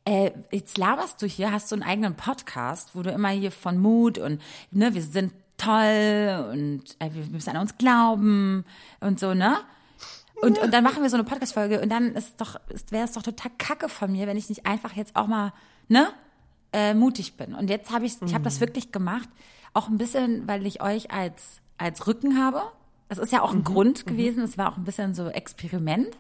äh, 0.05 0.31
jetzt 0.51 0.77
laberst 0.77 1.21
du 1.21 1.27
hier, 1.27 1.51
hast 1.51 1.71
du 1.71 1.75
einen 1.75 1.83
eigenen 1.83 2.15
Podcast, 2.15 2.91
wo 2.93 3.01
du 3.01 3.11
immer 3.11 3.29
hier 3.29 3.51
von 3.51 3.77
Mut 3.77 4.17
und 4.17 4.41
ne, 4.71 4.93
wir 4.93 5.01
sind 5.01 5.33
toll 5.57 6.49
und 6.51 6.83
äh, 6.99 7.09
wir 7.13 7.25
müssen 7.31 7.49
an 7.49 7.57
uns 7.57 7.77
glauben 7.77 8.65
und 8.99 9.19
so, 9.19 9.33
ne? 9.33 9.57
Und, 10.41 10.59
und 10.59 10.71
dann 10.71 10.83
machen 10.83 11.01
wir 11.01 11.09
so 11.09 11.17
eine 11.17 11.23
Podcast-Folge 11.23 11.81
und 11.81 11.89
dann 11.89 12.13
ist 12.13 12.39
doch, 12.39 12.59
wäre 12.89 13.05
es 13.05 13.13
doch 13.13 13.23
total 13.23 13.51
kacke 13.57 13.89
von 13.89 14.11
mir, 14.11 14.27
wenn 14.27 14.37
ich 14.37 14.49
nicht 14.49 14.67
einfach 14.67 14.93
jetzt 14.93 15.15
auch 15.15 15.27
mal, 15.27 15.51
ne, 15.87 16.09
äh, 16.73 16.93
mutig 16.93 17.37
bin. 17.37 17.55
Und 17.55 17.69
jetzt 17.69 17.91
habe 17.91 18.05
ich, 18.05 18.21
ich 18.21 18.33
habe 18.33 18.43
das 18.43 18.59
wirklich 18.59 18.91
gemacht, 18.91 19.27
auch 19.73 19.87
ein 19.87 19.97
bisschen, 19.97 20.47
weil 20.47 20.65
ich 20.67 20.81
euch 20.81 21.11
als, 21.11 21.59
als 21.77 22.05
Rücken 22.05 22.39
habe. 22.39 22.61
Das 23.09 23.17
ist 23.17 23.31
ja 23.31 23.41
auch 23.41 23.53
ein 23.53 23.63
Grund 23.63 24.05
gewesen, 24.05 24.43
es 24.43 24.57
war 24.57 24.71
auch 24.71 24.77
ein 24.77 24.83
bisschen 24.83 25.15
so 25.15 25.27
Experiment 25.27 26.15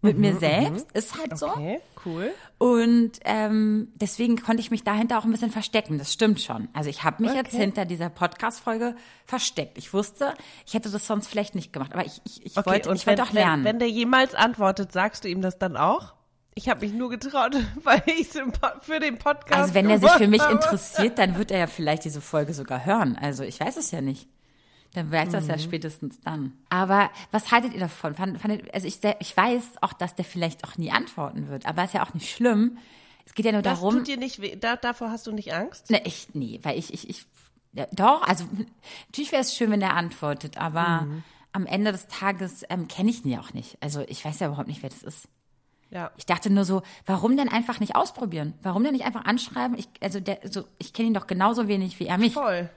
mit 0.00 0.16
mir 0.18 0.36
selbst, 0.36 0.90
ist 0.92 1.18
halt 1.18 1.36
so. 1.36 1.48
Okay, 1.48 1.80
cool. 2.06 2.30
Und 2.58 3.12
ähm, 3.24 3.88
deswegen 3.96 4.36
konnte 4.40 4.60
ich 4.60 4.70
mich 4.70 4.84
dahinter 4.84 5.18
auch 5.18 5.24
ein 5.24 5.30
bisschen 5.32 5.50
verstecken. 5.50 5.98
Das 5.98 6.12
stimmt 6.12 6.40
schon. 6.40 6.68
Also 6.72 6.88
ich 6.88 7.02
habe 7.02 7.22
mich 7.22 7.34
jetzt 7.34 7.52
Okay. 7.54 7.62
hinter 7.64 7.84
dieser 7.84 8.08
Podcast-Folge 8.08 8.94
versteckt. 9.26 9.76
Ich 9.76 9.92
wusste, 9.92 10.34
ich 10.66 10.74
hätte 10.74 10.88
das 10.90 11.06
sonst 11.06 11.26
vielleicht 11.26 11.54
nicht 11.54 11.72
gemacht. 11.72 11.92
Aber 11.94 12.04
ich, 12.06 12.20
ich, 12.24 12.46
ich 12.46 12.56
Okay, 12.56 12.70
wollte, 12.70 12.92
ich 12.94 13.06
wollte 13.06 13.22
wenn, 13.22 13.28
auch 13.28 13.32
lernen. 13.32 13.64
Wenn, 13.64 13.72
wenn 13.74 13.78
der 13.80 13.90
jemals 13.90 14.34
antwortet, 14.34 14.92
sagst 14.92 15.24
du 15.24 15.28
ihm 15.28 15.42
das 15.42 15.58
dann 15.58 15.76
auch? 15.76 16.14
Ich 16.54 16.68
habe 16.68 16.80
mich 16.80 16.92
nur 16.92 17.10
getraut, 17.10 17.54
weil 17.84 18.02
ich 18.06 18.28
für 18.80 19.00
den 19.00 19.18
Podcast. 19.18 19.52
also 19.52 19.74
wenn 19.74 19.90
er 19.90 19.98
sich 19.98 20.10
für 20.10 20.26
mich 20.28 20.42
interessiert, 20.48 21.18
dann 21.18 21.38
wird 21.38 21.50
er 21.50 21.58
ja 21.60 21.66
vielleicht 21.66 22.04
diese 22.04 22.20
Folge 22.20 22.54
sogar 22.54 22.84
hören. 22.84 23.16
Also 23.20 23.42
ich 23.44 23.60
weiß 23.60 23.76
es 23.76 23.90
ja 23.90 24.00
nicht. 24.00 24.28
Dann 24.94 25.10
weiß 25.12 25.30
das 25.30 25.44
Mhm. 25.44 25.50
ja 25.50 25.58
spätestens 25.58 26.20
dann. 26.20 26.52
Aber 26.70 27.10
was 27.30 27.52
haltet 27.52 27.74
ihr 27.74 27.80
davon? 27.80 28.14
Fand, 28.14 28.40
fandet, 28.40 28.72
also 28.74 28.86
ich, 28.86 28.98
ich 29.20 29.36
weiß 29.36 29.82
auch, 29.82 29.92
dass 29.92 30.14
der 30.14 30.24
vielleicht 30.24 30.64
auch 30.64 30.76
nie 30.78 30.90
antworten 30.90 31.48
wird. 31.48 31.66
Aber 31.66 31.84
ist 31.84 31.94
ja 31.94 32.02
auch 32.04 32.14
nicht 32.14 32.30
schlimm. 32.34 32.78
Es 33.26 33.34
geht 33.34 33.44
ja 33.44 33.52
nur 33.52 33.60
Das 33.62 33.78
darum. 33.80 33.94
tut 33.96 34.08
dir 34.08 34.16
nicht 34.16 34.40
weh. 34.40 34.56
Da, 34.56 34.76
davor 34.76 35.10
hast 35.10 35.26
du 35.26 35.32
nicht 35.32 35.52
Angst? 35.52 35.90
Ne, 35.90 36.00
ich, 36.06 36.28
nee, 36.32 36.58
weil 36.62 36.78
ich, 36.78 36.94
ich, 36.94 37.10
ich, 37.10 37.26
ja, 37.74 37.86
doch, 37.92 38.22
also 38.22 38.44
natürlich 39.08 39.30
wäre 39.30 39.42
es 39.42 39.54
schön, 39.54 39.70
wenn 39.70 39.82
er 39.82 39.94
antwortet, 39.94 40.56
aber 40.56 41.02
Mhm. 41.02 41.22
am 41.52 41.66
Ende 41.66 41.92
des 41.92 42.06
Tages 42.08 42.64
ähm, 42.70 42.88
kenne 42.88 43.10
ich 43.10 43.24
ihn 43.26 43.30
ja 43.30 43.40
auch 43.40 43.52
nicht. 43.52 43.76
Also 43.82 44.00
ich 44.08 44.24
weiß 44.24 44.40
ja 44.40 44.46
überhaupt 44.46 44.68
nicht, 44.68 44.82
wer 44.82 44.88
das 44.88 45.02
ist. 45.02 45.28
Ja. 45.90 46.10
Ich 46.16 46.24
dachte 46.26 46.48
nur 46.50 46.64
so, 46.64 46.82
warum 47.06 47.36
denn 47.36 47.48
einfach 47.50 47.80
nicht 47.80 47.94
ausprobieren? 47.96 48.54
Warum 48.62 48.82
denn 48.84 48.92
nicht 48.92 49.04
einfach 49.04 49.24
anschreiben? 49.26 49.76
Ich, 49.78 49.88
also 50.00 50.20
der, 50.20 50.38
so, 50.50 50.64
ich 50.78 50.92
kenne 50.94 51.08
ihn 51.08 51.14
doch 51.14 51.26
genauso 51.26 51.68
wenig 51.68 51.98
wie 52.00 52.06
er 52.06 52.16
mich. 52.18 52.32
Voll. 52.34 52.70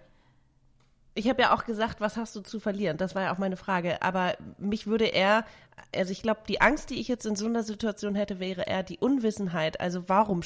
Ich 1.13 1.27
habe 1.27 1.41
ja 1.41 1.53
auch 1.53 1.65
gesagt, 1.65 1.99
was 1.99 2.15
hast 2.15 2.35
du 2.35 2.41
zu 2.41 2.59
verlieren? 2.59 2.97
Das 2.97 3.15
war 3.15 3.23
ja 3.23 3.33
auch 3.33 3.37
meine 3.37 3.57
Frage. 3.57 4.01
Aber 4.01 4.35
mich 4.57 4.87
würde 4.87 5.05
eher, 5.05 5.45
also 5.93 6.11
ich 6.11 6.21
glaube, 6.21 6.41
die 6.47 6.61
Angst, 6.61 6.89
die 6.89 7.01
ich 7.01 7.09
jetzt 7.09 7.25
in 7.25 7.35
so 7.35 7.45
einer 7.45 7.63
Situation 7.63 8.15
hätte, 8.15 8.39
wäre 8.39 8.61
eher 8.61 8.83
die 8.83 8.97
Unwissenheit. 8.97 9.81
Also 9.81 10.07
warum 10.07 10.41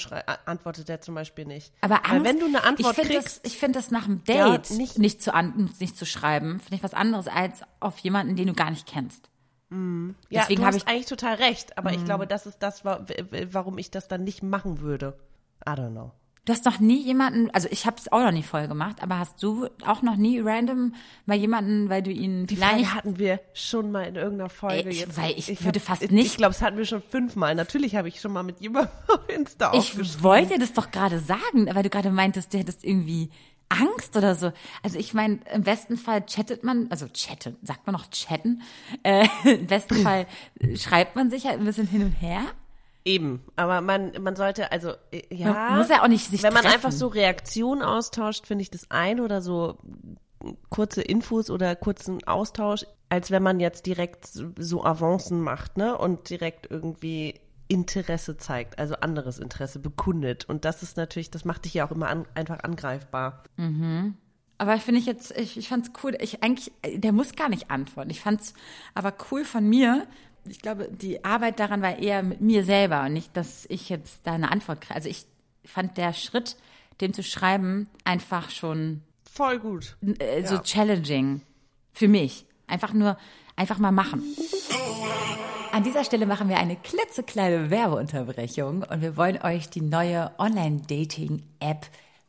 antwortet 0.46 0.90
er 0.90 1.02
zum 1.02 1.14
Beispiel 1.14 1.46
nicht? 1.46 1.72
Aber 1.82 1.98
Angst, 1.98 2.12
Weil 2.12 2.24
wenn 2.24 2.40
du 2.40 2.48
eine 2.48 2.64
Antwort 2.64 2.98
ich 2.98 3.04
kriegst, 3.04 3.46
das, 3.46 3.52
ich 3.52 3.60
finde 3.60 3.78
das 3.78 3.92
nach 3.92 4.06
dem 4.06 4.24
Date 4.24 4.38
ja, 4.70 4.76
nicht, 4.76 4.98
nicht, 4.98 5.22
zu 5.22 5.32
nicht 5.80 5.98
zu 5.98 6.06
schreiben, 6.06 6.60
finde 6.60 6.76
ich 6.76 6.84
was 6.84 6.96
anderes 6.96 7.28
als 7.28 7.62
auf 7.80 8.00
jemanden, 8.00 8.36
den 8.36 8.48
du 8.48 8.54
gar 8.54 8.72
nicht 8.72 8.88
kennst. 8.88 9.30
Mm. 9.70 10.12
Ja, 10.30 10.42
Deswegen 10.42 10.62
du 10.62 10.68
hast 10.68 10.78
ich, 10.78 10.88
eigentlich 10.88 11.06
total 11.06 11.36
recht. 11.36 11.78
Aber 11.78 11.92
mm. 11.92 11.96
ich 11.96 12.06
glaube, 12.06 12.26
das 12.28 12.48
ist 12.48 12.64
das, 12.64 12.84
warum 12.86 13.78
ich 13.78 13.92
das 13.92 14.08
dann 14.08 14.24
nicht 14.24 14.42
machen 14.42 14.80
würde. 14.80 15.18
I 15.68 15.72
don't 15.72 15.92
know. 15.92 16.12
Du 16.46 16.54
hast 16.54 16.64
noch 16.66 16.80
nie 16.80 17.02
jemanden, 17.02 17.50
also 17.52 17.68
ich 17.72 17.88
habe 17.88 17.98
es 17.98 18.12
auch 18.12 18.20
noch 18.20 18.32
nie 18.32 18.44
voll 18.44 18.68
gemacht, 18.68 19.02
aber 19.02 19.18
hast 19.18 19.42
du 19.42 19.68
auch 19.84 20.04
noch 20.04 20.16
nie 20.16 20.40
random 20.40 20.94
bei 21.26 21.36
jemanden, 21.36 21.90
weil 21.90 22.04
du 22.04 22.12
ihn 22.12 22.46
Die 22.46 22.56
vielleicht 22.56 22.86
Frage 22.86 22.94
hatten 22.94 23.18
wir 23.18 23.40
schon 23.54 23.92
mal 23.92 24.04
in 24.04 24.16
irgendeiner 24.16 24.50
Folge 24.52 24.90
ich, 24.90 25.00
jetzt. 25.00 25.18
Weil 25.18 25.32
ich, 25.32 25.50
ich 25.50 25.66
würde 25.66 25.80
hab, 25.80 25.88
fast 25.88 26.12
nicht. 26.12 26.28
Ich 26.28 26.38
glaube, 26.38 26.52
es 26.52 26.62
hatten 26.62 26.78
wir 26.78 26.86
schon 26.86 27.02
fünfmal. 27.02 27.56
Natürlich 27.56 27.96
habe 27.96 28.10
ich 28.10 28.22
schon 28.22 28.32
mal 28.32 28.44
mit 28.44 28.62
jemandem 28.62 28.92
auf 29.08 29.28
Insta 29.28 29.74
Ich 29.74 30.22
wollte 30.22 30.60
das 30.60 30.74
doch 30.74 30.92
gerade 30.92 31.20
sagen, 31.20 31.68
weil 31.74 31.82
du 31.82 31.90
gerade 31.90 32.12
meintest, 32.12 32.54
du 32.54 32.60
hättest 32.60 32.84
irgendwie 32.84 33.32
Angst 33.70 34.16
oder 34.16 34.36
so. 34.36 34.52
Also 34.84 35.00
ich 35.00 35.16
meine, 35.16 35.40
im 35.52 35.64
besten 35.64 35.98
Fall 35.98 36.26
chattet 36.28 36.64
man, 36.64 36.88
also 36.92 37.08
chatten, 37.08 37.58
sagt 37.64 37.88
man 37.88 37.94
noch 37.94 38.10
chatten. 38.12 38.62
Äh, 39.02 39.28
Im 39.46 39.66
besten 39.66 39.96
Fall 39.96 40.28
schreibt 40.76 41.16
man 41.16 41.32
sich 41.32 41.46
halt 41.48 41.60
ein 41.60 41.66
bisschen 41.66 41.88
hin 41.88 42.04
und 42.04 42.12
her. 42.12 42.44
Eben, 43.08 43.44
aber 43.56 43.82
man, 43.82 44.14
man 44.20 44.36
sollte, 44.36 44.72
also 44.72 44.94
äh, 45.12 45.22
ja, 45.30 45.54
man 45.54 45.78
muss 45.78 45.90
ja 45.90 46.04
auch 46.04 46.08
nicht 46.08 46.30
sich 46.30 46.42
Wenn 46.42 46.54
man 46.54 46.64
treffen. 46.64 46.76
einfach 46.76 46.92
so 46.92 47.08
Reaktionen 47.08 47.84
austauscht, 47.84 48.48
finde 48.48 48.64
ich 48.64 48.72
das 48.72 48.90
ein 48.90 49.20
oder 49.20 49.44
so 49.44 49.78
kurze 50.70 51.04
Infos 51.04 51.52
oder 51.52 51.76
kurzen 51.76 52.24
Austausch, 52.28 52.86
als 53.10 53.30
wenn 53.30 53.44
man 53.44 53.60
jetzt 53.60 53.86
direkt 53.86 54.28
so 54.28 54.84
Avancen 54.84 55.42
macht, 55.42 55.78
ne? 55.78 55.98
Und 55.98 56.30
direkt 56.30 56.70
irgendwie 56.70 57.40
Interesse 57.68 58.38
zeigt, 58.38 58.78
also 58.80 58.96
anderes 58.96 59.40
Interesse 59.40 59.80
bekundet. 59.80 60.46
Und 60.46 60.66
das 60.66 60.84
ist 60.84 60.98
natürlich, 60.98 61.32
das 61.32 61.46
macht 61.46 61.66
dich 61.66 61.76
ja 61.76 61.88
auch 61.88 61.92
immer 61.92 62.10
an, 62.10 62.26
einfach 62.36 62.64
angreifbar. 62.64 63.44
Mhm. 63.58 64.16
Aber 64.58 64.78
finde 64.78 65.00
ich 65.00 65.06
jetzt, 65.06 65.38
ich, 65.38 65.58
ich 65.58 65.68
fand's 65.68 65.92
cool, 66.04 66.16
ich 66.20 66.42
eigentlich, 66.42 66.72
der 66.86 67.12
muss 67.12 67.36
gar 67.36 67.50
nicht 67.50 67.72
antworten. 67.72 68.10
Ich 68.10 68.22
fand's 68.22 68.54
aber 68.94 69.14
cool 69.30 69.44
von 69.44 69.68
mir, 69.68 70.08
ich 70.48 70.60
glaube, 70.60 70.90
die 70.92 71.24
Arbeit 71.24 71.60
daran 71.60 71.82
war 71.82 71.98
eher 71.98 72.24
mit 72.24 72.42
mir 72.42 72.64
selber 72.64 73.04
und 73.04 73.14
nicht, 73.14 73.36
dass 73.36 73.66
ich 73.70 73.90
jetzt 73.90 74.22
da 74.24 74.34
eine 74.34 74.52
Antwort 74.52 74.82
kriege. 74.82 74.96
Also 74.96 75.10
ich 75.10 75.26
fand 75.66 75.98
der 75.98 76.14
Schritt, 76.14 76.56
dem 77.02 77.14
zu 77.14 77.24
schreiben, 77.24 77.90
einfach 78.04 78.50
schon 78.50 79.02
voll 79.30 79.60
gut. 79.60 79.98
Äh, 80.20 80.46
so 80.46 80.56
ja. 80.56 80.62
challenging 80.62 81.42
für 81.94 82.08
mich. 82.08 82.46
Einfach 82.68 82.94
nur, 82.94 83.18
einfach 83.56 83.80
mal 83.80 83.92
machen. 83.92 84.24
An 85.72 85.84
dieser 85.84 86.06
Stelle 86.06 86.26
machen 86.26 86.48
wir 86.48 86.58
eine 86.58 86.78
klitzekleine 86.78 87.70
Werbeunterbrechung 87.70 88.84
und 88.84 89.02
wir 89.02 89.18
wollen 89.18 89.42
euch 89.42 89.70
die 89.70 89.82
neue 89.82 90.32
Online-Dating-App 90.38 91.86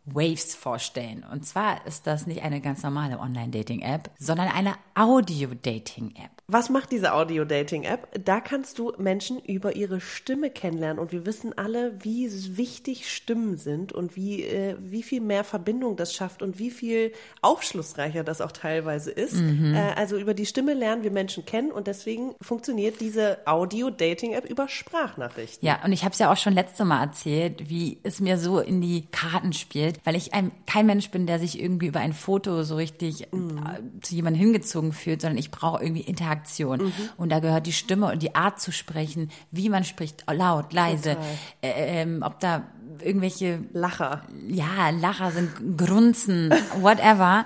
Waves 0.07 0.55
vorstellen. 0.55 1.25
Und 1.31 1.45
zwar 1.45 1.85
ist 1.87 2.07
das 2.07 2.27
nicht 2.27 2.43
eine 2.43 2.61
ganz 2.61 2.83
normale 2.83 3.19
Online-Dating-App, 3.19 4.11
sondern 4.19 4.49
eine 4.49 4.75
Audio-Dating-App. 4.95 6.31
Was 6.49 6.71
macht 6.71 6.93
diese 6.93 7.13
Audio-Dating-App? 7.13 8.25
Da 8.25 8.41
kannst 8.41 8.79
du 8.79 8.93
Menschen 8.99 9.41
über 9.41 9.75
ihre 9.75 10.01
Stimme 10.01 10.49
kennenlernen 10.49 11.01
und 11.01 11.11
wir 11.11 11.27
wissen 11.27 11.59
alle, 11.59 12.05
wie 12.05 12.31
wichtig 12.57 13.13
Stimmen 13.13 13.57
sind 13.57 13.93
und 13.93 14.15
wie, 14.15 14.45
äh, 14.45 14.77
wie 14.79 15.03
viel 15.03 15.21
mehr 15.21 15.43
Verbindung 15.43 15.97
das 15.97 16.15
schafft 16.15 16.43
und 16.43 16.61
wie 16.61 16.71
viel 16.71 17.13
aufschlussreicher 17.43 18.23
das 18.23 18.41
auch 18.41 18.53
teilweise 18.53 19.11
ist. 19.11 19.35
Mhm. 19.35 19.75
Äh, 19.75 19.95
also 19.97 20.17
über 20.17 20.35
die 20.35 20.47
Stimme 20.47 20.75
lernen 20.75 21.03
wir 21.03 21.11
Menschen 21.11 21.45
kennen 21.45 21.73
und 21.73 21.89
deswegen 21.89 22.37
funktioniert 22.41 23.01
diese 23.01 23.39
Audio-Dating-App 23.45 24.45
über 24.45 24.69
Sprachnachrichten. 24.69 25.67
Ja, 25.67 25.85
und 25.85 25.93
ich 25.93 26.05
habe 26.05 26.13
es 26.13 26.21
ja 26.21 26.31
auch 26.31 26.37
schon 26.37 26.53
letzte 26.53 26.85
Mal 26.85 27.03
erzählt, 27.03 27.69
wie 27.69 27.99
es 28.05 28.21
mir 28.21 28.39
so 28.39 28.61
in 28.61 28.81
die 28.81 29.07
Karten 29.11 29.53
spielt, 29.53 29.96
weil 30.05 30.17
ich 30.17 30.35
ein, 30.35 30.53
kein 30.67 30.87
Mensch 30.87 31.11
bin, 31.11 31.27
der 31.27 31.39
sich 31.39 31.61
irgendwie 31.61 31.87
über 31.87 32.01
ein 32.01 32.13
Foto 32.13 32.63
so 32.63 32.77
richtig 32.77 33.29
mhm. 33.33 33.59
Äh, 33.59 34.01
zu 34.01 34.15
jemandem 34.15 34.41
hingezogen 34.41 34.93
fühlt, 34.93 35.21
sondern 35.21 35.39
ich 35.39 35.51
brauche 35.51 35.83
irgendwie 35.83 36.03
Interaktion 36.03 36.27
Interaktion. 36.37 36.87
Mhm. 36.87 36.93
Und 37.17 37.31
da 37.31 37.41
gehört 37.41 37.67
die 37.67 37.73
Stimme 37.73 38.11
und 38.11 38.23
die 38.23 38.35
Art 38.35 38.61
zu 38.61 38.73
sprechen, 38.73 39.31
wie 39.51 39.69
man 39.69 39.85
spricht, 39.85 40.25
laut, 40.31 40.73
leise, 40.73 41.17
äh, 41.63 42.03
ähm, 42.03 42.23
ob 42.25 42.41
da 42.41 42.65
irgendwelche 43.03 43.61
Lacher. 43.73 44.23
Ja, 44.49 44.91
Lacher 44.91 45.31
sind, 45.31 45.77
Grunzen, 45.77 46.51
whatever 46.81 47.45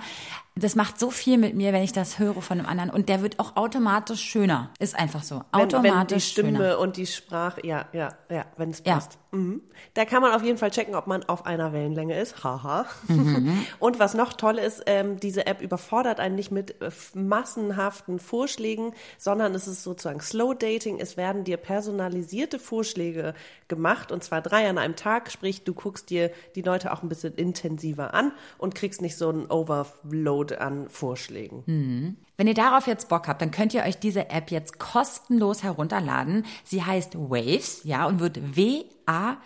das 0.56 0.74
macht 0.74 0.98
so 0.98 1.10
viel 1.10 1.38
mit 1.38 1.54
mir, 1.54 1.72
wenn 1.72 1.82
ich 1.82 1.92
das 1.92 2.18
höre 2.18 2.42
von 2.42 2.58
einem 2.58 2.68
anderen. 2.68 2.90
Und 2.90 3.08
der 3.08 3.22
wird 3.22 3.38
auch 3.38 3.56
automatisch 3.56 4.20
schöner. 4.20 4.70
Ist 4.78 4.98
einfach 4.98 5.22
so. 5.22 5.42
Automatisch 5.52 5.82
wenn, 5.82 5.94
wenn 5.94 6.06
die 6.06 6.20
Stimme 6.20 6.58
schöner. 6.58 6.78
und 6.80 6.96
die 6.96 7.06
Sprache, 7.06 7.66
ja, 7.66 7.86
ja, 7.92 8.08
ja, 8.28 8.44
wenn 8.56 8.70
es 8.70 8.82
passt. 8.82 9.14
Ja. 9.14 9.38
Mhm. 9.38 9.62
Da 9.94 10.04
kann 10.04 10.22
man 10.22 10.32
auf 10.32 10.42
jeden 10.42 10.58
Fall 10.58 10.72
checken, 10.72 10.96
ob 10.96 11.06
man 11.06 11.22
auf 11.24 11.46
einer 11.46 11.72
Wellenlänge 11.72 12.18
ist. 12.18 12.42
Haha. 12.42 12.86
Mhm. 13.06 13.64
und 13.78 14.00
was 14.00 14.14
noch 14.14 14.32
toll 14.32 14.58
ist, 14.58 14.82
ähm, 14.86 15.20
diese 15.20 15.46
App 15.46 15.62
überfordert 15.62 16.18
einen 16.18 16.34
nicht 16.34 16.50
mit 16.50 16.80
äh, 16.82 16.90
massenhaften 17.14 18.18
Vorschlägen, 18.18 18.92
sondern 19.18 19.54
es 19.54 19.68
ist 19.68 19.84
sozusagen 19.84 20.20
Slow 20.20 20.54
Dating. 20.54 20.98
Es 20.98 21.16
werden 21.16 21.44
dir 21.44 21.58
personalisierte 21.58 22.58
Vorschläge 22.58 23.34
gemacht 23.68 24.10
und 24.10 24.24
zwar 24.24 24.42
drei 24.42 24.68
an 24.68 24.78
einem 24.78 24.96
Tag. 24.96 25.30
Sprich, 25.30 25.62
du 25.62 25.74
guckst 25.74 26.10
dir 26.10 26.32
die 26.56 26.62
Leute 26.62 26.92
auch 26.92 27.04
ein 27.04 27.08
bisschen 27.08 27.34
intensiver 27.34 28.14
an 28.14 28.32
und 28.58 28.74
kriegst 28.74 29.00
nicht 29.00 29.16
so 29.16 29.28
einen 29.28 29.46
Overload 29.46 30.39
an 30.52 30.88
Vorschlägen. 30.88 31.62
Mhm. 31.66 32.16
Wenn 32.36 32.46
ihr 32.46 32.54
darauf 32.54 32.86
jetzt 32.86 33.08
Bock 33.10 33.28
habt, 33.28 33.42
dann 33.42 33.50
könnt 33.50 33.74
ihr 33.74 33.82
euch 33.82 33.98
diese 33.98 34.30
App 34.30 34.50
jetzt 34.50 34.78
kostenlos 34.78 35.62
herunterladen. 35.62 36.46
Sie 36.64 36.82
heißt 36.82 37.14
Waves, 37.16 37.82
ja, 37.84 38.06
und 38.06 38.18
wird 38.20 38.56
W-A-Y-V-S 38.56 39.36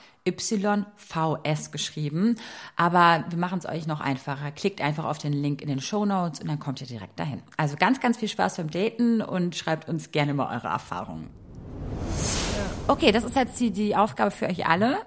geschrieben. 1.72 2.36
Aber 2.76 3.24
wir 3.28 3.38
machen 3.38 3.58
es 3.58 3.66
euch 3.66 3.88
noch 3.88 4.00
einfacher. 4.00 4.52
Klickt 4.52 4.80
einfach 4.80 5.06
auf 5.06 5.18
den 5.18 5.32
Link 5.32 5.60
in 5.60 5.68
den 5.68 5.80
Show 5.80 6.06
Notes 6.06 6.38
und 6.40 6.48
dann 6.48 6.60
kommt 6.60 6.80
ihr 6.80 6.86
direkt 6.86 7.18
dahin. 7.18 7.42
Also 7.56 7.74
ganz, 7.76 7.98
ganz 7.98 8.16
viel 8.18 8.28
Spaß 8.28 8.58
beim 8.58 8.70
Daten 8.70 9.22
und 9.22 9.56
schreibt 9.56 9.88
uns 9.88 10.12
gerne 10.12 10.32
mal 10.32 10.54
eure 10.54 10.68
Erfahrungen. 10.68 11.30
Okay, 12.86 13.12
das 13.12 13.24
ist 13.24 13.34
jetzt 13.34 13.58
die, 13.58 13.70
die 13.70 13.96
Aufgabe 13.96 14.30
für 14.30 14.46
euch 14.46 14.66
alle. 14.66 14.98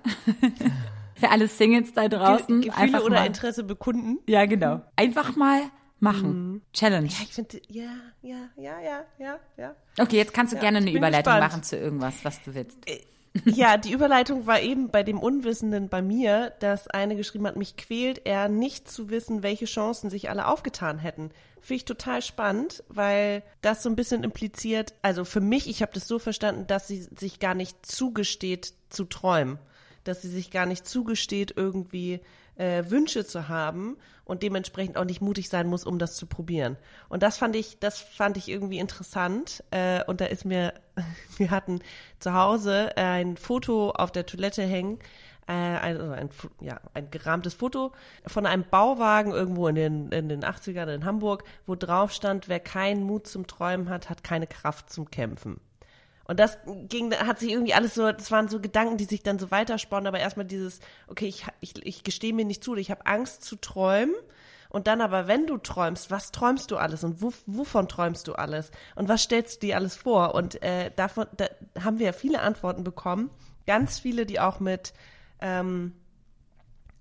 für 1.16 1.30
alle 1.30 1.48
Singles 1.48 1.94
da 1.94 2.08
draußen. 2.08 2.62
Ge 2.62 2.70
Gefühle 2.70 2.76
einfach 2.76 3.02
oder 3.04 3.20
mal, 3.20 3.28
Interesse 3.28 3.64
bekunden. 3.64 4.20
Ja, 4.28 4.46
genau. 4.46 4.82
Einfach 4.96 5.36
mal 5.36 5.62
machen. 6.00 6.52
Mhm. 6.52 6.62
Challenge. 6.74 7.08
Ja, 7.08 7.16
ich 7.24 7.34
finde, 7.34 7.62
ja, 7.68 7.92
ja, 8.22 8.50
ja, 8.56 8.80
ja, 8.82 9.06
ja, 9.20 9.40
ja. 9.58 9.76
Okay, 10.00 10.18
jetzt 10.18 10.34
kannst 10.34 10.54
du 10.54 10.58
ja, 10.58 10.62
gerne 10.62 10.78
eine 10.80 10.92
Überleitung 10.92 11.34
gespannt. 11.34 11.52
machen 11.52 11.64
zu 11.64 11.78
irgendwas, 11.78 12.24
was 12.24 12.42
du 12.44 12.54
willst. 12.54 12.78
Äh, 12.86 13.02
ja, 13.46 13.78
die 13.78 13.92
Überleitung 13.92 14.48
war 14.48 14.62
eben 14.62 14.90
bei 14.90 15.04
dem 15.04 15.20
Unwissenden 15.20 15.90
bei 15.90 16.02
mir, 16.02 16.54
dass 16.60 16.88
eine 16.88 17.16
geschrieben 17.16 17.48
hat, 17.48 17.56
mich 17.56 17.76
quält 17.76 18.22
er 18.26 18.50
nicht 18.50 18.90
zu 18.90 19.10
wissen, 19.10 19.44
welche 19.44 19.66
Chancen 19.66 20.10
sich 20.10 20.30
alle 20.30 20.48
aufgetan 20.48 21.00
hätten. 21.00 21.32
Finde 21.62 21.78
ich 21.78 21.86
total 21.86 22.22
spannend, 22.22 22.84
weil 22.88 23.44
das 23.62 23.84
so 23.84 23.90
ein 23.90 23.96
bisschen 23.96 24.24
impliziert, 24.24 24.94
also 25.02 25.26
für 25.26 25.42
mich, 25.42 25.70
ich 25.70 25.82
habe 25.82 25.92
das 25.94 26.08
so 26.08 26.20
verstanden, 26.20 26.68
dass 26.68 26.88
sie 26.88 27.08
sich 27.16 27.40
gar 27.40 27.56
nicht 27.56 27.86
zugesteht 27.86 28.74
zu 28.90 29.06
träumen, 29.06 29.60
dass 30.04 30.22
sie 30.22 30.30
sich 30.30 30.52
gar 30.52 30.66
nicht 30.66 30.88
zugesteht, 30.88 31.54
irgendwie 31.56 32.22
äh, 32.58 32.90
Wünsche 32.90 33.26
zu 33.26 33.48
haben 33.48 33.98
und 34.26 34.44
dementsprechend 34.44 34.98
auch 34.98 35.06
nicht 35.06 35.22
mutig 35.22 35.50
sein 35.50 35.68
muss, 35.68 35.86
um 35.86 36.00
das 36.00 36.16
zu 36.16 36.26
probieren. 36.26 36.78
Und 37.10 37.24
das 37.24 37.38
fand 37.38 37.56
ich, 37.56 37.80
das 37.80 38.00
fand 38.00 38.38
ich 38.38 38.50
irgendwie 38.50 38.80
interessant. 38.80 39.64
Äh, 39.72 40.04
und 40.06 40.22
da 40.22 40.26
ist 40.26 40.46
mir, 40.46 40.74
wir 41.38 41.52
hatten 41.52 41.80
zu 42.20 42.34
Hause 42.34 42.96
ein 42.98 43.38
Foto 43.38 43.92
auf 43.92 44.12
der 44.12 44.26
Toilette 44.26 44.64
hängen, 44.64 45.00
äh, 45.48 45.54
ein, 45.54 45.98
also 45.98 46.12
ein, 46.12 46.30
ja, 46.60 46.80
ein 46.94 47.10
gerahmtes 47.10 47.54
Foto 47.54 47.94
von 48.26 48.46
einem 48.46 48.66
Bauwagen 48.70 49.32
irgendwo 49.32 49.68
in 49.68 49.76
den, 49.76 50.12
in 50.12 50.28
den 50.28 50.44
80ern 50.44 50.94
in 50.94 51.06
Hamburg, 51.06 51.46
wo 51.66 51.76
drauf 51.76 52.12
stand, 52.12 52.50
wer 52.50 52.60
keinen 52.60 53.04
Mut 53.04 53.28
zum 53.28 53.48
Träumen 53.48 53.90
hat, 53.90 54.10
hat 54.10 54.24
keine 54.24 54.48
Kraft 54.48 54.90
zum 54.90 55.10
Kämpfen. 55.10 55.62
Und 56.28 56.40
das 56.40 56.58
ging, 56.90 57.14
hat 57.14 57.40
sich 57.40 57.52
irgendwie 57.52 57.74
alles 57.74 57.96
so, 57.96 58.12
das 58.12 58.32
waren 58.32 58.50
so 58.50 58.60
Gedanken, 58.60 58.98
die 58.98 59.06
sich 59.06 59.24
dann 59.24 59.40
so 59.40 59.50
weitersponnen, 59.50 60.08
aber 60.08 60.20
erstmal 60.20 60.46
dieses, 60.46 60.82
okay, 61.08 61.26
ich, 61.26 61.46
ich, 61.62 61.86
ich 61.86 62.04
gestehe 62.04 62.34
mir 62.34 62.46
nicht 62.46 62.64
zu, 62.64 62.76
ich 62.76 62.92
habe 62.92 63.06
Angst 63.06 63.44
zu 63.44 63.56
träumen. 63.56 64.16
Und 64.70 64.88
dann 64.88 65.00
aber, 65.00 65.28
wenn 65.28 65.48
du 65.48 65.58
träumst, 65.58 66.12
was 66.12 66.32
träumst 66.34 66.72
du 66.72 66.78
alles 66.78 67.06
und 67.06 67.22
wo, 67.22 67.32
wovon 67.46 67.88
träumst 67.88 68.28
du 68.28 68.34
alles 68.34 68.72
und 68.96 69.08
was 69.08 69.24
stellst 69.24 69.64
du 69.64 69.68
dir 69.68 69.78
alles 69.78 69.96
vor? 69.96 70.36
Und 70.36 70.62
äh, 70.62 70.92
davon 70.94 71.26
da 71.38 71.46
haben 71.82 72.00
wir 72.00 72.08
ja 72.08 72.12
viele 72.12 72.42
Antworten 72.42 72.84
bekommen, 72.84 73.30
ganz 73.66 73.98
viele, 73.98 74.26
die 74.26 74.42
auch 74.42 74.60
mit 74.60 74.94
ähm, 75.40 75.94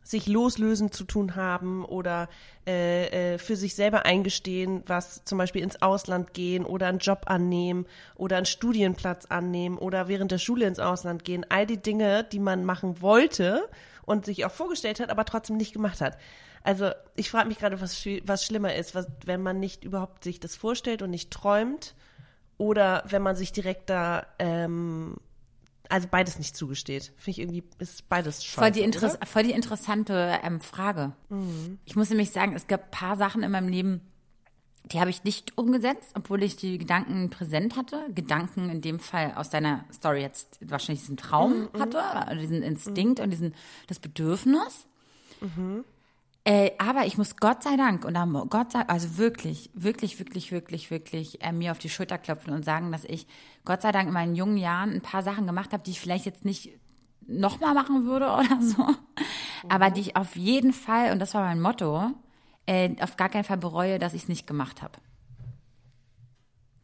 sich 0.07 0.29
loslösen 0.29 0.93
zu 0.93 1.03
tun 1.03 1.35
haben 1.35 1.85
oder 1.85 2.29
äh, 2.65 3.35
äh, 3.35 3.39
für 3.39 3.57
sich 3.57 3.75
selber 3.75 4.07
eingestehen, 4.07 4.85
was 4.87 5.25
zum 5.25 5.37
Beispiel 5.37 5.63
ins 5.63 5.83
Ausland 5.83 6.33
gehen 6.33 6.65
oder 6.65 6.87
einen 6.87 7.01
Job 7.01 7.25
annehmen 7.27 7.87
oder 8.15 8.37
einen 8.37 8.47
Studienplatz 8.47 9.27
annehmen 9.27 9.77
oder 9.79 10.07
während 10.07 10.31
der 10.31 10.39
Schule 10.39 10.67
ins 10.67 10.79
Ausland 10.79 11.25
gehen. 11.25 11.45
All 11.49 11.67
die 11.67 11.83
Dinge, 11.83 12.23
die 12.23 12.39
man 12.39 12.65
machen 12.65 13.03
wollte 13.03 13.69
und 14.05 14.25
sich 14.25 14.45
auch 14.45 14.53
vorgestellt 14.53 15.01
hat, 15.01 15.11
aber 15.11 15.25
trotzdem 15.25 15.57
nicht 15.57 15.73
gemacht 15.73 16.01
hat. 16.01 16.17
Also 16.63 16.91
ich 17.17 17.29
frage 17.29 17.49
mich 17.49 17.59
gerade, 17.59 17.81
was, 17.81 18.07
was 18.25 18.45
schlimmer 18.45 18.77
ist, 18.77 18.95
was, 18.95 19.09
wenn 19.25 19.43
man 19.43 19.59
nicht 19.59 19.83
überhaupt 19.83 20.23
sich 20.23 20.39
das 20.39 20.55
vorstellt 20.55 21.03
und 21.03 21.11
nicht 21.11 21.33
träumt 21.33 21.97
oder 22.59 23.03
wenn 23.09 23.23
man 23.23 23.35
sich 23.35 23.51
direkt 23.51 23.91
da 23.91 24.25
ähm, 24.39 25.17
also 25.89 26.09
beides 26.11 26.39
nicht 26.39 26.57
zugesteht. 26.57 27.13
Finde 27.17 27.31
ich 27.31 27.39
irgendwie, 27.41 27.65
ist 27.79 28.09
beides 28.09 28.45
scheiße, 28.45 28.61
voll 28.61 28.71
die, 28.71 28.81
Interess 28.81 29.19
voll 29.25 29.43
die 29.43 29.53
interessante 29.53 30.39
ähm, 30.43 30.61
Frage. 30.61 31.13
Mhm. 31.29 31.79
Ich 31.85 31.97
muss 31.97 32.11
nämlich 32.11 32.31
sagen, 32.31 32.55
es 32.55 32.67
gab 32.67 32.85
ein 32.85 32.91
paar 32.91 33.17
Sachen 33.17 33.43
in 33.43 33.51
meinem 33.51 33.69
Leben, 33.69 34.01
die 34.93 35.01
habe 35.01 35.11
ich 35.11 35.25
nicht 35.25 35.59
umgesetzt, 35.59 36.13
obwohl 36.15 36.43
ich 36.43 36.57
die 36.57 36.79
Gedanken 36.79 37.29
präsent 37.31 37.77
hatte. 37.77 38.07
Gedanken 38.15 38.71
in 38.71 38.81
dem 38.81 39.01
Fall 39.01 39.35
aus 39.35 39.51
deiner 39.51 39.85
Story 39.93 40.21
jetzt 40.21 40.59
wahrscheinlich 40.61 41.01
diesen 41.01 41.17
Traum 41.17 41.53
mhm, 41.53 41.69
mhm. 41.73 41.81
hatte, 41.81 42.03
also 42.03 42.41
diesen 42.41 42.63
Instinkt 42.63 43.19
mhm. 43.19 43.25
und 43.25 43.31
diesen, 43.31 43.55
das 43.89 43.99
Bedürfnis. 43.99 44.87
Mhm. 45.41 45.85
Äh, 46.47 46.71
aber 46.79 47.07
ich 47.07 47.19
muss 47.19 47.35
Gott 47.35 47.65
sei 47.65 47.77
Dank 47.77 48.05
und 48.05 48.15
Gott 48.51 48.71
sei 48.71 48.83
also 48.83 49.19
wirklich, 49.19 49.69
wirklich, 49.75 50.21
wirklich, 50.21 50.53
wirklich, 50.53 50.93
wirklich 50.93 51.43
äh, 51.43 51.51
mir 51.51 51.73
auf 51.73 51.79
die 51.79 51.89
Schulter 51.89 52.19
klopfen 52.19 52.53
und 52.53 52.65
sagen, 52.65 52.93
dass 52.93 53.03
ich 53.03 53.27
Gott 53.65 53.83
sei 53.83 53.91
Dank 53.91 54.07
in 54.07 54.15
meinen 54.15 54.37
jungen 54.37 54.57
Jahren 54.57 54.93
ein 54.93 55.01
paar 55.01 55.25
Sachen 55.25 55.49
gemacht 55.49 55.73
habe, 55.73 55.83
die 55.83 55.91
ich 55.91 55.99
vielleicht 55.99 56.25
jetzt 56.25 56.45
nicht 56.45 56.71
nochmal 57.27 57.75
machen 57.75 58.05
würde 58.05 58.27
oder 58.31 58.63
so, 58.63 58.87
aber 59.69 59.91
die 59.91 60.03
ich 60.03 60.17
auf 60.17 60.37
jeden 60.37 60.73
Fall, 60.73 61.11
und 61.11 61.19
das 61.19 61.35
war 61.35 61.43
mein 61.43 61.61
Motto, 61.61 62.13
äh, 62.67 62.95
auf 63.01 63.17
gar 63.17 63.29
keinen 63.29 63.43
Fall 63.43 63.59
bereue, 63.59 63.99
dass 63.99 64.15
ich 64.15 64.23
es 64.23 64.29
nicht 64.29 64.47
gemacht 64.47 64.83
habe. 64.83 64.95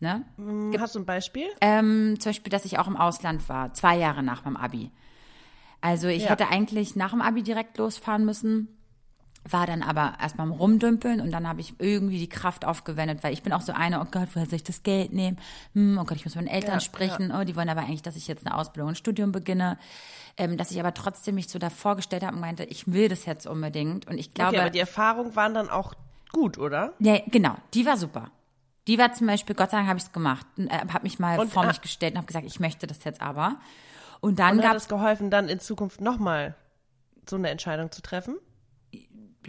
Ne? 0.00 0.24
Mm, 0.38 0.72
hast 0.76 0.96
du 0.96 0.98
ein 0.98 1.06
Beispiel? 1.06 1.46
Ähm, 1.60 2.16
zum 2.18 2.30
Beispiel, 2.30 2.50
dass 2.50 2.64
ich 2.64 2.80
auch 2.80 2.88
im 2.88 2.96
Ausland 2.96 3.48
war, 3.48 3.72
zwei 3.74 3.96
Jahre 3.96 4.24
nach 4.24 4.44
meinem 4.44 4.56
Abi. 4.56 4.90
Also 5.80 6.08
ich 6.08 6.24
ja. 6.24 6.30
hätte 6.30 6.48
eigentlich 6.48 6.96
nach 6.96 7.12
dem 7.12 7.20
Abi 7.20 7.44
direkt 7.44 7.78
losfahren 7.78 8.24
müssen, 8.24 8.66
war 9.48 9.66
dann 9.66 9.82
aber 9.82 10.14
erstmal 10.20 10.46
am 10.46 10.52
Rumdümpeln 10.52 11.20
und 11.20 11.32
dann 11.32 11.48
habe 11.48 11.60
ich 11.60 11.74
irgendwie 11.78 12.18
die 12.18 12.28
Kraft 12.28 12.64
aufgewendet, 12.64 13.22
weil 13.22 13.32
ich 13.32 13.42
bin 13.42 13.52
auch 13.52 13.60
so 13.60 13.72
eine, 13.72 14.00
oh 14.00 14.06
Gott, 14.10 14.28
woher 14.34 14.46
soll 14.46 14.56
ich 14.56 14.64
das 14.64 14.82
Geld 14.82 15.12
nehmen? 15.12 15.38
Hm, 15.74 15.98
oh 15.98 16.04
Gott, 16.04 16.16
ich 16.16 16.24
muss 16.24 16.36
mit 16.36 16.44
meinen 16.44 16.54
Eltern 16.54 16.74
ja, 16.74 16.80
sprechen. 16.80 17.30
Ja. 17.30 17.40
Oh, 17.40 17.44
die 17.44 17.56
wollen 17.56 17.68
aber 17.68 17.80
eigentlich, 17.80 18.02
dass 18.02 18.16
ich 18.16 18.28
jetzt 18.28 18.46
eine 18.46 18.56
Ausbildung 18.56 18.88
und 18.88 18.92
ein 18.92 18.96
Studium 18.96 19.32
beginne. 19.32 19.78
Ähm, 20.38 20.56
dass 20.56 20.70
ich 20.70 20.80
aber 20.80 20.94
trotzdem 20.94 21.34
mich 21.34 21.48
so 21.48 21.58
da 21.58 21.68
vorgestellt 21.68 22.22
habe 22.22 22.34
und 22.34 22.40
meinte, 22.40 22.64
ich 22.64 22.90
will 22.90 23.08
das 23.08 23.26
jetzt 23.26 23.46
unbedingt. 23.46 24.06
Und 24.06 24.16
ich 24.16 24.32
glaube. 24.32 24.52
Okay, 24.52 24.60
aber 24.60 24.70
die 24.70 24.78
Erfahrungen 24.78 25.36
waren 25.36 25.52
dann 25.52 25.68
auch 25.68 25.92
gut, 26.32 26.56
oder? 26.56 26.94
Ja, 27.00 27.18
genau, 27.26 27.54
die 27.74 27.84
war 27.84 27.98
super. 27.98 28.30
Die 28.86 28.98
war 28.98 29.12
zum 29.12 29.26
Beispiel, 29.26 29.54
Gott 29.54 29.70
sei 29.70 29.76
Dank 29.76 29.88
habe 29.88 29.98
ich 29.98 30.04
es 30.04 30.12
gemacht, 30.12 30.46
äh, 30.56 30.68
habe 30.70 31.02
mich 31.02 31.18
mal 31.18 31.38
und, 31.38 31.52
vor 31.52 31.64
ah, 31.64 31.66
mich 31.66 31.82
gestellt 31.82 32.14
und 32.14 32.18
habe 32.18 32.26
gesagt, 32.26 32.46
ich 32.46 32.60
möchte 32.60 32.86
das 32.86 33.04
jetzt 33.04 33.20
aber. 33.20 33.56
Und 34.20 34.38
dann 34.38 34.58
und 34.58 34.66
hat 34.66 34.76
es 34.76 34.88
geholfen, 34.88 35.30
dann 35.30 35.48
in 35.48 35.60
Zukunft 35.60 36.00
nochmal 36.00 36.54
so 37.28 37.36
eine 37.36 37.50
Entscheidung 37.50 37.90
zu 37.90 38.02
treffen? 38.02 38.36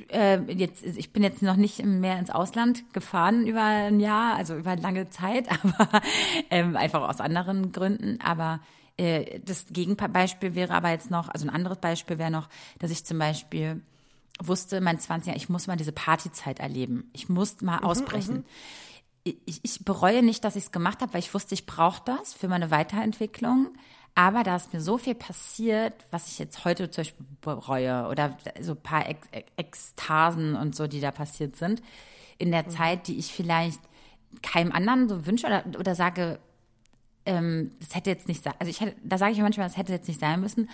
Äh, 0.10 0.40
jetzt, 0.52 0.84
ich 0.84 1.14
bin 1.14 1.24
jetzt 1.24 1.42
noch 1.42 1.56
nicht 1.56 1.84
mehr 1.86 2.20
ins 2.20 2.30
Ausland 2.30 2.92
gefahren 2.94 3.48
über 3.48 3.64
ein 3.64 4.00
Jahr, 4.00 4.36
also 4.36 4.56
über 4.56 4.76
lange 4.76 5.10
Zeit, 5.10 5.48
aber 5.64 6.02
ähm, 6.50 6.76
einfach 6.76 7.08
aus 7.08 7.20
anderen 7.20 7.72
Gründen. 7.72 8.20
Aber 8.22 8.60
äh, 8.98 9.40
das 9.40 9.66
Gegenbeispiel 9.70 10.56
wäre 10.56 10.74
aber 10.74 10.90
jetzt 10.90 11.12
noch, 11.12 11.30
also 11.30 11.46
ein 11.48 11.54
anderes 11.54 11.80
Beispiel 11.80 12.18
wäre 12.18 12.32
noch, 12.32 12.50
dass 12.80 12.92
ich 12.92 13.06
zum 13.06 13.20
Beispiel 13.20 13.82
wusste, 14.42 14.82
mein 14.82 15.00
20 15.00 15.28
Jahr, 15.28 15.36
ich 15.36 15.50
muss 15.50 15.68
mal 15.68 15.76
diese 15.76 15.92
Partyzeit 15.92 16.60
erleben. 16.60 17.10
Ich 17.14 17.30
muss 17.30 17.62
mal 17.62 17.78
mhm, 17.78 17.84
ausbrechen. 17.84 18.36
Mhm. 19.26 19.34
Ich, 19.46 19.62
ich 19.64 19.86
bereue 19.86 20.22
nicht, 20.22 20.44
dass 20.44 20.56
ich 20.56 20.66
es 20.66 20.72
gemacht 20.72 21.02
habe, 21.02 21.14
weil 21.14 21.20
ich 21.20 21.34
wusste, 21.34 21.54
ich 21.54 21.66
brauche 21.66 22.02
das 22.06 22.34
für 22.34 22.48
meine 22.48 22.72
Weiterentwicklung. 22.72 23.70
Aber 24.16 24.44
da 24.44 24.56
ist 24.56 24.74
mir 24.74 24.82
so 24.82 24.98
viel 24.98 25.16
passiert, 25.16 25.94
was 26.12 26.28
ich 26.28 26.38
jetzt 26.38 26.66
heute 26.66 26.92
zum 26.92 27.02
Beispiel 27.02 27.26
bereue 27.42 28.08
oder 28.08 28.38
so 28.62 28.74
ein 28.74 28.82
paar 28.82 29.10
Ek 29.10 29.18
Ekstasen 29.58 30.56
und 30.56 30.76
so, 30.76 30.86
die 30.88 31.02
da 31.02 31.12
passiert 31.12 31.56
sind, 31.56 31.82
in 32.38 32.52
der 32.52 32.64
mhm. 32.64 32.70
Zeit, 32.70 33.08
die 33.08 33.18
ich 33.18 33.34
vielleicht 33.34 33.80
keinem 34.42 34.72
anderen 34.72 35.10
so 35.10 35.26
wünsche 35.26 35.48
oder, 35.48 35.64
oder 35.80 35.96
sage, 35.96 36.40
ähm, 37.26 37.72
das 37.80 37.96
hätte 37.96 38.10
jetzt 38.10 38.28
nicht 38.28 38.44
sein, 38.44 38.54
also 38.60 38.70
ich 38.70 38.82
hätte, 38.82 38.96
da 39.04 39.18
sage 39.18 39.32
ich 39.32 39.40
manchmal, 39.40 39.68
das 39.68 39.78
hätte 39.78 39.94
jetzt 39.94 40.08
nicht 40.08 40.20
sein 40.20 40.42
müssen, 40.42 40.70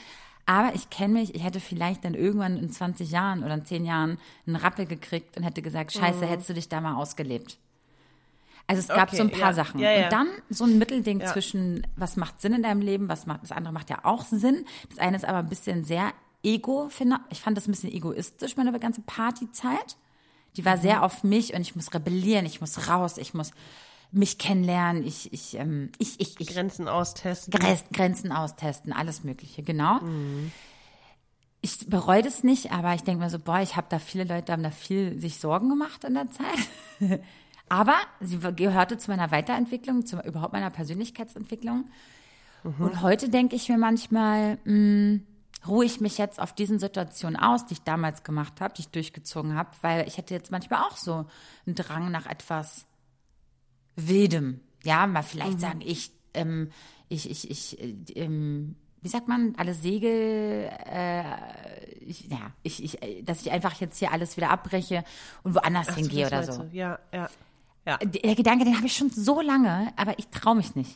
aber 0.45 0.73
ich 0.73 0.89
kenne 0.89 1.19
mich, 1.19 1.35
ich 1.35 1.43
hätte 1.43 1.59
vielleicht 1.59 2.03
dann 2.03 2.15
irgendwann 2.15 2.57
in 2.57 2.71
20 2.71 3.11
Jahren 3.11 3.43
oder 3.43 3.53
in 3.53 3.65
10 3.65 3.85
Jahren 3.85 4.17
einen 4.47 4.55
Rappel 4.55 4.85
gekriegt 4.85 5.37
und 5.37 5.43
hätte 5.43 5.61
gesagt, 5.61 5.93
scheiße, 5.93 6.25
mhm. 6.25 6.29
hättest 6.29 6.49
du 6.49 6.53
dich 6.53 6.69
da 6.69 6.81
mal 6.81 6.95
ausgelebt. 6.95 7.57
Also 8.69 8.81
es 8.81 8.87
gab 8.87 9.07
okay, 9.07 9.17
so 9.17 9.23
ein 9.23 9.31
paar 9.31 9.49
ja, 9.49 9.53
Sachen. 9.53 9.79
Ja, 9.79 9.91
ja. 9.91 10.03
Und 10.03 10.13
dann 10.13 10.27
so 10.51 10.63
ein 10.63 10.77
Mittelding 10.77 11.25
zwischen, 11.25 11.87
was 11.95 12.17
macht 12.17 12.39
Sinn 12.39 12.53
in 12.53 12.61
deinem 12.61 12.81
Leben, 12.81 13.09
was 13.09 13.25
macht, 13.25 13.41
das 13.41 13.51
andere 13.51 13.73
macht 13.73 13.89
ja 13.89 14.05
auch 14.05 14.23
Sinn. 14.25 14.63
Das 14.89 14.99
eine 14.99 15.17
ist 15.17 15.25
aber 15.25 15.39
ein 15.39 15.49
bisschen 15.49 15.85
sehr 15.85 16.13
ego, 16.43 16.87
finde 16.89 17.17
ich 17.31 17.41
fand 17.41 17.57
das 17.57 17.67
ein 17.67 17.71
bisschen 17.71 17.91
egoistisch, 17.91 18.57
meine 18.57 18.77
ganze 18.79 19.01
Partyzeit. 19.01 19.97
Die 20.55 20.65
war 20.65 20.77
mhm. 20.77 20.81
sehr 20.81 21.03
auf 21.03 21.23
mich 21.23 21.55
und 21.55 21.61
ich 21.61 21.75
muss 21.75 21.91
rebellieren, 21.95 22.45
ich 22.45 22.61
muss 22.61 22.87
raus, 22.87 23.17
ich 23.17 23.33
muss 23.33 23.53
mich 24.11 24.37
kennenlernen, 24.37 25.03
ich, 25.03 25.33
ich, 25.33 25.55
ähm, 25.55 25.91
ich, 25.97 26.19
ich, 26.19 26.39
ich 26.39 26.47
Grenzen 26.47 26.87
austesten. 26.87 27.51
Grenzen 27.91 28.31
austesten, 28.31 28.93
alles 28.93 29.23
Mögliche, 29.23 29.63
genau. 29.63 29.99
Mhm. 29.99 30.51
Ich 31.61 31.89
bereue 31.89 32.21
das 32.21 32.43
nicht, 32.43 32.71
aber 32.71 32.93
ich 32.93 33.01
denke 33.01 33.23
mir 33.23 33.31
so, 33.31 33.39
boah, 33.39 33.61
ich 33.61 33.75
habe 33.75 33.87
da 33.89 33.97
viele 33.97 34.25
Leute 34.25 34.51
haben 34.51 34.61
da 34.61 34.69
viel 34.69 35.19
sich 35.19 35.39
Sorgen 35.39 35.69
gemacht 35.69 36.03
in 36.03 36.13
der 36.13 36.29
Zeit. 36.29 37.19
Aber 37.69 37.95
sie 38.19 38.39
gehörte 38.55 38.97
zu 38.97 39.11
meiner 39.11 39.31
Weiterentwicklung, 39.31 40.05
zu 40.05 40.19
überhaupt 40.21 40.53
meiner 40.53 40.69
Persönlichkeitsentwicklung. 40.71 41.85
Mhm. 42.63 42.73
Und 42.79 43.01
heute 43.01 43.29
denke 43.29 43.55
ich 43.55 43.69
mir 43.69 43.77
manchmal, 43.77 44.57
mh, 44.65 44.65
hm, 44.65 45.27
ruhe 45.67 45.85
ich 45.85 45.99
mich 45.99 46.17
jetzt 46.17 46.39
auf 46.39 46.53
diesen 46.53 46.79
Situationen 46.79 47.35
aus, 47.35 47.65
die 47.65 47.73
ich 47.73 47.81
damals 47.81 48.23
gemacht 48.23 48.61
habe, 48.61 48.73
die 48.73 48.81
ich 48.81 48.89
durchgezogen 48.89 49.55
habe, 49.55 49.69
weil 49.81 50.07
ich 50.07 50.17
hätte 50.17 50.33
jetzt 50.33 50.51
manchmal 50.51 50.83
auch 50.83 50.95
so 50.95 51.25
einen 51.65 51.75
Drang 51.75 52.11
nach 52.11 52.25
etwas 52.25 52.85
Wildem. 53.95 54.61
Ja, 54.83 55.05
mal 55.07 55.23
vielleicht 55.23 55.55
mhm. 55.55 55.59
sagen, 55.59 55.81
ich, 55.81 56.11
ähm, 56.33 56.71
ich, 57.09 57.29
ich, 57.29 57.51
ich, 57.51 57.81
äh, 57.81 57.95
ähm, 58.15 58.75
wie 59.01 59.09
sagt 59.09 59.27
man, 59.27 59.53
alle 59.57 59.73
Segel, 59.73 60.69
äh, 60.85 61.23
ich, 61.99 62.29
ja, 62.29 62.51
ich, 62.63 62.83
ich, 62.83 63.01
äh, 63.03 63.21
dass 63.23 63.41
ich 63.41 63.51
einfach 63.51 63.79
jetzt 63.81 63.97
hier 63.97 64.11
alles 64.11 64.37
wieder 64.37 64.49
abbreche 64.49 65.03
und 65.43 65.55
woanders 65.55 65.89
Ach, 65.89 65.95
hingehe 65.95 66.27
oder 66.27 66.43
so. 66.43 66.63
Ja, 66.71 66.99
ja. 67.13 67.29
Ja. 67.89 67.97
Der 67.97 68.35
Gedanke, 68.35 68.65
den 68.65 68.75
habe 68.75 68.85
ich 68.85 68.95
schon 68.95 69.09
so 69.09 69.41
lange, 69.41 69.91
aber 69.95 70.17
ich 70.19 70.27
traue 70.27 70.55
mich 70.55 70.75
nicht. 70.75 70.95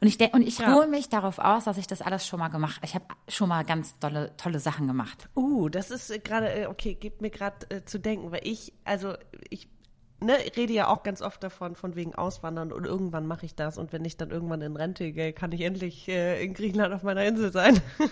Und 0.00 0.08
ich, 0.08 0.34
und 0.34 0.42
ich 0.42 0.58
ja. 0.58 0.74
ruhe 0.74 0.88
mich 0.88 1.08
darauf 1.08 1.38
aus, 1.38 1.64
dass 1.64 1.78
ich 1.78 1.86
das 1.86 2.02
alles 2.02 2.26
schon 2.26 2.40
mal 2.40 2.48
gemacht 2.48 2.76
habe. 2.76 2.86
Ich 2.86 2.94
habe 2.96 3.04
schon 3.28 3.48
mal 3.48 3.64
ganz 3.64 3.96
tolle, 4.00 4.36
tolle 4.36 4.58
Sachen 4.58 4.88
gemacht. 4.88 5.28
Uh, 5.36 5.68
das 5.68 5.90
ist 5.92 6.10
äh, 6.10 6.18
gerade, 6.18 6.52
äh, 6.52 6.66
okay, 6.66 6.94
gibt 6.94 7.22
mir 7.22 7.30
gerade 7.30 7.70
äh, 7.70 7.84
zu 7.84 7.98
denken, 8.00 8.32
weil 8.32 8.40
ich, 8.42 8.72
also 8.84 9.14
ich 9.48 9.68
ne, 10.20 10.36
rede 10.56 10.72
ja 10.72 10.88
auch 10.88 11.04
ganz 11.04 11.22
oft 11.22 11.42
davon, 11.42 11.76
von 11.76 11.94
wegen 11.94 12.14
Auswandern 12.14 12.72
und 12.72 12.84
irgendwann 12.84 13.26
mache 13.26 13.46
ich 13.46 13.54
das 13.54 13.78
und 13.78 13.92
wenn 13.92 14.04
ich 14.04 14.16
dann 14.16 14.30
irgendwann 14.30 14.60
in 14.60 14.76
Rente 14.76 15.12
gehe, 15.12 15.32
kann 15.32 15.52
ich 15.52 15.60
endlich 15.60 16.08
äh, 16.08 16.44
in 16.44 16.54
Griechenland 16.54 16.92
auf 16.92 17.04
meiner 17.04 17.24
Insel 17.24 17.52
sein. 17.52 17.80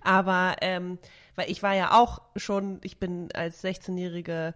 Aber, 0.00 0.56
ähm, 0.60 0.98
weil 1.34 1.50
ich 1.50 1.62
war 1.62 1.74
ja 1.74 1.98
auch 1.98 2.22
schon, 2.36 2.78
ich 2.84 2.98
bin 2.98 3.28
als 3.34 3.64
16-jährige 3.64 4.54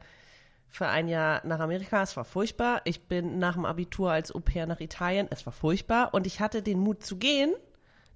für 0.68 0.88
ein 0.88 1.08
Jahr 1.08 1.40
nach 1.46 1.60
Amerika. 1.60 2.02
Es 2.02 2.16
war 2.16 2.24
furchtbar. 2.24 2.82
Ich 2.84 3.04
bin 3.04 3.38
nach 3.38 3.54
dem 3.54 3.64
Abitur 3.64 4.10
als 4.10 4.34
Au 4.34 4.40
pair 4.40 4.66
nach 4.66 4.80
Italien. 4.80 5.26
Es 5.30 5.46
war 5.46 5.52
furchtbar. 5.52 6.12
Und 6.12 6.26
ich 6.26 6.40
hatte 6.40 6.62
den 6.62 6.78
Mut 6.78 7.02
zu 7.02 7.16
gehen, 7.16 7.54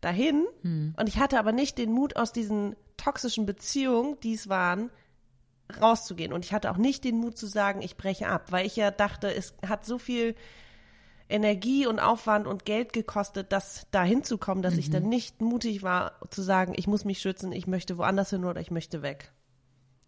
dahin. 0.00 0.46
Hm. 0.62 0.94
Und 0.98 1.08
ich 1.08 1.18
hatte 1.18 1.38
aber 1.38 1.52
nicht 1.52 1.78
den 1.78 1.92
Mut, 1.92 2.16
aus 2.16 2.32
diesen 2.32 2.76
toxischen 2.96 3.46
Beziehungen, 3.46 4.18
die 4.22 4.34
es 4.34 4.48
waren, 4.48 4.90
rauszugehen. 5.80 6.32
Und 6.32 6.44
ich 6.44 6.52
hatte 6.52 6.70
auch 6.70 6.76
nicht 6.76 7.04
den 7.04 7.18
Mut 7.18 7.38
zu 7.38 7.46
sagen, 7.46 7.80
ich 7.82 7.96
breche 7.96 8.28
ab, 8.28 8.50
weil 8.50 8.66
ich 8.66 8.76
ja 8.76 8.90
dachte, 8.90 9.32
es 9.32 9.54
hat 9.66 9.86
so 9.86 9.98
viel 9.98 10.34
Energie 11.28 11.86
und 11.86 12.00
Aufwand 12.00 12.46
und 12.46 12.64
Geld 12.64 12.92
gekostet, 12.92 13.52
das 13.52 13.86
da 13.92 14.02
hinzukommen, 14.02 14.62
dass 14.62 14.74
mhm. 14.74 14.80
ich 14.80 14.90
dann 14.90 15.08
nicht 15.08 15.40
mutig 15.40 15.82
war 15.82 16.18
zu 16.30 16.42
sagen, 16.42 16.72
ich 16.76 16.88
muss 16.88 17.04
mich 17.04 17.20
schützen, 17.20 17.52
ich 17.52 17.66
möchte 17.66 17.98
woanders 17.98 18.30
hin 18.30 18.44
oder 18.44 18.60
ich 18.60 18.70
möchte 18.70 19.02
weg 19.02 19.32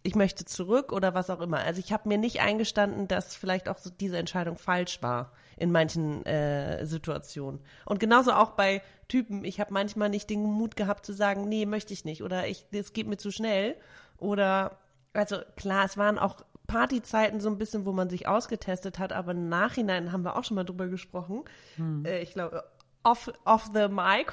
ich 0.02 0.14
möchte 0.14 0.44
zurück 0.44 0.92
oder 0.92 1.14
was 1.14 1.30
auch 1.30 1.40
immer. 1.40 1.58
Also 1.58 1.80
ich 1.80 1.92
habe 1.92 2.08
mir 2.08 2.18
nicht 2.18 2.40
eingestanden, 2.40 3.08
dass 3.08 3.36
vielleicht 3.36 3.68
auch 3.68 3.78
so 3.78 3.90
diese 3.90 4.18
Entscheidung 4.18 4.58
falsch 4.58 5.00
war 5.02 5.32
in 5.56 5.70
manchen 5.70 6.26
äh, 6.26 6.84
Situationen. 6.86 7.60
Und 7.84 8.00
genauso 8.00 8.32
auch 8.32 8.50
bei 8.50 8.82
Typen. 9.08 9.44
Ich 9.44 9.60
habe 9.60 9.72
manchmal 9.72 10.08
nicht 10.08 10.28
den 10.28 10.42
Mut 10.42 10.74
gehabt 10.74 11.06
zu 11.06 11.12
sagen, 11.12 11.48
nee, 11.48 11.66
möchte 11.66 11.92
ich 11.92 12.04
nicht 12.04 12.22
oder 12.22 12.48
ich, 12.48 12.66
es 12.72 12.92
geht 12.92 13.06
mir 13.06 13.18
zu 13.18 13.30
schnell. 13.30 13.76
Oder 14.18 14.78
also 15.12 15.38
klar, 15.56 15.84
es 15.84 15.96
waren 15.96 16.18
auch 16.18 16.44
Partyzeiten 16.66 17.40
so 17.40 17.50
ein 17.50 17.58
bisschen, 17.58 17.84
wo 17.84 17.92
man 17.92 18.08
sich 18.08 18.26
ausgetestet 18.26 18.98
hat, 18.98 19.12
aber 19.12 19.32
im 19.32 19.48
Nachhinein 19.48 20.10
haben 20.10 20.24
wir 20.24 20.36
auch 20.36 20.44
schon 20.44 20.54
mal 20.54 20.64
drüber 20.64 20.88
gesprochen. 20.88 21.44
Hm. 21.76 22.04
Äh, 22.04 22.22
ich 22.22 22.32
glaube, 22.32 22.64
off, 23.02 23.30
off 23.44 23.70
the 23.72 23.88
mic, 23.88 24.32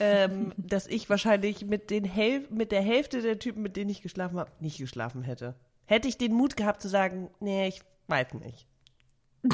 ähm, 0.00 0.52
dass 0.56 0.86
ich 0.86 1.08
wahrscheinlich 1.10 1.64
mit, 1.64 1.90
den 1.90 2.04
Hel 2.04 2.46
mit 2.50 2.72
der 2.72 2.82
Hälfte 2.82 3.22
der 3.22 3.38
Typen, 3.38 3.62
mit 3.62 3.76
denen 3.76 3.90
ich 3.90 4.02
geschlafen 4.02 4.38
habe, 4.38 4.50
nicht 4.60 4.78
geschlafen 4.78 5.22
hätte. 5.22 5.54
Hätte 5.86 6.08
ich 6.08 6.18
den 6.18 6.32
Mut 6.32 6.56
gehabt 6.56 6.82
zu 6.82 6.88
sagen, 6.88 7.30
nee, 7.40 7.68
ich 7.68 7.82
weiß 8.08 8.34
nicht. 8.34 8.66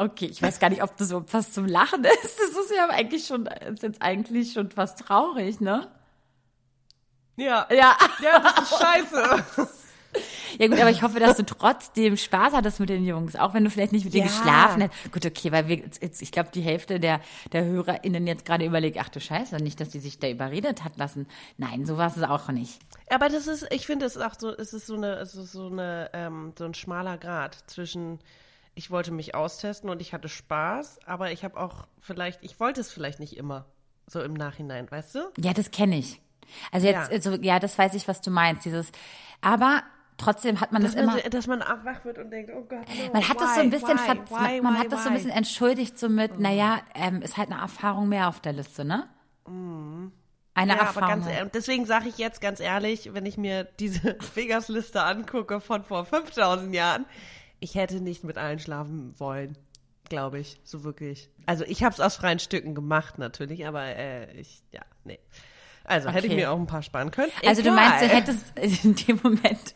Okay, 0.00 0.26
ich 0.26 0.40
weiß 0.40 0.60
gar 0.60 0.70
nicht, 0.70 0.84
ob 0.84 0.96
das 0.96 1.08
so 1.08 1.24
was 1.32 1.52
zum 1.52 1.66
Lachen 1.66 2.04
ist. 2.04 2.38
Das 2.38 2.50
ist 2.50 2.72
ja 2.74 2.88
eigentlich 2.88 3.26
schon, 3.26 3.46
ist 3.46 3.82
jetzt 3.82 4.00
eigentlich 4.00 4.52
schon 4.52 4.70
fast 4.70 5.00
traurig, 5.00 5.60
ne? 5.60 5.90
Ja. 7.34 7.66
Ja. 7.68 7.96
Ja, 8.22 8.38
das 8.38 8.70
ist 8.70 8.80
scheiße. 8.80 9.68
Ja 10.58 10.66
gut, 10.66 10.80
aber 10.80 10.90
ich 10.90 11.02
hoffe, 11.02 11.20
dass 11.20 11.36
du 11.36 11.44
trotzdem 11.44 12.16
Spaß 12.16 12.52
hattest 12.52 12.80
mit 12.80 12.88
den 12.88 13.04
Jungs, 13.04 13.36
auch 13.36 13.54
wenn 13.54 13.64
du 13.64 13.70
vielleicht 13.70 13.92
nicht 13.92 14.04
mit 14.04 14.14
ja. 14.14 14.24
denen 14.24 14.34
geschlafen 14.34 14.82
hast. 14.82 15.12
Gut, 15.12 15.24
okay, 15.24 15.52
weil 15.52 15.68
wir 15.68 15.76
jetzt, 15.76 16.20
ich 16.20 16.32
glaube, 16.32 16.50
die 16.52 16.60
Hälfte 16.60 16.98
der, 16.98 17.20
der 17.52 17.64
HörerInnen 17.64 18.26
jetzt 18.26 18.44
gerade 18.44 18.64
überlegt, 18.64 18.98
ach 19.00 19.08
du 19.08 19.20
Scheiße, 19.20 19.56
nicht, 19.56 19.80
dass 19.80 19.90
die 19.90 20.00
sich 20.00 20.18
da 20.18 20.28
überredet 20.28 20.84
hat 20.84 20.96
lassen. 20.96 21.26
Nein, 21.56 21.86
so 21.86 21.96
war 21.96 22.08
es 22.08 22.22
auch 22.22 22.48
nicht. 22.48 22.80
Aber 23.10 23.28
das 23.28 23.46
ist, 23.46 23.66
ich 23.70 23.86
finde, 23.86 24.06
es 24.06 24.16
ist 24.16 24.22
auch 24.22 24.34
so, 24.38 24.50
es 24.50 24.72
ist 24.72 24.86
so 24.86 24.96
eine, 24.96 25.14
es 25.14 25.34
ist 25.34 25.52
so 25.52 25.68
eine, 25.68 26.10
ähm, 26.12 26.52
so 26.58 26.64
ein 26.64 26.74
schmaler 26.74 27.18
Grad 27.18 27.56
zwischen, 27.68 28.18
ich 28.74 28.90
wollte 28.90 29.12
mich 29.12 29.34
austesten 29.34 29.88
und 29.88 30.00
ich 30.02 30.12
hatte 30.12 30.28
Spaß, 30.28 31.00
aber 31.06 31.32
ich 31.32 31.44
habe 31.44 31.58
auch 31.58 31.86
vielleicht, 32.00 32.42
ich 32.42 32.58
wollte 32.60 32.80
es 32.80 32.90
vielleicht 32.90 33.20
nicht 33.20 33.36
immer, 33.36 33.66
so 34.06 34.22
im 34.22 34.34
Nachhinein, 34.34 34.90
weißt 34.90 35.14
du? 35.14 35.18
Ja, 35.38 35.52
das 35.52 35.70
kenne 35.70 35.98
ich. 35.98 36.20
Also 36.72 36.86
jetzt, 36.86 37.10
ja. 37.10 37.14
Also, 37.14 37.34
ja, 37.42 37.60
das 37.60 37.78
weiß 37.78 37.94
ich, 37.94 38.08
was 38.08 38.20
du 38.20 38.30
meinst. 38.30 38.64
Dieses, 38.64 38.90
aber 39.40 39.82
trotzdem 40.18 40.60
hat 40.60 40.72
man 40.72 40.82
dass 40.82 40.94
das 40.94 41.02
immer. 41.02 41.16
dass 41.16 41.46
man 41.46 41.60
wach 41.60 42.04
wird 42.04 42.18
und 42.18 42.30
denkt, 42.30 42.50
oh 42.54 42.62
Gott, 42.62 42.86
no, 42.88 43.12
Man 43.14 43.28
hat 43.28 43.40
das 43.40 43.54
so 43.54 43.60
ein 43.60 43.70
bisschen, 43.70 43.96
why, 43.96 44.18
why, 44.28 44.60
man, 44.60 44.74
why, 44.74 44.78
hat 44.78 44.92
das 44.92 45.04
so 45.04 45.08
ein 45.08 45.14
bisschen 45.14 45.30
entschuldigt, 45.30 45.98
so 45.98 46.08
mit, 46.08 46.38
mm. 46.38 46.42
naja, 46.42 46.80
ähm, 46.94 47.22
ist 47.22 47.36
halt 47.36 47.50
eine 47.50 47.60
Erfahrung 47.60 48.08
mehr 48.08 48.28
auf 48.28 48.40
der 48.40 48.52
Liste, 48.52 48.84
ne? 48.84 49.08
Mm. 49.46 50.08
Eine 50.54 50.72
ja, 50.72 50.78
Erfahrung. 50.80 51.22
Aber 51.22 51.30
ganz, 51.30 51.52
deswegen 51.52 51.86
sage 51.86 52.08
ich 52.08 52.18
jetzt 52.18 52.40
ganz 52.40 52.58
ehrlich, 52.58 53.14
wenn 53.14 53.24
ich 53.24 53.38
mir 53.38 53.64
diese 53.64 54.16
Vegas-Liste 54.34 55.02
angucke 55.02 55.60
von 55.60 55.84
vor 55.84 56.04
5000 56.04 56.74
Jahren, 56.74 57.06
ich 57.60 57.76
hätte 57.76 58.00
nicht 58.00 58.24
mit 58.24 58.38
allen 58.38 58.58
schlafen 58.58 59.14
wollen, 59.18 59.56
glaube 60.08 60.40
ich, 60.40 60.60
so 60.64 60.82
wirklich. 60.84 61.30
Also 61.46 61.64
ich 61.64 61.84
habe 61.84 61.92
es 61.92 62.00
aus 62.00 62.16
freien 62.16 62.40
Stücken 62.40 62.74
gemacht 62.74 63.18
natürlich, 63.18 63.66
aber 63.66 63.84
äh, 63.84 64.32
ich, 64.32 64.62
ja, 64.72 64.82
nee. 65.04 65.20
Also 65.88 66.08
okay. 66.08 66.18
hätte 66.18 66.26
ich 66.28 66.34
mir 66.34 66.50
auch 66.50 66.58
ein 66.58 66.66
paar 66.66 66.82
sparen 66.82 67.10
können. 67.10 67.32
Also 67.44 67.62
Egal. 67.62 67.72
du 67.72 67.80
meinst, 67.80 68.04
du 68.04 68.08
hättest 68.08 68.58
in 68.84 68.94
dem 68.94 69.20
Moment, 69.22 69.74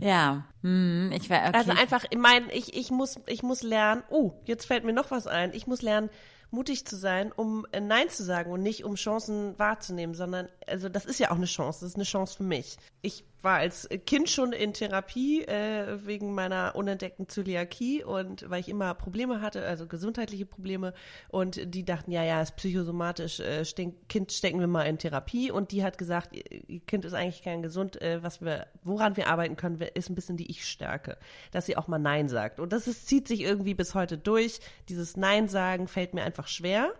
ja, 0.00 0.44
hm, 0.62 1.10
ich 1.12 1.30
war 1.30 1.48
okay. 1.48 1.56
Also 1.56 1.70
einfach, 1.72 2.04
ich 2.10 2.18
meine, 2.18 2.52
ich, 2.52 2.76
ich 2.76 2.90
muss, 2.90 3.18
ich 3.26 3.42
muss 3.42 3.62
lernen, 3.62 4.02
oh, 4.10 4.32
jetzt 4.44 4.66
fällt 4.66 4.84
mir 4.84 4.92
noch 4.92 5.10
was 5.10 5.26
ein, 5.26 5.52
ich 5.54 5.66
muss 5.66 5.82
lernen, 5.82 6.10
mutig 6.50 6.86
zu 6.86 6.96
sein, 6.96 7.32
um 7.32 7.66
äh, 7.72 7.80
Nein 7.80 8.08
zu 8.08 8.22
sagen 8.22 8.52
und 8.52 8.62
nicht 8.62 8.84
um 8.84 8.94
Chancen 8.94 9.58
wahrzunehmen, 9.58 10.14
sondern, 10.14 10.48
also 10.66 10.88
das 10.88 11.04
ist 11.04 11.18
ja 11.18 11.30
auch 11.30 11.36
eine 11.36 11.46
Chance, 11.46 11.80
das 11.80 11.90
ist 11.90 11.96
eine 11.96 12.04
Chance 12.04 12.36
für 12.36 12.44
mich. 12.44 12.76
Ich 13.02 13.24
war 13.44 13.58
als 13.58 13.88
Kind 14.06 14.28
schon 14.30 14.52
in 14.52 14.72
Therapie 14.72 15.42
äh, 15.42 15.98
wegen 16.04 16.34
meiner 16.34 16.74
unentdeckten 16.74 17.28
Zöliakie 17.28 18.02
und 18.02 18.48
weil 18.48 18.60
ich 18.60 18.68
immer 18.68 18.94
Probleme 18.94 19.40
hatte, 19.42 19.64
also 19.64 19.86
gesundheitliche 19.86 20.46
Probleme. 20.46 20.94
Und 21.28 21.74
die 21.74 21.84
dachten, 21.84 22.10
ja, 22.10 22.24
ja, 22.24 22.40
ist 22.40 22.56
psychosomatisch, 22.56 23.40
äh, 23.40 23.64
Kind 24.08 24.32
stecken 24.32 24.60
wir 24.60 24.66
mal 24.66 24.84
in 24.84 24.98
Therapie. 24.98 25.50
Und 25.50 25.70
die 25.70 25.84
hat 25.84 25.98
gesagt, 25.98 26.30
ihr 26.34 26.80
Kind 26.80 27.04
ist 27.04 27.12
eigentlich 27.12 27.42
kein 27.42 27.62
gesund, 27.62 28.00
äh, 28.00 28.22
was 28.22 28.40
wir, 28.40 28.66
woran 28.82 29.16
wir 29.16 29.28
arbeiten 29.28 29.56
können, 29.56 29.80
ist 29.80 30.08
ein 30.08 30.14
bisschen 30.14 30.36
die 30.36 30.50
Ich-Stärke, 30.50 31.18
dass 31.52 31.66
sie 31.66 31.76
auch 31.76 31.86
mal 31.86 31.98
Nein 31.98 32.28
sagt. 32.28 32.60
Und 32.60 32.72
das 32.72 32.88
ist, 32.88 33.06
zieht 33.06 33.28
sich 33.28 33.42
irgendwie 33.42 33.74
bis 33.74 33.94
heute 33.94 34.16
durch. 34.16 34.60
Dieses 34.88 35.16
Nein 35.16 35.48
sagen 35.48 35.86
fällt 35.86 36.14
mir 36.14 36.22
einfach 36.22 36.48
schwer, 36.48 36.92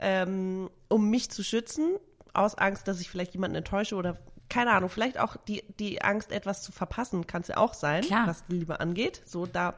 ähm, 0.00 0.70
um 0.88 1.08
mich 1.08 1.30
zu 1.30 1.44
schützen 1.44 1.96
aus 2.34 2.56
Angst, 2.56 2.88
dass 2.88 3.00
ich 3.00 3.10
vielleicht 3.10 3.34
jemanden 3.34 3.56
enttäusche 3.56 3.96
oder 3.96 4.18
keine 4.48 4.72
Ahnung, 4.72 4.88
vielleicht 4.88 5.18
auch 5.18 5.36
die, 5.36 5.62
die 5.78 6.02
Angst, 6.02 6.32
etwas 6.32 6.62
zu 6.62 6.72
verpassen, 6.72 7.26
kann 7.26 7.42
es 7.42 7.48
ja 7.48 7.58
auch 7.58 7.74
sein, 7.74 8.02
Klar. 8.02 8.26
was 8.26 8.44
die 8.46 8.54
Liebe 8.54 8.80
angeht. 8.80 9.22
So, 9.26 9.46
da 9.46 9.74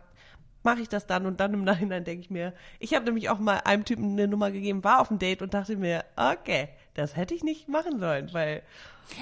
mache 0.63 0.81
ich 0.81 0.89
das 0.89 1.07
dann 1.07 1.27
und 1.27 1.41
dann 1.41 1.55
im 1.55 1.65
Nachhinein 1.65 2.05
denke 2.05 2.23
ich 2.23 2.31
mir, 2.31 2.53
ich 2.79 2.95
habe 2.95 3.05
nämlich 3.05 3.31
auch 3.31 3.39
mal 3.39 3.61
einem 3.65 3.85
Typen 3.85 4.13
eine 4.13 4.29
Nummer 4.29 4.51
gegeben, 4.51 4.85
war 4.85 5.01
auf 5.01 5.09
dem 5.09 5.19
Date 5.19 5.43
und 5.43 5.55
dachte 5.55 5.77
mir, 5.77 6.05
okay, 6.17 6.69
das 6.95 7.17
hätte 7.17 7.35
ich 7.35 7.43
nicht 7.43 7.69
machen 7.69 7.99
sollen, 7.99 8.33
weil 8.33 8.63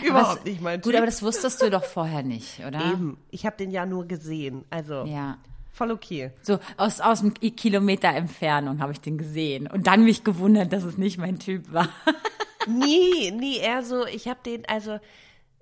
überhaupt 0.05 0.41
es, 0.41 0.45
nicht 0.45 0.61
mein 0.61 0.81
Gut, 0.81 0.93
typ. 0.93 0.97
aber 0.97 1.07
das 1.07 1.23
wusstest 1.23 1.63
du 1.63 1.71
doch 1.71 1.85
vorher 1.85 2.23
nicht, 2.23 2.61
oder? 2.61 2.93
Eben, 2.93 3.19
ich 3.31 3.47
habe 3.47 3.57
den 3.57 3.71
ja 3.71 3.87
nur 3.87 4.07
gesehen, 4.07 4.65
also 4.71 5.05
ja. 5.05 5.39
voll 5.73 5.93
okay. 5.93 6.33
So 6.43 6.59
aus, 6.77 7.01
aus 7.01 7.21
einem 7.21 7.35
Kilometer 7.35 8.09
Entfernung 8.09 8.81
habe 8.81 8.93
ich 8.93 9.01
den 9.01 9.17
gesehen 9.17 9.69
und 9.69 9.87
dann 9.87 10.05
mich 10.05 10.25
gewundert, 10.25 10.73
dass 10.73 10.83
es 10.83 10.99
nicht 10.99 11.19
mein 11.19 11.39
Typ 11.39 11.73
war. 11.73 11.89
nie, 12.67 13.31
nie, 13.31 13.59
eher 13.59 13.83
so, 13.85 14.07
ich 14.07 14.27
habe 14.29 14.41
den, 14.45 14.67
also 14.67 14.99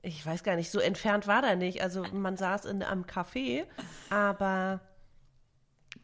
ich 0.06 0.24
weiß 0.24 0.44
gar 0.44 0.54
nicht, 0.54 0.70
so 0.70 0.78
entfernt 0.78 1.26
war 1.26 1.42
der 1.42 1.56
nicht. 1.56 1.82
Also 1.82 2.04
man 2.12 2.36
saß 2.36 2.64
in 2.66 2.82
einem 2.82 3.04
Café, 3.04 3.64
aber 4.08 4.80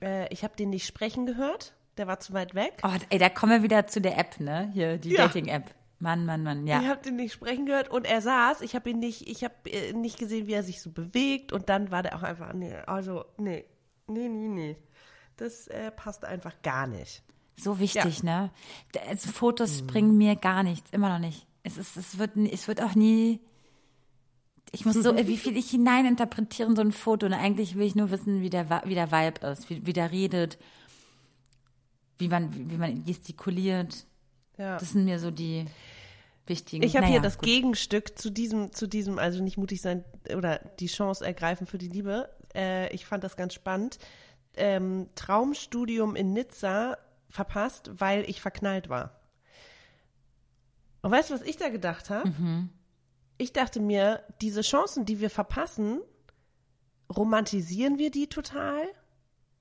äh, 0.03 0.33
ich 0.33 0.43
habe 0.43 0.57
den 0.57 0.71
nicht 0.71 0.87
sprechen 0.87 1.25
gehört. 1.25 1.75
Der 1.99 2.07
war 2.07 2.19
zu 2.19 2.33
weit 2.33 2.55
weg. 2.55 2.81
Oh, 2.83 2.91
ey, 3.11 3.19
da 3.19 3.29
kommen 3.29 3.53
wir 3.53 3.63
wieder 3.63 3.87
zu 3.87 4.01
der 4.01 4.19
App, 4.19 4.41
ne? 4.41 4.71
Hier, 4.73 4.99
die 4.99 5.11
ja. 5.11 5.27
Dating-App. 5.27 5.75
Mann, 5.99 6.27
Mann, 6.27 6.43
Mann, 6.43 6.67
ja. 6.67 6.81
Ich 6.81 6.89
habe 6.89 7.03
den 7.03 7.17
nicht 7.17 7.33
sprechen 7.33 7.67
gehört 7.67 7.91
und 7.91 8.07
er 8.07 8.21
saß. 8.21 8.63
Ich 8.63 8.75
habe 8.75 8.91
ihn 8.91 8.99
nicht, 8.99 9.29
ich 9.29 9.45
habe 9.45 9.55
äh, 9.71 9.93
nicht 9.93 10.19
gesehen, 10.19 10.49
wie 10.49 10.55
er 10.55 10.65
sich 10.65 10.83
so 10.83 10.91
bewegt 10.91 11.53
und 11.53 11.69
dann 11.69 11.93
war 11.93 12.03
der 12.03 12.17
auch 12.17 12.25
einfach, 12.25 12.53
nee, 12.55 12.75
also, 12.87 13.25
nee, 13.37 13.67
nee, 14.09 14.29
nee, 14.29 14.49
nee. 14.49 14.77
Das 15.37 15.69
äh, 15.69 15.93
passt 15.93 16.25
einfach 16.25 16.61
gar 16.63 16.89
nicht. 16.89 17.23
So 17.57 17.79
wichtig, 17.79 18.23
ja. 18.23 18.25
ne? 18.25 18.51
Also 19.09 19.31
Fotos 19.31 19.81
hm. 19.81 19.87
bringen 19.87 20.19
mir 20.19 20.35
gar 20.35 20.65
nichts, 20.65 20.91
immer 20.91 21.11
noch 21.11 21.21
nicht. 21.21 21.47
Es 21.63 21.77
ist, 21.77 21.97
es 21.97 22.19
wird, 22.19 22.37
es 22.37 22.67
wird 22.67 22.83
auch 22.83 22.97
nie 22.97 23.41
ich 24.73 24.87
muss 24.87 24.95
so, 24.95 25.17
wie 25.17 25.37
viel 25.37 25.57
ich 25.57 25.71
hineininterpretiere 25.71 26.69
in 26.69 26.77
so 26.77 26.83
ein 26.83 26.93
Foto. 26.93 27.27
Und 27.27 27.35
eigentlich 27.35 27.77
will 27.77 27.87
ich 27.87 27.95
nur 27.95 28.11
wissen, 28.11 28.41
wie 28.41 28.51
der, 28.51 28.69
wie 28.85 28.95
der 28.95 29.13
Vibe 29.13 29.47
ist, 29.47 29.71
wie, 29.71 29.87
wie 29.87 29.93
der 29.93 30.11
redet, 30.11 30.59
wie 32.19 32.29
man, 32.29 32.71
wie 32.71 32.77
man 32.77 33.05
gestikuliert. 33.05 34.07
Ja. 34.57 34.79
Das 34.79 34.91
sind 34.91 35.05
mir 35.05 35.19
so 35.19 35.31
die 35.31 35.67
wichtigen. 36.47 36.83
Ich 36.83 36.97
habe 36.97 37.07
naja, 37.07 37.13
hier 37.13 37.23
das 37.23 37.39
gut. 37.39 37.47
Gegenstück 37.47 38.19
zu 38.19 38.31
diesem, 38.31 38.73
zu 38.73 38.87
diesem, 38.87 39.19
also 39.19 39.43
nicht 39.43 39.59
mutig 39.59 39.81
sein 39.81 40.05
oder 40.35 40.59
die 40.81 40.87
Chance 40.87 41.25
ergreifen 41.25 41.67
für 41.67 41.79
die 41.79 41.89
Liebe. 41.89 42.31
Äh, 42.55 42.93
ich 42.95 43.05
fand 43.05 43.23
das 43.25 43.37
ganz 43.37 43.55
spannend. 43.55 43.99
Ähm, 44.57 45.09
Traumstudium 45.15 46.17
in 46.17 46.33
Nizza 46.33 46.97
verpasst, 47.29 47.91
weil 47.95 48.29
ich 48.29 48.41
verknallt 48.41 48.89
war. 48.89 49.21
Und 51.03 51.11
weißt 51.11 51.31
du, 51.31 51.35
was 51.35 51.43
ich 51.43 51.57
da 51.57 51.69
gedacht 51.69 52.11
habe? 52.11 52.29
Mhm 52.29 52.71
ich 53.43 53.53
dachte 53.53 53.81
mir, 53.81 54.23
diese 54.41 54.63
Chancen, 54.63 55.05
die 55.05 55.21
wir 55.21 55.31
verpassen, 55.31 56.01
romantisieren 57.15 57.99
wir 57.99 58.11
die 58.11 58.29
total 58.29 58.89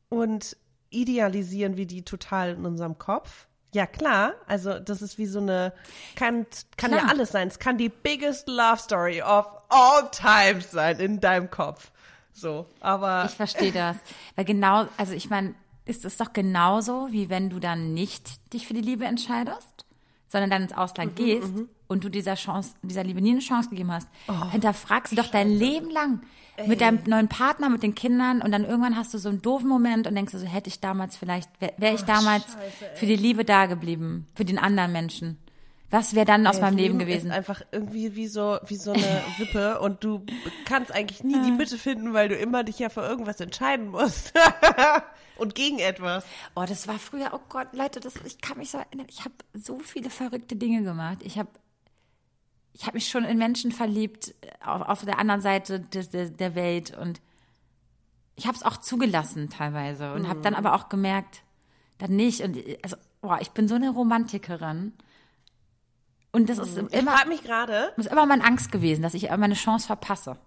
und 0.09 0.55
idealisieren 0.89 1.77
wir 1.77 1.87
die 1.87 2.03
total 2.03 2.51
in 2.51 2.65
unserem 2.65 2.97
Kopf. 2.97 3.47
Ja, 3.73 3.87
klar. 3.87 4.33
Also, 4.47 4.79
das 4.79 5.01
ist 5.01 5.17
wie 5.17 5.25
so 5.25 5.39
eine, 5.39 5.73
kann, 6.15 6.45
kann 6.77 6.91
ja 6.91 7.05
alles 7.07 7.31
sein. 7.31 7.47
Es 7.47 7.57
kann 7.57 7.77
die 7.77 7.89
biggest 7.89 8.47
love 8.47 8.77
story 8.77 9.21
of 9.21 9.45
all 9.69 10.09
times 10.11 10.71
sein 10.71 10.99
in 10.99 11.19
deinem 11.19 11.49
Kopf. 11.49 11.91
So, 12.33 12.67
aber. 12.81 13.25
Ich 13.25 13.35
verstehe 13.35 13.71
das. 13.71 13.97
Weil 14.35 14.45
genau, 14.45 14.87
also 14.97 15.13
ich 15.13 15.29
meine, 15.29 15.55
ist 15.85 16.05
es 16.05 16.17
doch 16.17 16.33
genauso, 16.33 17.07
wie 17.11 17.29
wenn 17.29 17.49
du 17.49 17.59
dann 17.59 17.93
nicht 17.93 18.53
dich 18.53 18.67
für 18.67 18.73
die 18.73 18.81
Liebe 18.81 19.05
entscheidest, 19.05 19.85
sondern 20.27 20.49
dann 20.49 20.63
ins 20.63 20.73
Ausland 20.73 21.13
mhm, 21.13 21.15
gehst 21.23 21.55
mhm 21.55 21.69
und 21.91 22.03
du 22.03 22.09
dieser 22.09 22.35
Chance, 22.35 22.73
dieser 22.81 23.03
Liebe 23.03 23.21
nie 23.21 23.31
eine 23.31 23.39
Chance 23.39 23.69
gegeben 23.69 23.91
hast, 23.91 24.07
oh, 24.27 24.49
hinterfragst 24.51 25.11
du 25.11 25.17
doch 25.17 25.27
dein 25.27 25.49
Leben 25.49 25.89
lang 25.91 26.21
Ey. 26.55 26.67
mit 26.67 26.81
deinem 26.81 26.99
neuen 27.05 27.27
Partner, 27.27 27.69
mit 27.69 27.83
den 27.83 27.95
Kindern 27.95 28.41
und 28.41 28.51
dann 28.51 28.63
irgendwann 28.63 28.95
hast 28.95 29.13
du 29.13 29.17
so 29.17 29.29
einen 29.29 29.41
doofen 29.41 29.67
Moment 29.67 30.07
und 30.07 30.15
denkst 30.15 30.31
du 30.31 30.39
so, 30.39 30.45
hätte 30.45 30.69
ich 30.69 30.79
damals 30.79 31.17
vielleicht, 31.17 31.49
wäre 31.59 31.73
wär 31.77 31.93
ich 31.93 32.03
oh, 32.03 32.07
damals 32.07 32.45
Scheiße, 32.45 32.95
für 32.95 33.05
die 33.05 33.15
Liebe 33.15 33.43
da 33.43 33.65
geblieben, 33.65 34.27
für 34.35 34.45
den 34.45 34.57
anderen 34.57 34.91
Menschen. 34.91 35.37
Was 35.89 36.15
wäre 36.15 36.25
dann 36.25 36.47
aus 36.47 36.55
Ey, 36.55 36.61
meinem 36.61 36.77
Leben, 36.77 36.97
Leben 36.97 37.09
gewesen? 37.09 37.31
Ist 37.31 37.35
einfach 37.35 37.61
irgendwie 37.73 38.15
wie 38.15 38.27
so, 38.27 38.57
wie 38.65 38.77
so 38.77 38.93
eine 38.93 39.21
Wippe 39.37 39.81
und 39.81 40.01
du 40.03 40.25
kannst 40.63 40.93
eigentlich 40.93 41.25
nie 41.25 41.41
die 41.45 41.51
Mitte 41.51 41.77
finden, 41.77 42.13
weil 42.13 42.29
du 42.29 42.35
immer 42.35 42.63
dich 42.63 42.79
ja 42.79 42.87
für 42.87 43.01
irgendwas 43.01 43.41
entscheiden 43.41 43.89
musst. 43.89 44.33
und 45.37 45.55
gegen 45.55 45.79
etwas. 45.79 46.23
Oh, 46.55 46.63
das 46.65 46.87
war 46.87 46.97
früher, 46.97 47.31
oh 47.33 47.41
Gott, 47.49 47.67
Leute, 47.73 47.99
das, 47.99 48.13
ich 48.25 48.39
kann 48.39 48.57
mich 48.57 48.71
so 48.71 48.77
erinnern, 48.77 49.07
ich 49.09 49.25
habe 49.25 49.35
so 49.53 49.79
viele 49.79 50.09
verrückte 50.09 50.55
Dinge 50.55 50.83
gemacht. 50.83 51.17
Ich 51.23 51.37
habe 51.37 51.49
ich 52.73 52.85
habe 52.85 52.95
mich 52.95 53.09
schon 53.09 53.23
in 53.23 53.37
Menschen 53.37 53.71
verliebt 53.71 54.33
äh, 54.41 54.47
auf, 54.65 54.81
auf 54.81 55.05
der 55.05 55.19
anderen 55.19 55.41
Seite 55.41 55.79
de, 55.79 56.07
de, 56.07 56.29
der 56.29 56.55
Welt 56.55 56.97
und 56.97 57.21
ich 58.35 58.47
habe 58.47 58.55
es 58.55 58.63
auch 58.63 58.77
zugelassen 58.77 59.49
teilweise 59.49 60.13
und 60.13 60.23
mhm. 60.23 60.29
habe 60.29 60.41
dann 60.41 60.55
aber 60.55 60.73
auch 60.73 60.89
gemerkt, 60.89 61.43
dann 61.97 62.15
nicht 62.15 62.41
und 62.41 62.57
also 62.83 62.95
boah, 63.21 63.39
ich 63.41 63.51
bin 63.51 63.67
so 63.67 63.75
eine 63.75 63.89
Romantikerin 63.89 64.93
und 66.31 66.49
das 66.49 66.57
ist 66.57 66.77
immer 66.77 67.15
ich 67.21 67.27
mich 67.27 67.43
gerade 67.43 67.93
ist 67.97 68.11
immer 68.11 68.25
meine 68.25 68.43
Angst 68.43 68.71
gewesen, 68.71 69.01
dass 69.01 69.13
ich 69.13 69.29
meine 69.29 69.55
Chance 69.55 69.87
verpasse. 69.87 70.37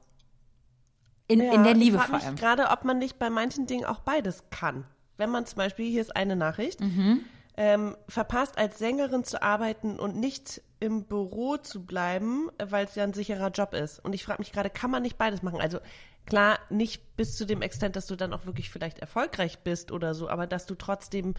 In, 1.26 1.40
ja, 1.40 1.54
in 1.54 1.64
der 1.64 1.74
Liebe 1.74 1.96
ich 1.96 2.02
vor 2.02 2.20
allem. 2.20 2.36
gerade, 2.36 2.68
ob 2.68 2.84
man 2.84 2.98
nicht 2.98 3.18
bei 3.18 3.30
manchen 3.30 3.66
Dingen 3.66 3.86
auch 3.86 4.00
beides 4.00 4.44
kann. 4.50 4.84
Wenn 5.16 5.30
man 5.30 5.46
zum 5.46 5.56
Beispiel, 5.56 5.90
hier 5.90 6.02
ist 6.02 6.14
eine 6.14 6.36
Nachricht, 6.36 6.80
mhm 6.80 7.24
ähm, 7.56 7.96
verpasst, 8.08 8.58
als 8.58 8.78
Sängerin 8.78 9.24
zu 9.24 9.42
arbeiten 9.42 9.98
und 9.98 10.16
nicht 10.16 10.62
im 10.80 11.04
Büro 11.04 11.56
zu 11.56 11.84
bleiben, 11.84 12.50
weil 12.58 12.84
es 12.84 12.94
ja 12.94 13.04
ein 13.04 13.14
sicherer 13.14 13.50
Job 13.50 13.74
ist. 13.74 14.04
Und 14.04 14.12
ich 14.12 14.24
frage 14.24 14.40
mich 14.40 14.52
gerade, 14.52 14.70
kann 14.70 14.90
man 14.90 15.02
nicht 15.02 15.16
beides 15.16 15.42
machen? 15.42 15.60
Also 15.60 15.78
klar, 16.26 16.58
nicht 16.68 17.16
bis 17.16 17.36
zu 17.36 17.46
dem 17.46 17.62
Extent, 17.62 17.96
dass 17.96 18.06
du 18.06 18.16
dann 18.16 18.32
auch 18.32 18.46
wirklich 18.46 18.70
vielleicht 18.70 18.98
erfolgreich 18.98 19.60
bist 19.60 19.92
oder 19.92 20.14
so, 20.14 20.28
aber 20.28 20.46
dass 20.46 20.66
du 20.66 20.74
trotzdem 20.74 21.34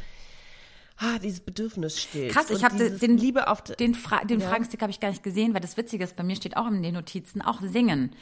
ah, 0.97 1.19
dieses 1.19 1.41
Bedürfnis 1.41 2.01
steht. 2.01 2.31
Krass, 2.31 2.49
ich 2.49 2.63
habe 2.63 2.89
den 2.89 3.17
Liebe 3.17 3.47
auf 3.49 3.61
den, 3.61 3.93
Fra 3.93 4.23
den 4.23 4.39
ja. 4.39 4.49
Fragenstick 4.49 4.81
habe 4.81 4.91
ich 4.91 4.99
gar 4.99 5.09
nicht 5.09 5.23
gesehen, 5.23 5.53
weil 5.53 5.61
das 5.61 5.77
Witzige 5.77 6.03
ist, 6.03 6.15
bei 6.15 6.23
mir 6.23 6.35
steht 6.35 6.57
auch 6.57 6.67
in 6.67 6.81
den 6.81 6.93
Notizen 6.93 7.41
auch 7.41 7.61
singen. 7.61 8.15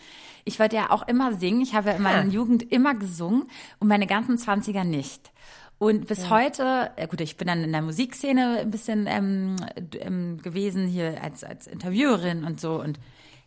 Ich 0.45 0.59
wollte 0.59 0.75
ja 0.75 0.89
auch 0.89 1.07
immer 1.07 1.33
singen. 1.33 1.61
Ich 1.61 1.73
habe 1.73 1.89
ja 1.89 1.95
in 1.95 2.01
meiner 2.01 2.29
Jugend 2.29 2.71
immer 2.71 2.95
gesungen 2.95 3.45
und 3.79 3.87
meine 3.87 4.07
ganzen 4.07 4.37
Zwanziger 4.37 4.83
nicht. 4.83 5.31
Und 5.79 6.07
bis 6.07 6.23
ja. 6.23 6.29
heute, 6.29 6.91
äh, 6.95 7.07
gut, 7.07 7.19
ich 7.21 7.35
bin 7.35 7.47
dann 7.47 7.63
in 7.63 7.71
der 7.71 7.81
Musikszene 7.81 8.59
ein 8.59 8.71
bisschen 8.71 9.05
ähm, 9.07 9.55
ähm, 9.99 10.41
gewesen 10.41 10.87
hier 10.87 11.21
als 11.21 11.43
als 11.43 11.67
Interviewerin 11.67 12.45
und 12.45 12.61
so 12.61 12.79
und 12.79 12.99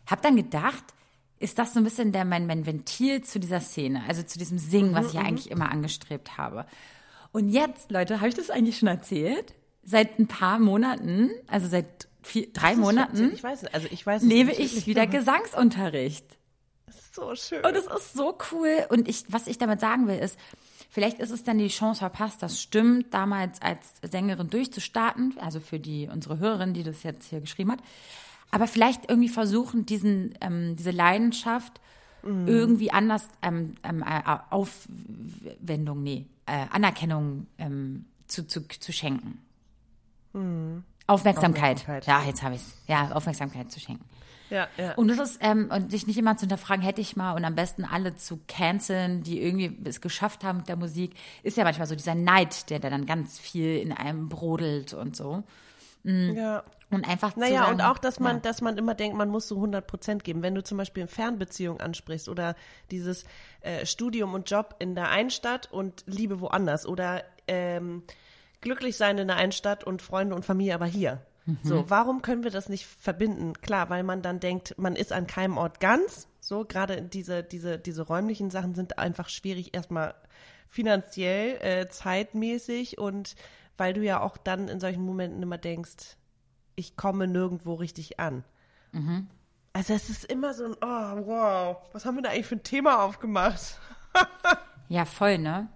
habe 0.05 0.21
dann 0.21 0.35
gedacht, 0.35 0.83
ist 1.39 1.59
das 1.59 1.73
so 1.73 1.79
ein 1.79 1.83
bisschen 1.83 2.11
der 2.11 2.25
mein, 2.25 2.47
mein 2.47 2.65
Ventil 2.65 3.21
zu 3.23 3.39
dieser 3.39 3.59
Szene, 3.59 4.03
also 4.07 4.23
zu 4.23 4.39
diesem 4.39 4.57
Singen, 4.57 4.93
was 4.93 5.07
ich 5.07 5.13
ja 5.13 5.21
mhm, 5.21 5.25
mhm. 5.25 5.29
eigentlich 5.29 5.51
immer 5.51 5.71
angestrebt 5.71 6.37
habe. 6.37 6.65
Und 7.31 7.49
jetzt, 7.49 7.91
Leute, 7.91 8.17
habe 8.17 8.29
ich 8.29 8.35
das 8.35 8.49
eigentlich 8.49 8.77
schon 8.77 8.87
erzählt? 8.87 9.53
Seit 9.83 10.19
ein 10.19 10.27
paar 10.27 10.59
Monaten, 10.59 11.29
also 11.47 11.67
seit 11.67 12.07
vier, 12.23 12.51
drei 12.51 12.75
Monaten, 12.75 13.31
ich 13.33 13.43
weiß, 13.43 13.65
also 13.65 13.87
ich 13.91 14.05
weiß, 14.05 14.23
nehme 14.23 14.53
ich 14.53 14.87
wieder 14.87 15.07
Gesangsunterricht. 15.07 16.25
So 17.13 17.35
schön. 17.35 17.63
Und 17.63 17.75
es 17.75 17.85
ist 17.85 18.13
so 18.13 18.37
cool. 18.51 18.85
Und 18.89 19.07
ich, 19.07 19.25
was 19.29 19.47
ich 19.47 19.57
damit 19.57 19.79
sagen 19.79 20.07
will, 20.07 20.17
ist, 20.17 20.37
vielleicht 20.89 21.19
ist 21.19 21.31
es 21.31 21.43
dann 21.43 21.57
die 21.57 21.67
Chance 21.67 21.99
verpasst, 21.99 22.41
das 22.41 22.61
stimmt, 22.61 23.13
damals 23.13 23.61
als 23.61 23.93
Sängerin 24.01 24.49
durchzustarten, 24.49 25.35
also 25.39 25.59
für 25.59 25.79
die 25.79 26.09
unsere 26.11 26.39
Hörerin, 26.39 26.73
die 26.73 26.83
das 26.83 27.03
jetzt 27.03 27.29
hier 27.29 27.41
geschrieben 27.41 27.71
hat. 27.71 27.79
Aber 28.51 28.67
vielleicht 28.67 29.09
irgendwie 29.09 29.29
versuchen, 29.29 29.85
diesen, 29.85 30.33
ähm, 30.41 30.75
diese 30.77 30.91
Leidenschaft 30.91 31.81
mm. 32.23 32.47
irgendwie 32.47 32.91
anders 32.91 33.27
ähm, 33.41 33.75
ähm, 33.83 34.03
äh, 34.03 34.37
Aufwendung, 34.49 36.01
nee, 36.01 36.25
äh, 36.45 36.65
Anerkennung 36.71 37.47
ähm, 37.57 38.05
zu, 38.27 38.47
zu, 38.47 38.65
zu 38.67 38.93
schenken. 38.93 39.39
Mm. 40.33 40.83
Aufmerksamkeit. 41.07 41.81
Aufmerksamkeit. 41.81 42.05
Ja, 42.05 42.23
jetzt 42.23 42.43
habe 42.43 42.55
ich 42.55 42.61
es. 42.61 42.73
Ja, 42.87 43.11
Aufmerksamkeit 43.11 43.71
zu 43.71 43.79
schenken. 43.79 44.03
Ja, 44.49 44.67
ja. 44.77 44.93
Und 44.95 45.09
das 45.09 45.17
ist, 45.19 45.39
ähm, 45.41 45.69
und 45.73 45.91
sich 45.91 46.07
nicht 46.07 46.17
immer 46.17 46.37
zu 46.37 46.41
hinterfragen, 46.41 46.83
hätte 46.83 47.01
ich 47.01 47.15
mal 47.15 47.33
und 47.33 47.43
am 47.45 47.55
besten 47.55 47.83
alle 47.85 48.15
zu 48.15 48.39
canceln, 48.47 49.23
die 49.23 49.41
irgendwie 49.41 49.77
es 49.87 50.01
geschafft 50.01 50.43
haben 50.43 50.59
mit 50.59 50.69
der 50.69 50.77
Musik, 50.77 51.15
ist 51.43 51.57
ja 51.57 51.63
manchmal 51.63 51.87
so 51.87 51.95
dieser 51.95 52.15
Neid, 52.15 52.69
der, 52.69 52.79
der 52.79 52.89
dann 52.89 53.05
ganz 53.05 53.39
viel 53.39 53.77
in 53.77 53.91
einem 53.91 54.29
brodelt 54.29 54.93
und 54.93 55.15
so. 55.15 55.43
Mhm. 56.03 56.35
Ja. 56.35 56.63
Und 56.89 57.05
einfach 57.05 57.35
Naja, 57.35 57.63
sagen, 57.63 57.73
und 57.73 57.81
auch, 57.81 57.97
dass 57.97 58.21
man, 58.21 58.37
ja. 58.37 58.41
dass 58.41 58.61
man 58.61 58.77
immer 58.77 58.95
denkt, 58.95 59.17
man 59.17 59.27
muss 59.27 59.49
so 59.49 59.55
100 59.55 59.85
Prozent 59.85 60.23
geben. 60.23 60.41
Wenn 60.41 60.55
du 60.55 60.63
zum 60.63 60.77
Beispiel 60.77 61.03
eine 61.03 61.09
Fernbeziehung 61.09 61.81
ansprichst 61.81 62.29
oder 62.29 62.55
dieses 62.91 63.25
äh, 63.59 63.85
Studium 63.85 64.33
und 64.33 64.49
Job 64.49 64.75
in 64.79 64.95
der 64.95 65.09
einen 65.09 65.29
Stadt 65.29 65.69
und 65.69 66.03
Liebe 66.05 66.39
woanders 66.39 66.85
oder 66.85 67.23
ähm, 67.47 68.03
glücklich 68.61 68.95
sein 68.95 69.17
in 69.17 69.27
der 69.27 69.35
einen 69.35 69.51
Stadt 69.51 69.83
und 69.83 70.01
Freunde 70.01 70.33
und 70.33 70.45
Familie 70.45 70.75
aber 70.75 70.85
hier. 70.85 71.21
Mhm. 71.47 71.57
So, 71.63 71.89
warum 71.89 72.21
können 72.21 72.43
wir 72.43 72.51
das 72.51 72.67
nicht 72.67 72.85
verbinden? 72.85 73.53
Klar, 73.61 73.89
weil 73.89 74.03
man 74.03 74.21
dann 74.21 74.39
denkt, 74.39 74.75
man 74.77 74.95
ist 74.95 75.13
an 75.13 75.27
keinem 75.27 75.57
Ort 75.57 75.79
ganz. 75.79 76.27
So, 76.41 76.65
gerade 76.65 77.01
diese, 77.01 77.41
diese, 77.41 77.79
diese 77.79 78.03
räumlichen 78.03 78.51
Sachen 78.51 78.75
sind 78.75 78.99
einfach 78.99 79.29
schwierig, 79.29 79.73
erstmal 79.73 80.13
finanziell, 80.67 81.57
äh, 81.61 81.87
zeitmäßig 81.87 82.97
und 82.97 83.35
weil 83.77 83.93
du 83.93 84.01
ja 84.03 84.21
auch 84.21 84.37
dann 84.37 84.67
in 84.67 84.79
solchen 84.81 85.03
Momenten 85.03 85.41
immer 85.41 85.57
denkst, 85.57 86.17
ich 86.75 86.97
komme 86.97 87.27
nirgendwo 87.27 87.75
richtig 87.75 88.19
an. 88.19 88.43
Mhm. 88.91 89.27
Also 89.71 89.93
es 89.93 90.09
ist 90.09 90.25
immer 90.25 90.53
so 90.53 90.65
ein, 90.65 90.73
oh 90.81 91.27
wow, 91.27 91.77
was 91.93 92.05
haben 92.05 92.15
wir 92.15 92.23
da 92.23 92.29
eigentlich 92.29 92.47
für 92.47 92.55
ein 92.55 92.63
Thema 92.63 93.03
aufgemacht? 93.03 93.79
ja, 94.89 95.05
voll, 95.05 95.37
ne? 95.37 95.69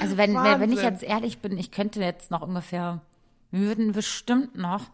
Also 0.00 0.16
wenn, 0.18 0.34
wenn, 0.34 0.60
wenn 0.60 0.72
ich 0.72 0.82
jetzt 0.82 1.02
ehrlich 1.02 1.38
bin, 1.38 1.56
ich 1.56 1.70
könnte 1.70 2.00
jetzt 2.00 2.30
noch 2.30 2.42
ungefähr 2.42 3.00
würden 3.56 3.92
bestimmt 3.92 4.56
noch 4.56 4.84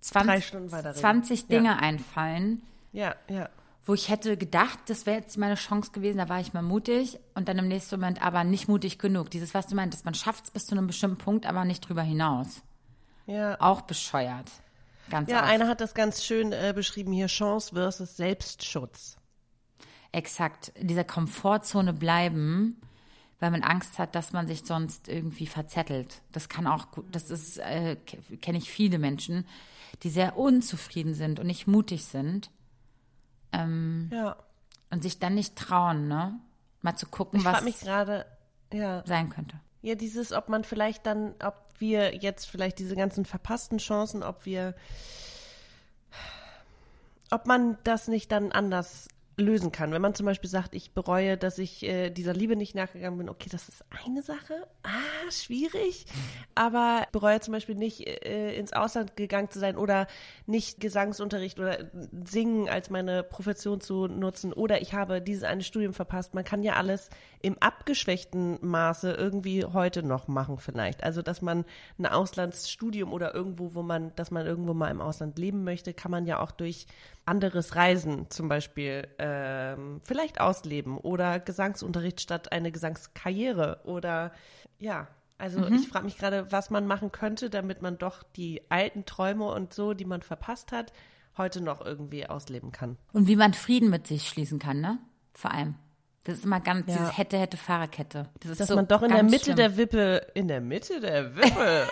20, 0.00 0.70
20 0.94 1.46
Dinge 1.46 1.68
ja. 1.68 1.76
einfallen. 1.76 2.62
Ja, 2.92 3.16
ja. 3.28 3.48
Wo 3.84 3.94
ich 3.94 4.08
hätte 4.08 4.36
gedacht, 4.36 4.78
das 4.86 5.06
wäre 5.06 5.18
jetzt 5.18 5.38
meine 5.38 5.54
Chance 5.54 5.92
gewesen, 5.92 6.18
da 6.18 6.28
war 6.28 6.40
ich 6.40 6.52
mal 6.52 6.62
mutig 6.62 7.20
und 7.34 7.48
dann 7.48 7.58
im 7.58 7.68
nächsten 7.68 7.96
Moment 7.96 8.20
aber 8.20 8.42
nicht 8.42 8.68
mutig 8.68 8.98
genug. 8.98 9.30
Dieses, 9.30 9.54
was 9.54 9.68
du 9.68 9.76
meintest, 9.76 10.04
man 10.04 10.14
schafft 10.14 10.44
es 10.44 10.50
bis 10.50 10.66
zu 10.66 10.74
einem 10.74 10.88
bestimmten 10.88 11.18
Punkt, 11.18 11.46
aber 11.46 11.64
nicht 11.64 11.88
drüber 11.88 12.02
hinaus. 12.02 12.62
Ja. 13.26 13.60
Auch 13.60 13.82
bescheuert. 13.82 14.50
Ganz 15.10 15.30
ja, 15.30 15.40
oft. 15.40 15.48
einer 15.48 15.68
hat 15.68 15.80
das 15.80 15.94
ganz 15.94 16.24
schön 16.24 16.52
äh, 16.52 16.72
beschrieben 16.74 17.12
hier, 17.12 17.28
Chance 17.28 17.74
versus 17.74 18.16
Selbstschutz. 18.16 19.16
Exakt. 20.10 20.68
In 20.74 20.88
dieser 20.88 21.04
Komfortzone 21.04 21.92
bleiben 21.92 22.80
weil 23.40 23.50
man 23.50 23.62
Angst 23.62 23.98
hat, 23.98 24.14
dass 24.14 24.32
man 24.32 24.46
sich 24.46 24.64
sonst 24.64 25.08
irgendwie 25.08 25.46
verzettelt. 25.46 26.22
Das 26.32 26.48
kann 26.48 26.66
auch 26.66 26.90
gut, 26.90 27.04
das 27.12 27.30
ist, 27.30 27.58
äh, 27.58 27.96
kenne 28.40 28.58
ich 28.58 28.70
viele 28.70 28.98
Menschen, 28.98 29.46
die 30.02 30.10
sehr 30.10 30.36
unzufrieden 30.36 31.14
sind 31.14 31.38
und 31.38 31.46
nicht 31.46 31.66
mutig 31.66 32.04
sind. 32.06 32.50
Ähm, 33.52 34.10
ja. 34.12 34.36
Und 34.90 35.02
sich 35.02 35.18
dann 35.18 35.34
nicht 35.34 35.56
trauen, 35.56 36.08
ne? 36.08 36.38
Mal 36.82 36.96
zu 36.96 37.06
gucken, 37.06 37.40
ich 37.40 37.44
was 37.44 37.62
mich 37.62 37.80
grade, 37.80 38.26
ja. 38.72 39.04
sein 39.06 39.28
könnte. 39.30 39.58
Ja, 39.82 39.94
dieses, 39.94 40.32
ob 40.32 40.48
man 40.48 40.64
vielleicht 40.64 41.06
dann, 41.06 41.34
ob 41.42 41.54
wir 41.78 42.14
jetzt 42.16 42.46
vielleicht 42.46 42.78
diese 42.78 42.96
ganzen 42.96 43.24
verpassten 43.24 43.78
Chancen, 43.78 44.22
ob 44.22 44.44
wir, 44.46 44.74
ob 47.30 47.46
man 47.46 47.78
das 47.84 48.08
nicht 48.08 48.32
dann 48.32 48.52
anders 48.52 49.08
lösen 49.36 49.70
kann. 49.70 49.92
Wenn 49.92 50.00
man 50.00 50.14
zum 50.14 50.24
Beispiel 50.24 50.48
sagt, 50.48 50.74
ich 50.74 50.92
bereue, 50.92 51.36
dass 51.36 51.58
ich 51.58 51.82
äh, 51.82 52.10
dieser 52.10 52.32
Liebe 52.32 52.56
nicht 52.56 52.74
nachgegangen 52.74 53.18
bin, 53.18 53.28
okay, 53.28 53.48
das 53.50 53.68
ist 53.68 53.84
eine 54.04 54.22
Sache, 54.22 54.66
ah, 54.82 55.30
schwierig, 55.30 56.06
aber 56.54 57.06
bereue 57.12 57.40
zum 57.40 57.52
Beispiel 57.52 57.74
nicht 57.74 58.06
äh, 58.06 58.56
ins 58.56 58.72
Ausland 58.72 59.14
gegangen 59.16 59.50
zu 59.50 59.58
sein 59.58 59.76
oder 59.76 60.06
nicht 60.46 60.80
Gesangsunterricht 60.80 61.58
oder 61.58 61.90
Singen 62.24 62.68
als 62.68 62.88
meine 62.88 63.22
Profession 63.22 63.80
zu 63.80 64.06
nutzen 64.06 64.54
oder 64.54 64.80
ich 64.80 64.94
habe 64.94 65.20
dieses 65.20 65.42
eine 65.42 65.62
Studium 65.62 65.92
verpasst. 65.92 66.34
Man 66.34 66.44
kann 66.44 66.62
ja 66.62 66.74
alles 66.74 67.10
im 67.46 67.56
abgeschwächten 67.60 68.58
Maße 68.60 69.12
irgendwie 69.12 69.64
heute 69.64 70.02
noch 70.02 70.26
machen 70.26 70.58
vielleicht. 70.58 71.04
Also, 71.04 71.22
dass 71.22 71.42
man 71.42 71.64
ein 71.96 72.06
Auslandsstudium 72.06 73.12
oder 73.12 73.36
irgendwo, 73.36 73.72
wo 73.74 73.84
man, 73.84 74.12
dass 74.16 74.32
man 74.32 74.44
irgendwo 74.44 74.74
mal 74.74 74.90
im 74.90 75.00
Ausland 75.00 75.38
leben 75.38 75.62
möchte, 75.62 75.94
kann 75.94 76.10
man 76.10 76.26
ja 76.26 76.40
auch 76.40 76.50
durch 76.50 76.88
anderes 77.24 77.76
Reisen 77.76 78.28
zum 78.30 78.48
Beispiel 78.48 79.06
ähm, 79.20 80.00
vielleicht 80.02 80.40
ausleben 80.40 80.98
oder 80.98 81.38
Gesangsunterricht 81.38 82.20
statt 82.20 82.50
eine 82.50 82.72
Gesangskarriere 82.72 83.82
oder 83.84 84.32
ja. 84.80 85.06
Also 85.38 85.60
mhm. 85.60 85.74
ich 85.74 85.86
frage 85.86 86.06
mich 86.06 86.18
gerade, 86.18 86.50
was 86.50 86.70
man 86.70 86.88
machen 86.88 87.12
könnte, 87.12 87.48
damit 87.48 87.80
man 87.80 87.96
doch 87.96 88.24
die 88.24 88.68
alten 88.72 89.04
Träume 89.04 89.44
und 89.44 89.72
so, 89.72 89.94
die 89.94 90.04
man 90.04 90.22
verpasst 90.22 90.72
hat, 90.72 90.92
heute 91.38 91.60
noch 91.60 91.80
irgendwie 91.80 92.26
ausleben 92.26 92.72
kann. 92.72 92.96
Und 93.12 93.28
wie 93.28 93.36
man 93.36 93.54
Frieden 93.54 93.88
mit 93.88 94.08
sich 94.08 94.28
schließen 94.28 94.58
kann, 94.58 94.80
ne? 94.80 94.98
Vor 95.32 95.52
allem. 95.52 95.76
Das 96.26 96.38
ist 96.38 96.44
immer 96.44 96.58
ganz, 96.58 96.88
ja. 96.88 96.96
dieses 96.96 97.16
hätte, 97.16 97.38
hätte, 97.38 97.56
Fahrerkette. 97.56 98.28
Das 98.40 98.50
ist 98.50 98.60
Dass 98.60 98.68
so 98.68 98.74
man 98.74 98.88
doch 98.88 99.02
in 99.02 99.10
der 99.10 99.22
Mitte 99.22 99.44
schlimm. 99.44 99.56
der 99.56 99.76
Wippe, 99.76 100.26
in 100.34 100.48
der 100.48 100.60
Mitte 100.60 101.00
der 101.00 101.36
Wippe 101.36 101.86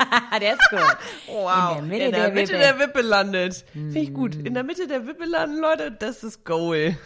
der 0.40 0.52
ist 0.52 0.70
gut. 0.70 0.98
Wow. 1.28 1.78
In 1.78 1.88
der 1.88 1.88
Mitte, 1.88 2.04
in 2.04 2.12
der, 2.12 2.20
der, 2.20 2.32
Mitte 2.32 2.52
Wippe. 2.52 2.58
der 2.58 2.78
Wippe 2.78 3.00
landet. 3.00 3.64
Finde 3.72 3.98
ich 3.98 4.12
gut. 4.12 4.34
In 4.34 4.54
der 4.54 4.64
Mitte 4.64 4.86
der 4.86 5.06
Wippe 5.06 5.24
landen, 5.24 5.60
Leute, 5.60 5.92
das 5.92 6.22
ist 6.22 6.44
Goal. 6.44 6.96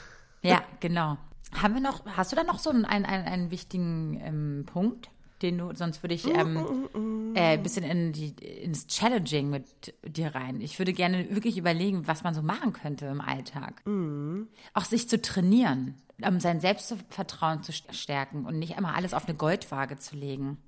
Ja, 0.42 0.62
genau. 0.80 1.16
Haben 1.54 1.74
wir 1.74 1.80
noch, 1.80 2.04
hast 2.06 2.32
du 2.32 2.36
da 2.36 2.42
noch 2.42 2.58
so 2.58 2.70
einen, 2.70 2.84
einen, 2.84 3.04
einen 3.04 3.50
wichtigen 3.52 4.20
ähm, 4.24 4.66
Punkt? 4.66 5.10
Den 5.42 5.58
du, 5.58 5.74
sonst 5.74 6.02
würde 6.02 6.14
ich 6.14 6.26
ähm, 6.26 7.34
äh, 7.34 7.54
ein 7.54 7.62
bisschen 7.62 7.84
in 7.84 8.12
die, 8.12 8.30
ins 8.30 8.86
Challenging 8.86 9.50
mit 9.50 9.94
dir 10.02 10.34
rein. 10.34 10.60
Ich 10.60 10.78
würde 10.78 10.92
gerne 10.92 11.28
wirklich 11.30 11.58
überlegen, 11.58 12.06
was 12.06 12.24
man 12.24 12.34
so 12.34 12.42
machen 12.42 12.72
könnte 12.72 13.06
im 13.06 13.20
Alltag. 13.20 13.82
Mm. 13.84 14.44
Auch 14.72 14.84
sich 14.84 15.08
zu 15.08 15.20
trainieren, 15.20 15.96
um 16.22 16.40
sein 16.40 16.60
Selbstvertrauen 16.60 17.62
zu 17.62 17.72
stärken 17.72 18.46
und 18.46 18.58
nicht 18.58 18.76
immer 18.76 18.94
alles 18.94 19.14
auf 19.14 19.26
eine 19.26 19.36
Goldwaage 19.36 19.98
zu 19.98 20.16
legen. 20.16 20.58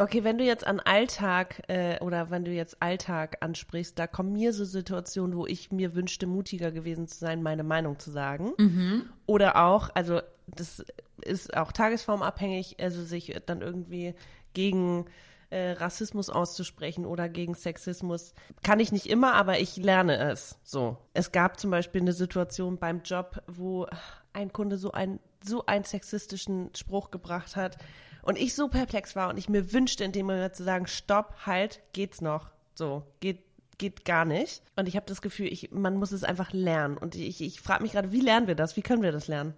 Okay, 0.00 0.22
wenn 0.22 0.38
du 0.38 0.44
jetzt 0.44 0.64
an 0.64 0.78
Alltag 0.78 1.62
äh, 1.66 1.98
oder 2.00 2.30
wenn 2.30 2.44
du 2.44 2.52
jetzt 2.52 2.80
Alltag 2.80 3.38
ansprichst, 3.40 3.98
da 3.98 4.06
kommen 4.06 4.32
mir 4.32 4.52
so 4.52 4.64
Situationen, 4.64 5.36
wo 5.36 5.44
ich 5.44 5.72
mir 5.72 5.94
wünschte, 5.94 6.28
mutiger 6.28 6.70
gewesen 6.70 7.08
zu 7.08 7.18
sein, 7.18 7.42
meine 7.42 7.64
Meinung 7.64 7.98
zu 7.98 8.12
sagen. 8.12 8.52
Mhm. 8.58 9.06
Oder 9.26 9.64
auch, 9.64 9.90
also 9.94 10.20
das 10.46 10.84
ist 11.24 11.56
auch 11.56 11.72
tagesformabhängig, 11.72 12.76
also 12.78 13.02
sich 13.02 13.34
dann 13.46 13.60
irgendwie 13.60 14.14
gegen 14.52 15.06
äh, 15.50 15.72
Rassismus 15.72 16.30
auszusprechen 16.30 17.04
oder 17.04 17.28
gegen 17.28 17.54
Sexismus. 17.54 18.34
Kann 18.62 18.78
ich 18.78 18.92
nicht 18.92 19.06
immer, 19.06 19.34
aber 19.34 19.58
ich 19.58 19.76
lerne 19.76 20.30
es. 20.30 20.58
So. 20.62 20.98
Es 21.12 21.32
gab 21.32 21.58
zum 21.58 21.72
Beispiel 21.72 22.02
eine 22.02 22.12
Situation 22.12 22.78
beim 22.78 23.02
Job, 23.02 23.42
wo 23.48 23.86
ein 24.32 24.52
Kunde 24.52 24.78
so 24.78 24.92
einen 24.92 25.20
so 25.44 25.66
einen 25.66 25.84
sexistischen 25.84 26.70
Spruch 26.74 27.10
gebracht 27.10 27.56
hat 27.56 27.78
und 28.22 28.38
ich 28.38 28.54
so 28.54 28.68
perplex 28.68 29.16
war 29.16 29.30
und 29.30 29.38
ich 29.38 29.48
mir 29.48 29.72
wünschte 29.72 30.04
in 30.04 30.12
dem 30.12 30.26
Moment 30.26 30.54
zu 30.54 30.64
sagen, 30.64 30.86
stopp, 30.86 31.46
halt, 31.46 31.80
geht's 31.92 32.20
noch. 32.20 32.50
So, 32.74 33.02
geht, 33.20 33.42
geht 33.78 34.04
gar 34.04 34.24
nicht. 34.24 34.62
Und 34.76 34.88
ich 34.88 34.96
habe 34.96 35.06
das 35.06 35.22
Gefühl, 35.22 35.46
ich, 35.46 35.70
man 35.70 35.96
muss 35.96 36.12
es 36.12 36.24
einfach 36.24 36.52
lernen. 36.52 36.98
Und 36.98 37.14
ich, 37.14 37.40
ich 37.40 37.60
frage 37.60 37.82
mich 37.82 37.92
gerade, 37.92 38.12
wie 38.12 38.20
lernen 38.20 38.46
wir 38.46 38.54
das? 38.54 38.76
Wie 38.76 38.82
können 38.82 39.02
wir 39.02 39.12
das 39.12 39.28
lernen? 39.28 39.54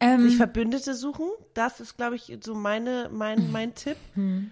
Ähm, 0.00 0.22
Sich 0.22 0.36
Verbündete 0.36 0.94
suchen, 0.94 1.28
das 1.54 1.80
ist, 1.80 1.96
glaube 1.96 2.16
ich, 2.16 2.38
so 2.42 2.54
meine, 2.54 3.10
mein, 3.12 3.50
mein 3.52 3.74
Tipp. 3.74 3.96
Hm. 4.14 4.50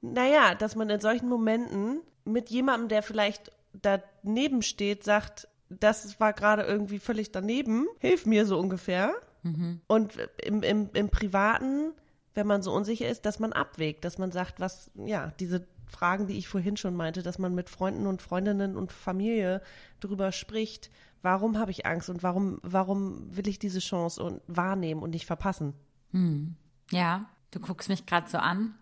naja, 0.00 0.54
dass 0.54 0.74
man 0.74 0.90
in 0.90 1.00
solchen 1.00 1.28
Momenten 1.28 2.00
mit 2.24 2.50
jemandem, 2.50 2.88
der 2.88 3.02
vielleicht 3.02 3.52
daneben 3.72 4.62
steht, 4.62 5.04
sagt, 5.04 5.46
das 5.68 6.20
war 6.20 6.32
gerade 6.32 6.62
irgendwie 6.62 6.98
völlig 6.98 7.32
daneben, 7.32 7.86
hilf 7.98 8.26
mir 8.26 8.46
so 8.46 8.58
ungefähr. 8.58 9.14
Mhm. 9.42 9.80
Und 9.86 10.14
im, 10.42 10.62
im, 10.62 10.90
im 10.92 11.10
Privaten, 11.10 11.92
wenn 12.34 12.46
man 12.46 12.62
so 12.62 12.72
unsicher 12.72 13.08
ist, 13.08 13.26
dass 13.26 13.38
man 13.38 13.52
abwägt, 13.52 14.04
dass 14.04 14.18
man 14.18 14.32
sagt, 14.32 14.60
was, 14.60 14.90
ja, 14.94 15.32
diese 15.40 15.66
Fragen, 15.86 16.26
die 16.26 16.38
ich 16.38 16.48
vorhin 16.48 16.76
schon 16.76 16.96
meinte, 16.96 17.22
dass 17.22 17.38
man 17.38 17.54
mit 17.54 17.70
Freunden 17.70 18.06
und 18.06 18.22
Freundinnen 18.22 18.76
und 18.76 18.92
Familie 18.92 19.62
darüber 20.00 20.32
spricht, 20.32 20.90
warum 21.22 21.58
habe 21.58 21.70
ich 21.70 21.86
Angst 21.86 22.10
und 22.10 22.22
warum, 22.22 22.58
warum 22.62 23.34
will 23.36 23.48
ich 23.48 23.58
diese 23.58 23.80
Chance 23.80 24.22
und 24.22 24.42
wahrnehmen 24.46 25.02
und 25.02 25.10
nicht 25.10 25.26
verpassen. 25.26 25.74
Hm. 26.12 26.56
Ja, 26.90 27.26
du 27.50 27.60
guckst 27.60 27.88
mich 27.88 28.06
gerade 28.06 28.28
so 28.28 28.38
an. 28.38 28.74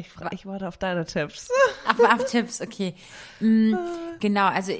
Ich, 0.00 0.10
ich 0.32 0.46
warte 0.46 0.66
auf 0.66 0.76
deine 0.76 1.04
Tipps. 1.04 1.48
Auf, 1.88 2.00
auf 2.00 2.24
Tipps, 2.24 2.60
okay. 2.60 2.94
Mhm, 3.38 3.78
genau, 4.20 4.46
also 4.46 4.72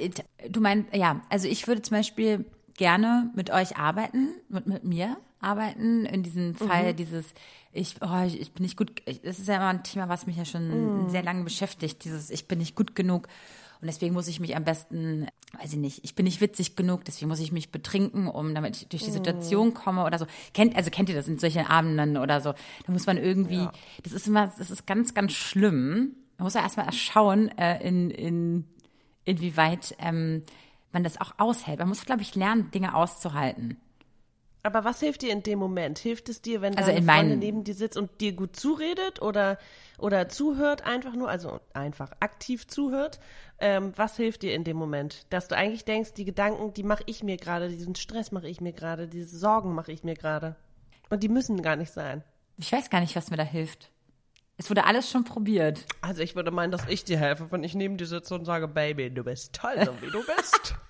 du 0.49 0.59
meinst, 0.59 0.93
ja, 0.93 1.21
also 1.29 1.47
ich 1.47 1.67
würde 1.67 1.81
zum 1.81 1.97
Beispiel 1.97 2.45
gerne 2.75 3.31
mit 3.35 3.49
euch 3.49 3.77
arbeiten, 3.77 4.29
mit, 4.49 4.67
mit 4.67 4.83
mir 4.83 5.17
arbeiten. 5.39 6.05
In 6.05 6.23
diesem 6.23 6.55
Fall 6.55 6.91
mhm. 6.91 6.95
dieses, 6.95 7.33
ich, 7.71 7.95
oh, 8.01 8.23
ich, 8.25 8.39
ich, 8.39 8.53
bin 8.53 8.63
nicht 8.63 8.77
gut, 8.77 9.01
ich, 9.05 9.21
das 9.21 9.39
ist 9.39 9.47
ja 9.47 9.55
immer 9.55 9.67
ein 9.67 9.83
Thema, 9.83 10.09
was 10.09 10.27
mich 10.27 10.37
ja 10.37 10.45
schon 10.45 11.03
mhm. 11.03 11.09
sehr 11.09 11.23
lange 11.23 11.43
beschäftigt, 11.43 12.03
dieses, 12.03 12.29
ich 12.29 12.47
bin 12.47 12.59
nicht 12.59 12.75
gut 12.75 12.95
genug. 12.95 13.27
Und 13.81 13.87
deswegen 13.87 14.13
muss 14.13 14.27
ich 14.27 14.41
mich 14.41 14.57
am 14.57 14.65
besten, 14.65 15.27
weiß 15.57 15.71
ich 15.71 15.79
nicht, 15.79 16.03
ich 16.03 16.13
bin 16.13 16.25
nicht 16.25 16.41
witzig 16.41 16.75
genug, 16.75 17.05
deswegen 17.05 17.29
muss 17.29 17.39
ich 17.39 17.53
mich 17.53 17.71
betrinken, 17.71 18.27
um 18.27 18.53
damit 18.53 18.75
ich 18.75 18.87
durch 18.89 19.03
die 19.03 19.11
Situation 19.11 19.73
komme 19.73 20.03
oder 20.03 20.19
so. 20.19 20.25
Kennt, 20.53 20.75
also 20.75 20.89
kennt 20.89 21.07
ihr 21.07 21.15
das 21.15 21.29
in 21.29 21.39
solchen 21.39 21.65
Abenden 21.65 22.17
oder 22.17 22.41
so? 22.41 22.53
Da 22.85 22.91
muss 22.91 23.05
man 23.05 23.17
irgendwie, 23.17 23.55
ja. 23.55 23.71
das 24.03 24.11
ist 24.11 24.27
immer, 24.27 24.51
das 24.57 24.69
ist 24.69 24.85
ganz, 24.85 25.13
ganz 25.13 25.31
schlimm. 25.31 26.15
Man 26.37 26.43
muss 26.43 26.55
ja 26.55 26.61
erstmal 26.61 26.91
schauen, 26.91 27.57
äh, 27.57 27.81
in, 27.87 28.11
in, 28.11 28.65
inwieweit 29.23 29.95
ähm, 29.99 30.43
man 30.91 31.03
das 31.03 31.21
auch 31.21 31.33
aushält. 31.37 31.79
Man 31.79 31.87
muss, 31.87 32.05
glaube 32.05 32.21
ich, 32.21 32.35
lernen, 32.35 32.71
Dinge 32.71 32.95
auszuhalten. 32.95 33.77
Aber 34.61 34.83
was 34.83 34.99
hilft 34.99 35.21
dir 35.21 35.31
in 35.31 35.41
dem 35.41 35.57
Moment? 35.57 35.99
Hilft 35.99 36.27
es 36.27 36.41
dir, 36.41 36.61
wenn 36.61 36.77
also 36.77 36.91
deine 36.91 37.05
Freundin 37.05 37.39
neben 37.39 37.63
dir 37.63 37.73
sitzt 37.73 37.97
und 37.97 38.19
dir 38.19 38.33
gut 38.33 38.55
zuredet 38.57 39.21
oder, 39.21 39.57
oder 39.97 40.27
zuhört 40.27 40.85
einfach 40.85 41.13
nur, 41.13 41.29
also 41.29 41.61
einfach 41.73 42.11
aktiv 42.19 42.67
zuhört? 42.67 43.19
Ähm, 43.59 43.93
was 43.95 44.17
hilft 44.17 44.41
dir 44.41 44.53
in 44.53 44.65
dem 44.65 44.75
Moment? 44.75 45.25
Dass 45.29 45.47
du 45.47 45.55
eigentlich 45.55 45.85
denkst, 45.85 46.13
die 46.13 46.25
Gedanken, 46.25 46.73
die 46.73 46.83
mache 46.83 47.03
ich 47.05 47.23
mir 47.23 47.37
gerade, 47.37 47.69
diesen 47.69 47.95
Stress 47.95 48.31
mache 48.31 48.49
ich 48.49 48.59
mir 48.59 48.73
gerade, 48.73 49.07
diese 49.07 49.37
Sorgen 49.37 49.73
mache 49.73 49.93
ich 49.93 50.03
mir 50.03 50.15
gerade. 50.15 50.55
Und 51.09 51.23
die 51.23 51.29
müssen 51.29 51.61
gar 51.61 51.77
nicht 51.77 51.91
sein. 51.91 52.23
Ich 52.57 52.71
weiß 52.71 52.89
gar 52.89 52.99
nicht, 52.99 53.15
was 53.15 53.31
mir 53.31 53.37
da 53.37 53.43
hilft. 53.43 53.91
Es 54.57 54.69
wurde 54.69 54.83
alles 54.83 55.09
schon 55.09 55.23
probiert. 55.23 55.85
Also 56.01 56.21
ich 56.21 56.35
würde 56.35 56.51
meinen, 56.51 56.71
dass 56.71 56.85
ich 56.89 57.05
dir 57.05 57.17
helfe, 57.17 57.49
wenn 57.49 57.63
ich 57.63 57.75
neben 57.75 57.95
dir 57.95 58.05
sitze 58.05 58.35
und 58.35 58.43
sage, 58.43 58.67
Baby, 58.67 59.09
du 59.09 59.23
bist 59.23 59.53
toll, 59.53 59.75
so 59.85 60.01
wie 60.01 60.11
du 60.11 60.21
bist. 60.25 60.75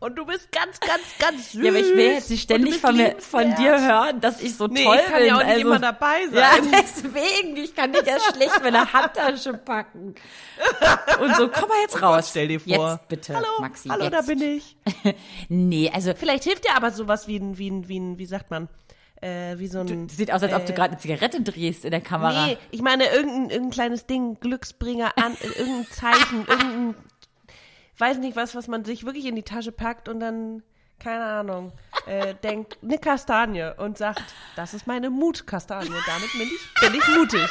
Und 0.00 0.16
du 0.16 0.26
bist 0.26 0.50
ganz, 0.52 0.78
ganz, 0.80 1.02
ganz 1.18 1.52
süß. 1.52 1.62
Ja, 1.62 1.70
aber 1.70 1.78
ich 1.78 1.94
will 1.94 2.12
jetzt 2.12 2.30
nicht 2.30 2.42
ständig 2.42 2.78
von, 2.78 2.96
mir, 2.96 3.16
von 3.18 3.54
dir 3.56 3.80
hören, 3.80 4.20
dass 4.20 4.40
ich 4.40 4.56
so 4.56 4.66
nee, 4.66 4.84
toll 4.84 4.96
bin. 4.96 5.04
ich 5.04 5.12
kann 5.12 5.24
ja 5.24 5.34
auch 5.34 5.38
nicht 5.38 5.48
also, 5.48 5.60
immer 5.60 5.78
dabei 5.78 6.28
sein. 6.32 6.70
Ja, 6.72 6.80
deswegen. 6.82 7.56
Ich 7.56 7.74
kann 7.74 7.92
dich 7.92 8.06
ja 8.06 8.18
schlecht 8.32 8.62
mit 8.62 8.74
einer 8.74 8.92
Handtasche 8.92 9.54
packen. 9.54 10.14
Und 11.20 11.36
so, 11.36 11.48
komm 11.48 11.68
mal 11.68 11.80
jetzt 11.82 11.96
oh 11.96 12.06
raus. 12.06 12.28
stell 12.30 12.48
dir 12.48 12.60
vor. 12.60 12.92
Jetzt 12.92 13.08
bitte, 13.08 13.34
hallo, 13.34 13.46
Maxi. 13.60 13.88
Hallo, 13.88 14.04
jetzt. 14.04 14.14
da 14.14 14.22
bin 14.22 14.42
ich. 14.42 14.76
nee, 15.48 15.90
also. 15.92 16.12
Vielleicht 16.14 16.44
hilft 16.44 16.64
dir 16.64 16.76
aber 16.76 16.90
sowas 16.90 17.28
wie 17.28 17.36
ein, 17.38 17.58
wie 17.58 17.70
ein, 17.70 17.88
wie 17.88 17.98
ein, 17.98 18.18
wie 18.18 18.26
sagt 18.26 18.50
man? 18.50 18.68
Äh, 19.20 19.58
wie 19.58 19.66
so 19.66 19.80
ein. 19.80 19.86
Du, 19.86 20.14
sieht 20.14 20.32
aus, 20.32 20.42
als 20.42 20.52
ob 20.52 20.66
du 20.66 20.72
äh, 20.72 20.76
gerade 20.76 20.92
eine 20.92 21.00
Zigarette 21.00 21.40
drehst 21.40 21.84
in 21.84 21.90
der 21.90 22.00
Kamera. 22.00 22.46
Nee, 22.46 22.58
ich 22.70 22.82
meine 22.82 23.06
irgendein, 23.06 23.50
irgendein 23.50 23.70
kleines 23.70 24.06
Ding, 24.06 24.38
Glücksbringer 24.38 25.12
an, 25.16 25.36
irgendein 25.42 25.86
Zeichen, 25.90 26.46
irgendein 26.48 26.94
weiß 27.98 28.18
nicht 28.18 28.36
was, 28.36 28.54
was 28.54 28.68
man 28.68 28.84
sich 28.84 29.04
wirklich 29.04 29.26
in 29.26 29.36
die 29.36 29.42
Tasche 29.42 29.72
packt 29.72 30.08
und 30.08 30.20
dann, 30.20 30.62
keine 30.98 31.24
Ahnung, 31.24 31.72
äh, 32.06 32.34
denkt, 32.42 32.78
eine 32.82 32.98
Kastanie 32.98 33.72
und 33.76 33.98
sagt, 33.98 34.22
das 34.56 34.74
ist 34.74 34.86
meine 34.86 35.10
Mutkastanie, 35.10 35.90
damit 36.06 36.32
bin 36.32 36.42
ich, 36.42 36.80
bin 36.80 36.94
ich 36.94 37.08
mutig. 37.16 37.48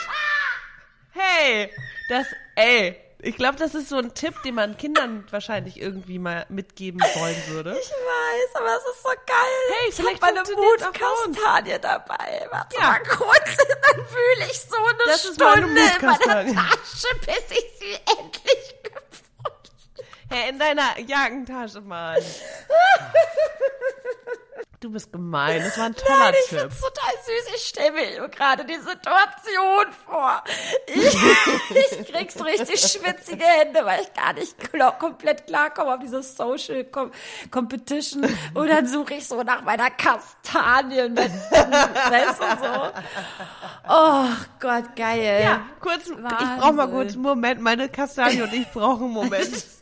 Hey, 1.11 1.71
das, 2.09 2.27
ey, 2.55 2.95
ich 3.19 3.35
glaube, 3.35 3.57
das 3.57 3.73
ist 3.73 3.89
so 3.89 3.97
ein 3.97 4.13
Tipp, 4.13 4.35
den 4.43 4.53
man 4.53 4.77
Kindern 4.77 5.25
wahrscheinlich 5.31 5.81
irgendwie 5.81 6.19
mal 6.19 6.45
mitgeben 6.49 7.01
wollen 7.01 7.47
würde. 7.47 7.71
Ich 7.71 7.89
weiß, 7.89 8.55
aber 8.55 8.77
es 8.77 8.95
ist 8.95 9.01
so 9.01 9.09
geil. 9.09 9.79
Hey, 9.79 9.91
vielleicht 9.91 10.21
meine 10.21 10.41
Mutkastanie 10.41 11.79
dabei. 11.81 12.47
Warte 12.51 12.75
ja. 12.75 12.89
mal 12.89 13.03
kurz, 13.03 13.57
dann 13.57 14.05
fühle 14.05 14.51
ich 14.51 14.59
so 14.59 14.77
eine 14.77 14.97
das 15.05 15.21
Stunde 15.21 15.67
in 15.67 16.05
meiner 16.05 16.53
Tasche, 16.53 17.07
bis 17.25 17.57
ich 17.57 17.79
sie 17.79 17.95
endlich 18.19 18.86
Hey, 20.29 20.49
in 20.49 20.59
deiner 20.59 20.99
Jackentasche, 20.99 21.81
Mann. 21.81 22.17
Du 24.79 24.91
bist 24.91 25.11
gemein. 25.11 25.59
Das 25.63 25.75
war 25.79 25.85
ein 25.85 25.95
toller 25.95 26.19
Nein, 26.19 26.33
ich 26.39 26.49
Tipp. 26.49 26.59
find's 26.59 26.81
total 26.81 27.13
süß. 27.25 27.55
Ich 27.55 27.63
stelle 27.63 27.91
mir 27.93 28.29
gerade 28.29 28.63
die 28.63 28.75
Situation 28.75 29.91
vor. 30.05 30.43
Ich, 30.85 31.17
ich 31.99 32.11
krieg 32.13 32.31
so 32.31 32.43
richtig 32.43 32.79
schwitzige 32.79 33.43
Hände, 33.43 33.83
weil 33.83 34.01
ich 34.03 34.13
gar 34.13 34.33
nicht 34.33 34.55
klar, 34.71 34.95
komplett 34.99 35.47
klarkomme 35.47 35.95
auf 35.95 35.99
diese 35.99 36.21
Social 36.21 36.83
Com 36.85 37.11
Competition. 37.49 38.23
Und 38.53 38.67
dann 38.67 38.85
suche 38.85 39.15
ich 39.15 39.27
so 39.27 39.41
nach 39.41 39.63
meiner 39.63 39.89
Kastanie. 39.89 41.09
weißt 41.15 42.39
du 42.39 42.63
so? 42.63 42.91
Oh 43.89 44.25
Gott, 44.59 44.95
geil. 44.95 45.41
Ja, 45.43 45.61
kurz, 45.79 46.07
Wahnsinn. 46.07 46.37
ich 46.39 46.61
brauche 46.61 46.73
mal 46.73 46.87
kurz 46.87 47.13
einen 47.13 47.23
Moment. 47.23 47.61
Meine 47.61 47.89
Kastanie 47.89 48.43
und 48.43 48.53
ich 48.53 48.69
brauchen 48.71 49.05
einen 49.05 49.13
Moment. 49.13 49.65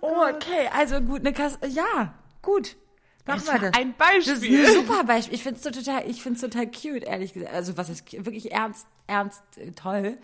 oh, 0.00 0.24
okay, 0.34 0.68
also 0.76 1.00
gut, 1.00 1.20
eine 1.20 1.32
Kasse, 1.32 1.58
ja, 1.68 2.14
gut. 2.42 2.76
Machen 3.26 3.46
wir 3.46 3.70
das. 3.70 3.74
Ein 3.78 3.94
Beispiel. 3.94 4.34
Das 4.34 4.42
ist 4.42 4.76
ein 4.78 4.84
super 4.86 5.04
Beispiel. 5.04 5.34
Ich 5.34 5.42
finde 5.42 5.58
es 5.58 5.62
so 5.62 5.70
total, 5.70 6.10
ich 6.10 6.22
total 6.22 6.66
cute, 6.66 7.04
ehrlich 7.04 7.32
gesagt. 7.32 7.54
Also 7.54 7.76
was 7.76 7.88
ist 7.88 8.12
wirklich 8.24 8.50
ernst, 8.50 8.86
ernst, 9.06 9.42
äh, 9.58 9.70
toll. 9.72 10.18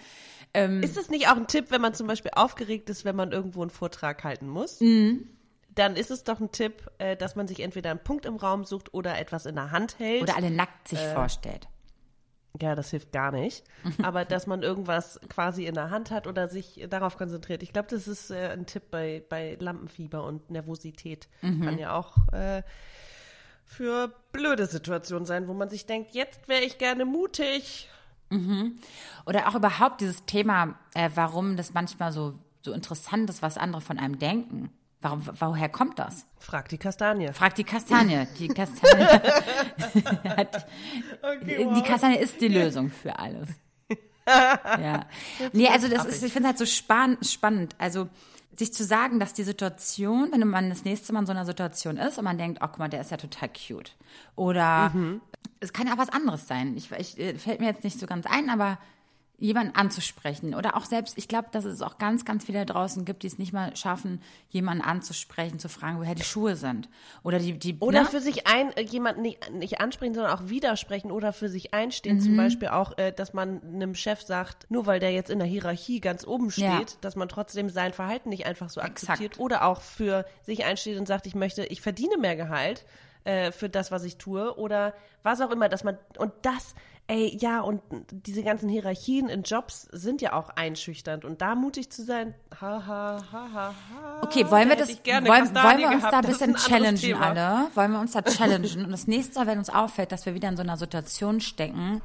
Ähm, 0.54 0.82
ist 0.82 0.96
das 0.96 1.10
nicht 1.10 1.28
auch 1.28 1.36
ein 1.36 1.46
Tipp, 1.46 1.66
wenn 1.68 1.80
man 1.80 1.94
zum 1.94 2.06
Beispiel 2.06 2.32
aufgeregt 2.34 2.90
ist, 2.90 3.04
wenn 3.04 3.14
man 3.14 3.32
irgendwo 3.32 3.62
einen 3.62 3.70
Vortrag 3.70 4.24
halten 4.24 4.48
muss? 4.48 4.80
Mhm. 4.80 5.28
Dann 5.74 5.94
ist 5.94 6.10
es 6.10 6.24
doch 6.24 6.40
ein 6.40 6.50
Tipp, 6.50 6.90
äh, 6.98 7.16
dass 7.16 7.36
man 7.36 7.46
sich 7.46 7.60
entweder 7.60 7.90
einen 7.90 8.02
Punkt 8.02 8.26
im 8.26 8.36
Raum 8.36 8.64
sucht 8.64 8.92
oder 8.94 9.18
etwas 9.18 9.46
in 9.46 9.54
der 9.54 9.70
Hand 9.70 9.98
hält. 10.00 10.22
Oder 10.22 10.36
alle 10.36 10.50
nackt 10.50 10.88
sich 10.88 10.98
äh, 10.98 11.14
vorstellt. 11.14 11.68
Ja, 12.60 12.74
das 12.74 12.90
hilft 12.90 13.12
gar 13.12 13.30
nicht. 13.30 13.64
Aber 14.02 14.24
dass 14.24 14.46
man 14.46 14.62
irgendwas 14.62 15.20
quasi 15.28 15.66
in 15.66 15.74
der 15.74 15.90
Hand 15.90 16.10
hat 16.10 16.26
oder 16.26 16.48
sich 16.48 16.86
darauf 16.88 17.16
konzentriert. 17.16 17.62
Ich 17.62 17.72
glaube, 17.72 17.88
das 17.90 18.08
ist 18.08 18.30
äh, 18.30 18.50
ein 18.52 18.66
Tipp 18.66 18.90
bei, 18.90 19.22
bei 19.28 19.56
Lampenfieber 19.60 20.24
und 20.24 20.50
Nervosität. 20.50 21.28
Mhm. 21.42 21.62
Kann 21.62 21.78
ja 21.78 21.96
auch 21.96 22.16
äh, 22.32 22.62
für 23.64 24.12
blöde 24.32 24.66
Situationen 24.66 25.26
sein, 25.26 25.46
wo 25.46 25.54
man 25.54 25.68
sich 25.68 25.86
denkt, 25.86 26.12
jetzt 26.12 26.48
wäre 26.48 26.62
ich 26.62 26.78
gerne 26.78 27.04
mutig. 27.04 27.88
Mhm. 28.30 28.78
Oder 29.26 29.48
auch 29.48 29.54
überhaupt 29.54 30.00
dieses 30.00 30.24
Thema, 30.24 30.78
äh, 30.94 31.10
warum 31.14 31.56
das 31.56 31.74
manchmal 31.74 32.12
so, 32.12 32.38
so 32.62 32.72
interessant 32.72 33.30
ist, 33.30 33.42
was 33.42 33.58
andere 33.58 33.82
von 33.82 33.98
einem 33.98 34.18
denken. 34.18 34.70
Warum, 35.00 35.22
woher 35.38 35.68
kommt 35.68 35.98
das? 35.98 36.26
Frag 36.40 36.68
die 36.68 36.78
Kastanie. 36.78 37.32
Frag 37.32 37.54
die 37.54 37.64
Kastanie. 37.64 38.26
Die 38.38 38.48
Kastanie, 38.48 39.04
hat, 39.04 40.66
okay, 41.22 41.64
wow. 41.64 41.74
die 41.74 41.82
Kastanie 41.82 42.16
ist 42.18 42.40
die 42.40 42.48
Lösung 42.48 42.90
für 42.90 43.16
alles. 43.16 43.48
ja. 44.26 45.06
Nee, 45.52 45.68
also 45.68 45.88
das 45.88 46.04
ist, 46.04 46.22
ich 46.24 46.32
finde 46.32 46.48
es 46.48 46.58
halt 46.58 46.58
so 46.58 46.66
spann, 46.66 47.16
spannend. 47.22 47.76
Also, 47.78 48.08
sich 48.58 48.72
zu 48.72 48.84
sagen, 48.84 49.20
dass 49.20 49.34
die 49.34 49.44
Situation, 49.44 50.32
wenn 50.32 50.46
man 50.48 50.68
das 50.68 50.84
nächste 50.84 51.12
Mal 51.12 51.20
in 51.20 51.26
so 51.26 51.32
einer 51.32 51.46
Situation 51.46 51.96
ist 51.96 52.18
und 52.18 52.24
man 52.24 52.38
denkt, 52.38 52.58
oh, 52.60 52.66
guck 52.66 52.80
mal, 52.80 52.88
der 52.88 53.00
ist 53.00 53.12
ja 53.12 53.16
total 53.16 53.50
cute. 53.50 53.94
Oder 54.34 54.90
mhm. 54.90 55.20
es 55.60 55.72
kann 55.72 55.86
ja 55.86 55.94
auch 55.94 55.98
was 55.98 56.08
anderes 56.08 56.48
sein. 56.48 56.76
Ich, 56.76 56.90
ich, 56.90 57.18
äh, 57.18 57.38
fällt 57.38 57.60
mir 57.60 57.66
jetzt 57.66 57.84
nicht 57.84 58.00
so 58.00 58.06
ganz 58.06 58.26
ein, 58.26 58.50
aber 58.50 58.78
jemanden 59.40 59.76
anzusprechen. 59.76 60.54
Oder 60.54 60.76
auch 60.76 60.84
selbst, 60.84 61.16
ich 61.16 61.28
glaube, 61.28 61.48
dass 61.52 61.64
es 61.64 61.80
auch 61.80 61.98
ganz, 61.98 62.24
ganz 62.24 62.44
viele 62.44 62.64
da 62.64 62.72
draußen 62.72 63.04
gibt, 63.04 63.22
die 63.22 63.28
es 63.28 63.38
nicht 63.38 63.52
mal 63.52 63.74
schaffen, 63.76 64.20
jemanden 64.50 64.82
anzusprechen, 64.82 65.60
zu 65.60 65.68
fragen, 65.68 66.00
woher 66.00 66.16
die 66.16 66.24
Schuhe 66.24 66.56
sind. 66.56 66.88
Oder 67.22 67.38
die, 67.38 67.56
die 67.56 67.76
Oder 67.78 68.02
ne? 68.02 68.08
für 68.08 68.20
sich 68.20 68.48
ein, 68.48 68.72
äh, 68.72 68.82
jemanden 68.82 69.22
nicht, 69.22 69.50
nicht 69.52 69.80
ansprechen, 69.80 70.14
sondern 70.14 70.32
auch 70.32 70.48
widersprechen 70.48 71.12
oder 71.12 71.32
für 71.32 71.48
sich 71.48 71.72
einstehen. 71.72 72.16
Mhm. 72.16 72.22
Zum 72.22 72.36
Beispiel 72.36 72.68
auch, 72.68 72.98
äh, 72.98 73.12
dass 73.12 73.32
man 73.32 73.62
einem 73.62 73.94
Chef 73.94 74.22
sagt, 74.22 74.68
nur 74.70 74.86
weil 74.86 74.98
der 74.98 75.12
jetzt 75.12 75.30
in 75.30 75.38
der 75.38 75.48
Hierarchie 75.48 76.00
ganz 76.00 76.26
oben 76.26 76.50
steht, 76.50 76.64
ja. 76.64 76.84
dass 77.00 77.14
man 77.14 77.28
trotzdem 77.28 77.70
sein 77.70 77.92
Verhalten 77.92 78.30
nicht 78.30 78.44
einfach 78.44 78.70
so 78.70 78.80
akzeptiert. 78.80 79.32
Exakt. 79.32 79.40
Oder 79.40 79.64
auch 79.64 79.82
für 79.82 80.26
sich 80.42 80.64
einsteht 80.64 80.98
und 80.98 81.06
sagt, 81.06 81.26
ich 81.28 81.36
möchte, 81.36 81.64
ich 81.64 81.80
verdiene 81.80 82.18
mehr 82.18 82.34
Gehalt 82.34 82.84
äh, 83.22 83.52
für 83.52 83.68
das, 83.68 83.92
was 83.92 84.02
ich 84.02 84.16
tue. 84.16 84.56
Oder 84.58 84.94
was 85.22 85.40
auch 85.40 85.50
immer, 85.52 85.68
dass 85.68 85.84
man, 85.84 85.96
und 86.18 86.32
das, 86.42 86.74
Ey, 87.10 87.34
ja, 87.40 87.62
und 87.62 87.80
diese 88.10 88.42
ganzen 88.42 88.68
Hierarchien 88.68 89.30
in 89.30 89.42
Jobs 89.42 89.88
sind 89.92 90.20
ja 90.20 90.34
auch 90.34 90.50
einschüchternd. 90.50 91.24
Und 91.24 91.40
da 91.40 91.54
mutig 91.54 91.90
zu 91.90 92.04
sein, 92.04 92.34
ha, 92.60 92.86
ha, 92.86 93.24
ha, 93.32 93.48
ha, 93.54 93.74
ha. 93.90 94.20
Okay, 94.20 94.44
wollen 94.50 94.68
wir 94.68 94.76
das, 94.76 94.90
wollen, 94.90 95.26
wollen 95.26 95.78
wir 95.78 95.88
uns 95.88 95.96
gehabt, 95.96 96.12
da 96.12 96.18
ein 96.18 96.26
bisschen 96.26 96.54
ein 96.54 96.60
challengen 96.60 97.14
alle? 97.14 97.68
Wollen 97.74 97.92
wir 97.92 98.00
uns 98.00 98.12
da 98.12 98.20
challengen? 98.20 98.84
und 98.84 98.90
das 98.90 99.06
nächste 99.06 99.38
Mal, 99.38 99.46
wenn 99.46 99.58
uns 99.58 99.70
auffällt, 99.70 100.12
dass 100.12 100.26
wir 100.26 100.34
wieder 100.34 100.50
in 100.50 100.58
so 100.58 100.62
einer 100.62 100.76
Situation 100.76 101.40
stecken, 101.40 102.02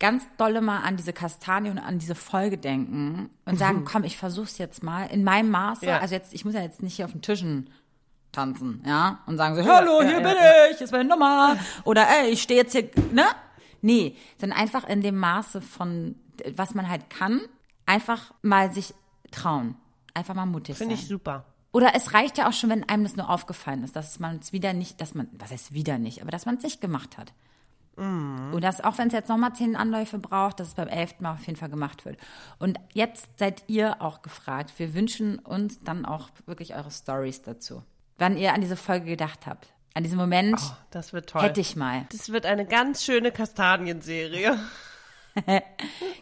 ganz 0.00 0.24
dolle 0.38 0.62
mal 0.62 0.78
an 0.78 0.96
diese 0.96 1.12
Kastanie 1.12 1.68
und 1.68 1.78
an 1.78 1.98
diese 1.98 2.14
Folge 2.14 2.56
denken 2.56 3.28
und 3.44 3.58
sagen, 3.58 3.84
komm, 3.84 4.02
ich 4.04 4.16
versuch's 4.16 4.56
jetzt 4.56 4.82
mal 4.82 5.04
in 5.04 5.24
meinem 5.24 5.50
Maße. 5.50 5.84
Ja. 5.84 5.98
Also 5.98 6.14
jetzt, 6.14 6.32
ich 6.32 6.46
muss 6.46 6.54
ja 6.54 6.62
jetzt 6.62 6.82
nicht 6.82 6.96
hier 6.96 7.04
auf 7.04 7.12
den 7.12 7.20
Tischen 7.20 7.68
tanzen, 8.32 8.82
ja, 8.86 9.20
und 9.26 9.36
sagen 9.36 9.54
so, 9.54 9.64
hallo, 9.64 10.00
ja, 10.00 10.08
hier 10.08 10.20
ja, 10.20 10.28
bin 10.28 10.36
ich, 10.70 10.80
ist 10.80 10.90
meine 10.90 11.08
Nummer. 11.08 11.58
Oder 11.84 12.06
ey, 12.08 12.30
ich 12.30 12.40
stehe 12.40 12.62
jetzt 12.62 12.72
hier, 12.72 12.88
ne? 13.12 13.26
Nee, 13.82 14.16
sondern 14.38 14.58
einfach 14.58 14.88
in 14.88 15.00
dem 15.00 15.18
Maße 15.18 15.60
von, 15.60 16.16
was 16.54 16.74
man 16.74 16.88
halt 16.88 17.10
kann, 17.10 17.40
einfach 17.84 18.32
mal 18.42 18.72
sich 18.72 18.94
trauen. 19.30 19.76
Einfach 20.14 20.34
mal 20.34 20.46
mutig 20.46 20.76
Finde 20.76 20.94
sein. 20.94 21.02
ich 21.02 21.08
super. 21.08 21.44
Oder 21.72 21.94
es 21.94 22.12
reicht 22.14 22.38
ja 22.38 22.48
auch 22.48 22.52
schon, 22.52 22.70
wenn 22.70 22.88
einem 22.88 23.02
das 23.02 23.16
nur 23.16 23.30
aufgefallen 23.30 23.82
ist, 23.82 23.96
dass 23.96 24.18
man 24.18 24.38
es 24.38 24.52
wieder 24.52 24.72
nicht, 24.72 25.00
dass 25.00 25.14
man, 25.14 25.28
was 25.32 25.50
heißt 25.50 25.72
wieder 25.72 25.98
nicht, 25.98 26.20
aber 26.20 26.30
dass 26.30 26.46
man 26.46 26.56
es 26.56 26.62
nicht 26.62 26.80
gemacht 26.80 27.18
hat. 27.18 27.32
Und 27.94 28.62
dass 28.62 28.80
auch 28.80 28.96
wenn 28.96 29.08
es 29.08 29.12
jetzt 29.12 29.28
nochmal 29.28 29.54
zehn 29.54 29.76
Anläufe 29.76 30.18
braucht, 30.18 30.58
dass 30.58 30.68
es 30.68 30.74
beim 30.74 30.88
elften 30.88 31.22
Mal 31.24 31.34
auf 31.34 31.46
jeden 31.46 31.58
Fall 31.58 31.68
gemacht 31.68 32.06
wird. 32.06 32.16
Und 32.58 32.80
jetzt 32.94 33.38
seid 33.38 33.64
ihr 33.66 34.00
auch 34.00 34.22
gefragt. 34.22 34.72
Wir 34.78 34.94
wünschen 34.94 35.38
uns 35.38 35.82
dann 35.84 36.06
auch 36.06 36.30
wirklich 36.46 36.74
eure 36.74 36.90
Stories 36.90 37.42
dazu. 37.42 37.82
Wann 38.16 38.38
ihr 38.38 38.54
an 38.54 38.62
diese 38.62 38.76
Folge 38.76 39.06
gedacht 39.06 39.46
habt. 39.46 39.68
An 39.94 40.02
diesen 40.04 40.18
Moment 40.18 40.58
Oh, 40.60 40.76
das 40.90 41.12
wird 41.12 41.28
toll. 41.30 41.42
hätte 41.42 41.60
ich 41.60 41.76
mal. 41.76 42.06
Das 42.12 42.30
wird 42.32 42.46
eine 42.46 42.64
ganz 42.66 43.04
schöne 43.04 43.30
Kastanienserie. 43.32 44.58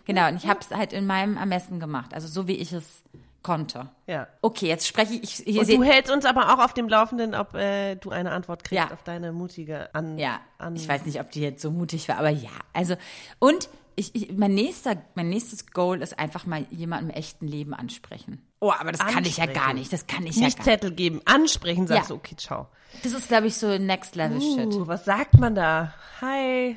Genau, 0.06 0.28
und 0.28 0.36
ich 0.36 0.46
habe 0.46 0.60
es 0.60 0.70
halt 0.70 0.92
in 0.92 1.06
meinem 1.06 1.36
Ermessen 1.36 1.80
gemacht. 1.80 2.14
Also 2.14 2.28
so 2.28 2.46
wie 2.46 2.54
ich 2.54 2.72
es 2.72 3.02
konnte. 3.42 3.88
Ja. 4.06 4.28
Okay, 4.42 4.66
jetzt 4.68 4.86
spreche 4.86 5.14
ich. 5.14 5.46
ich 5.46 5.56
du 5.66 5.82
hältst 5.82 6.12
uns 6.12 6.24
aber 6.24 6.54
auch 6.54 6.64
auf 6.64 6.74
dem 6.74 6.88
Laufenden, 6.88 7.34
ob 7.34 7.54
äh, 7.54 7.96
du 7.96 8.10
eine 8.10 8.32
Antwort 8.32 8.64
kriegst 8.64 8.84
Ja. 8.88 8.92
auf 8.92 9.02
deine 9.02 9.32
mutige 9.32 9.92
an. 9.94 10.18
Ja, 10.18 10.40
an 10.58 10.76
ich 10.76 10.86
weiß 10.88 11.06
nicht, 11.06 11.20
ob 11.20 11.30
die 11.30 11.40
jetzt 11.40 11.62
so 11.62 11.70
mutig 11.70 12.08
war, 12.08 12.18
aber 12.18 12.30
ja. 12.30 12.50
Also, 12.72 12.94
und 13.38 13.68
ich, 13.96 14.14
ich, 14.14 14.32
mein, 14.32 14.54
nächster, 14.54 14.96
mein 15.14 15.28
nächstes 15.28 15.66
Goal 15.72 16.02
ist 16.02 16.18
einfach 16.18 16.46
mal 16.46 16.66
jemanden 16.70 17.10
im 17.10 17.16
echten 17.16 17.46
Leben 17.46 17.74
ansprechen. 17.74 18.46
Oh, 18.60 18.72
aber 18.72 18.92
das 18.92 19.00
kann 19.06 19.24
ich 19.24 19.38
ja 19.38 19.46
gar 19.46 19.72
nicht. 19.74 19.92
Das 19.92 20.06
kann 20.06 20.26
ich 20.26 20.36
ja 20.36 20.44
Nicht 20.44 20.58
gar 20.58 20.64
nicht. 20.66 20.80
Zettel 20.80 20.92
geben, 20.92 21.20
ansprechen, 21.24 21.86
sagst 21.86 22.10
Ja. 22.10 22.14
du, 22.14 22.20
okay, 22.20 22.36
ciao. 22.36 22.68
Das 23.02 23.12
ist, 23.12 23.28
glaube 23.28 23.46
ich, 23.46 23.56
so 23.56 23.78
Next 23.78 24.16
Level 24.16 24.40
Shit. 24.40 24.66
Uh, 24.74 24.86
was 24.86 25.04
sagt 25.04 25.38
man 25.38 25.54
da? 25.54 25.94
Hi, 26.20 26.76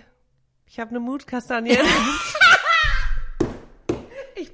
ich 0.65 0.79
habe 0.79 0.91
eine 0.91 0.99
Mutkastanie. 0.99 1.77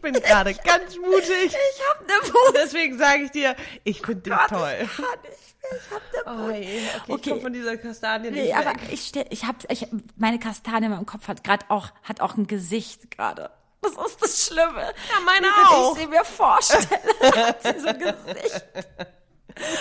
ich 0.08 0.14
bin 0.14 0.14
gerade 0.22 0.54
ganz 0.54 0.96
mutig. 0.98 1.30
Ich 1.48 1.82
hab 1.90 2.02
ne 2.08 2.14
Wut. 2.34 2.56
Deswegen 2.56 2.98
sage 2.98 3.24
ich 3.24 3.32
dir, 3.32 3.56
ich 3.84 4.02
finde 4.02 4.22
dich 4.30 4.34
toll. 4.48 4.74
Ich 4.82 4.96
kann 4.96 5.06
mehr. 5.22 5.32
Ich 5.72 5.92
hab 5.92 6.02
ne 6.14 6.48
Oh, 6.48 6.50
je. 6.52 6.80
okay, 6.80 7.12
Okay. 7.12 7.14
ich 7.16 7.30
komm 7.32 7.42
von 7.42 7.54
dieser 7.54 7.78
Kastanie 7.78 8.32
Nee, 8.32 8.42
nicht 8.44 8.56
aber 8.56 8.72
weg. 8.72 8.80
ich, 8.92 9.06
stell, 9.08 9.26
ich 9.30 9.46
hab, 9.46 9.56
ich, 9.72 9.88
meine 10.16 10.40
Kastanie 10.40 10.86
in 10.86 10.92
meinem 10.92 11.06
Kopf 11.06 11.28
hat 11.28 11.44
gerade 11.44 11.66
auch, 11.70 11.90
hat 12.04 12.22
auch 12.22 12.38
ein 12.38 12.48
Gesicht 12.48 13.12
gerade. 13.12 13.50
Das 13.82 13.92
ist 13.92 14.22
das 14.22 14.46
Schlimme. 14.48 14.82
Ja, 14.82 15.20
meine 15.26 15.48
Wenn 15.48 15.66
auch. 15.68 15.96
ich 15.96 16.02
sie 16.02 16.08
mir 16.08 16.24
vorstelle, 16.26 16.86
hat 17.48 17.64
sie 17.64 17.80
so 17.80 17.88
ein 17.88 18.00
Gesicht. 18.00 18.66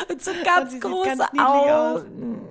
Und 0.08 0.22
so 0.24 0.30
ganz 0.44 0.72
sieht 0.72 0.80
große 0.82 1.08
ganz 1.16 1.22
aus. 1.38 2.00
Augen. 2.02 2.46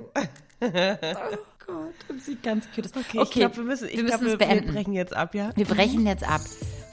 oh 0.62 1.38
Gott, 1.66 1.94
und 2.10 2.24
sie 2.24 2.36
ganz 2.38 2.66
cute. 2.74 2.86
ist. 2.86 2.98
Okay, 2.98 3.22
ich 3.24 3.32
glaube, 3.32 3.58
wir 3.58 3.64
müssen, 3.64 3.88
ich 3.90 3.98
wir 3.98 4.06
glaub, 4.06 4.22
müssen 4.22 4.40
wir, 4.40 4.40
wir 4.40 4.48
beenden. 4.48 4.74
brechen 4.74 4.94
jetzt 4.94 5.14
ab, 5.16 5.36
ja? 5.36 5.52
Wir 5.56 5.66
brechen 5.66 6.06
jetzt 6.08 6.24
ab. 6.28 6.42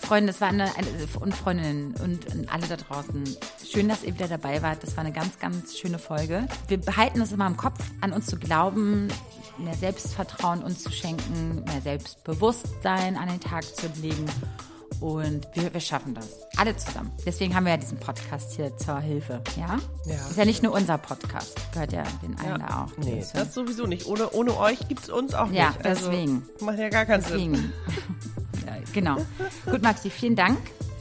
Freunde, 0.04 0.32
das 0.32 0.40
war 0.40 0.48
eine, 0.48 0.64
eine 0.76 0.88
und 1.20 1.34
Freundinnen 1.34 1.94
und, 2.02 2.26
und 2.34 2.52
alle 2.52 2.66
da 2.66 2.76
draußen. 2.76 3.24
Schön, 3.66 3.88
dass 3.88 4.04
ihr 4.04 4.14
wieder 4.14 4.28
dabei 4.28 4.60
wart. 4.60 4.82
Das 4.82 4.96
war 4.96 5.04
eine 5.04 5.12
ganz, 5.12 5.38
ganz 5.38 5.78
schöne 5.78 5.98
Folge. 5.98 6.46
Wir 6.68 6.78
behalten 6.78 7.20
es 7.22 7.32
immer 7.32 7.46
im 7.46 7.56
Kopf, 7.56 7.80
an 8.02 8.12
uns 8.12 8.26
zu 8.26 8.36
glauben, 8.36 9.08
mehr 9.56 9.74
Selbstvertrauen 9.74 10.62
uns 10.62 10.82
zu 10.82 10.92
schenken, 10.92 11.64
mehr 11.64 11.80
Selbstbewusstsein 11.80 13.16
an 13.16 13.28
den 13.28 13.40
Tag 13.40 13.64
zu 13.64 13.86
legen. 14.00 14.26
Und 15.00 15.46
wir, 15.54 15.72
wir 15.72 15.80
schaffen 15.80 16.14
das. 16.14 16.28
Alle 16.56 16.76
zusammen. 16.76 17.12
Deswegen 17.26 17.54
haben 17.54 17.64
wir 17.64 17.72
ja 17.72 17.76
diesen 17.78 17.98
Podcast 17.98 18.52
hier 18.54 18.76
zur 18.76 19.00
Hilfe. 19.00 19.42
Ja? 19.56 19.78
Ja. 20.06 20.14
Ist 20.14 20.36
ja 20.36 20.44
nicht 20.44 20.62
nur 20.62 20.72
unser 20.72 20.98
Podcast. 20.98 21.56
Gehört 21.72 21.92
ja 21.92 22.04
den 22.22 22.38
einen 22.38 22.60
da 22.60 22.84
auch. 22.84 22.96
Nee, 22.98 23.20
dazu. 23.20 23.36
das 23.36 23.54
sowieso 23.54 23.86
nicht. 23.86 24.06
Ohne, 24.06 24.30
ohne 24.30 24.56
euch 24.58 24.86
gibt's 24.88 25.08
uns 25.10 25.34
auch 25.34 25.50
Ja, 25.50 25.68
nicht. 25.70 25.84
Also, 25.84 26.10
deswegen. 26.10 26.42
Macht 26.60 26.78
ja 26.78 26.88
gar 26.88 27.04
keinen 27.06 27.22
Sinn. 27.22 27.52
Deswegen. 27.52 27.72
ja, 28.66 28.72
genau. 28.92 29.16
Gut, 29.70 29.82
Maxi, 29.82 30.10
vielen 30.10 30.36
Dank. 30.36 30.58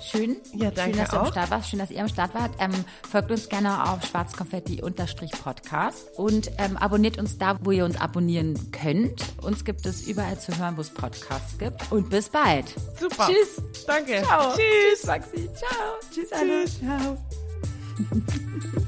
Schön. 0.10 0.38
Ja, 0.54 0.72
danke 0.72 0.92
Schön, 0.92 1.00
dass 1.02 1.10
du 1.12 1.18
am 1.18 1.28
auch. 1.28 1.32
Start 1.32 1.52
warst. 1.52 1.70
Schön, 1.70 1.80
dass 1.80 1.92
ihr 1.92 2.02
am 2.02 2.08
Start 2.10 2.34
wart. 2.34 2.52
Ähm, 2.60 2.72
folgt 3.10 3.32
uns 3.32 3.48
gerne 3.50 3.90
auf 3.90 4.04
schwarzkonfetti-podcast 4.06 6.18
und 6.18 6.52
ähm, 6.58 6.76
abonniert 6.78 7.18
uns 7.18 7.38
da, 7.38 7.58
wo 7.62 7.72
ihr 7.72 7.86
uns 7.86 8.00
abonnieren 8.00 8.72
könnt. 8.72 9.24
Uns 9.42 9.64
gibt 9.64 9.86
es 9.86 10.06
überall 10.08 10.38
zu 10.40 10.58
hören, 10.58 10.76
wo 10.78 10.82
es 10.82 10.90
Podcasts 10.90 11.58
gibt. 11.58 11.90
Und 11.92 12.10
bis 12.10 12.30
bald. 12.30 12.66
Super. 13.00 13.28
Tschüss. 13.28 13.62
Danke. 13.88 14.22
Ciao. 14.24 14.54
Tschüss. 14.54 15.06
Maxi. 15.06 15.50
Ciao. 15.56 15.96
Tschüss, 16.14 16.32
Anna. 16.34 16.64
Tschüss. 16.64 16.80
Ciao. 16.80 17.18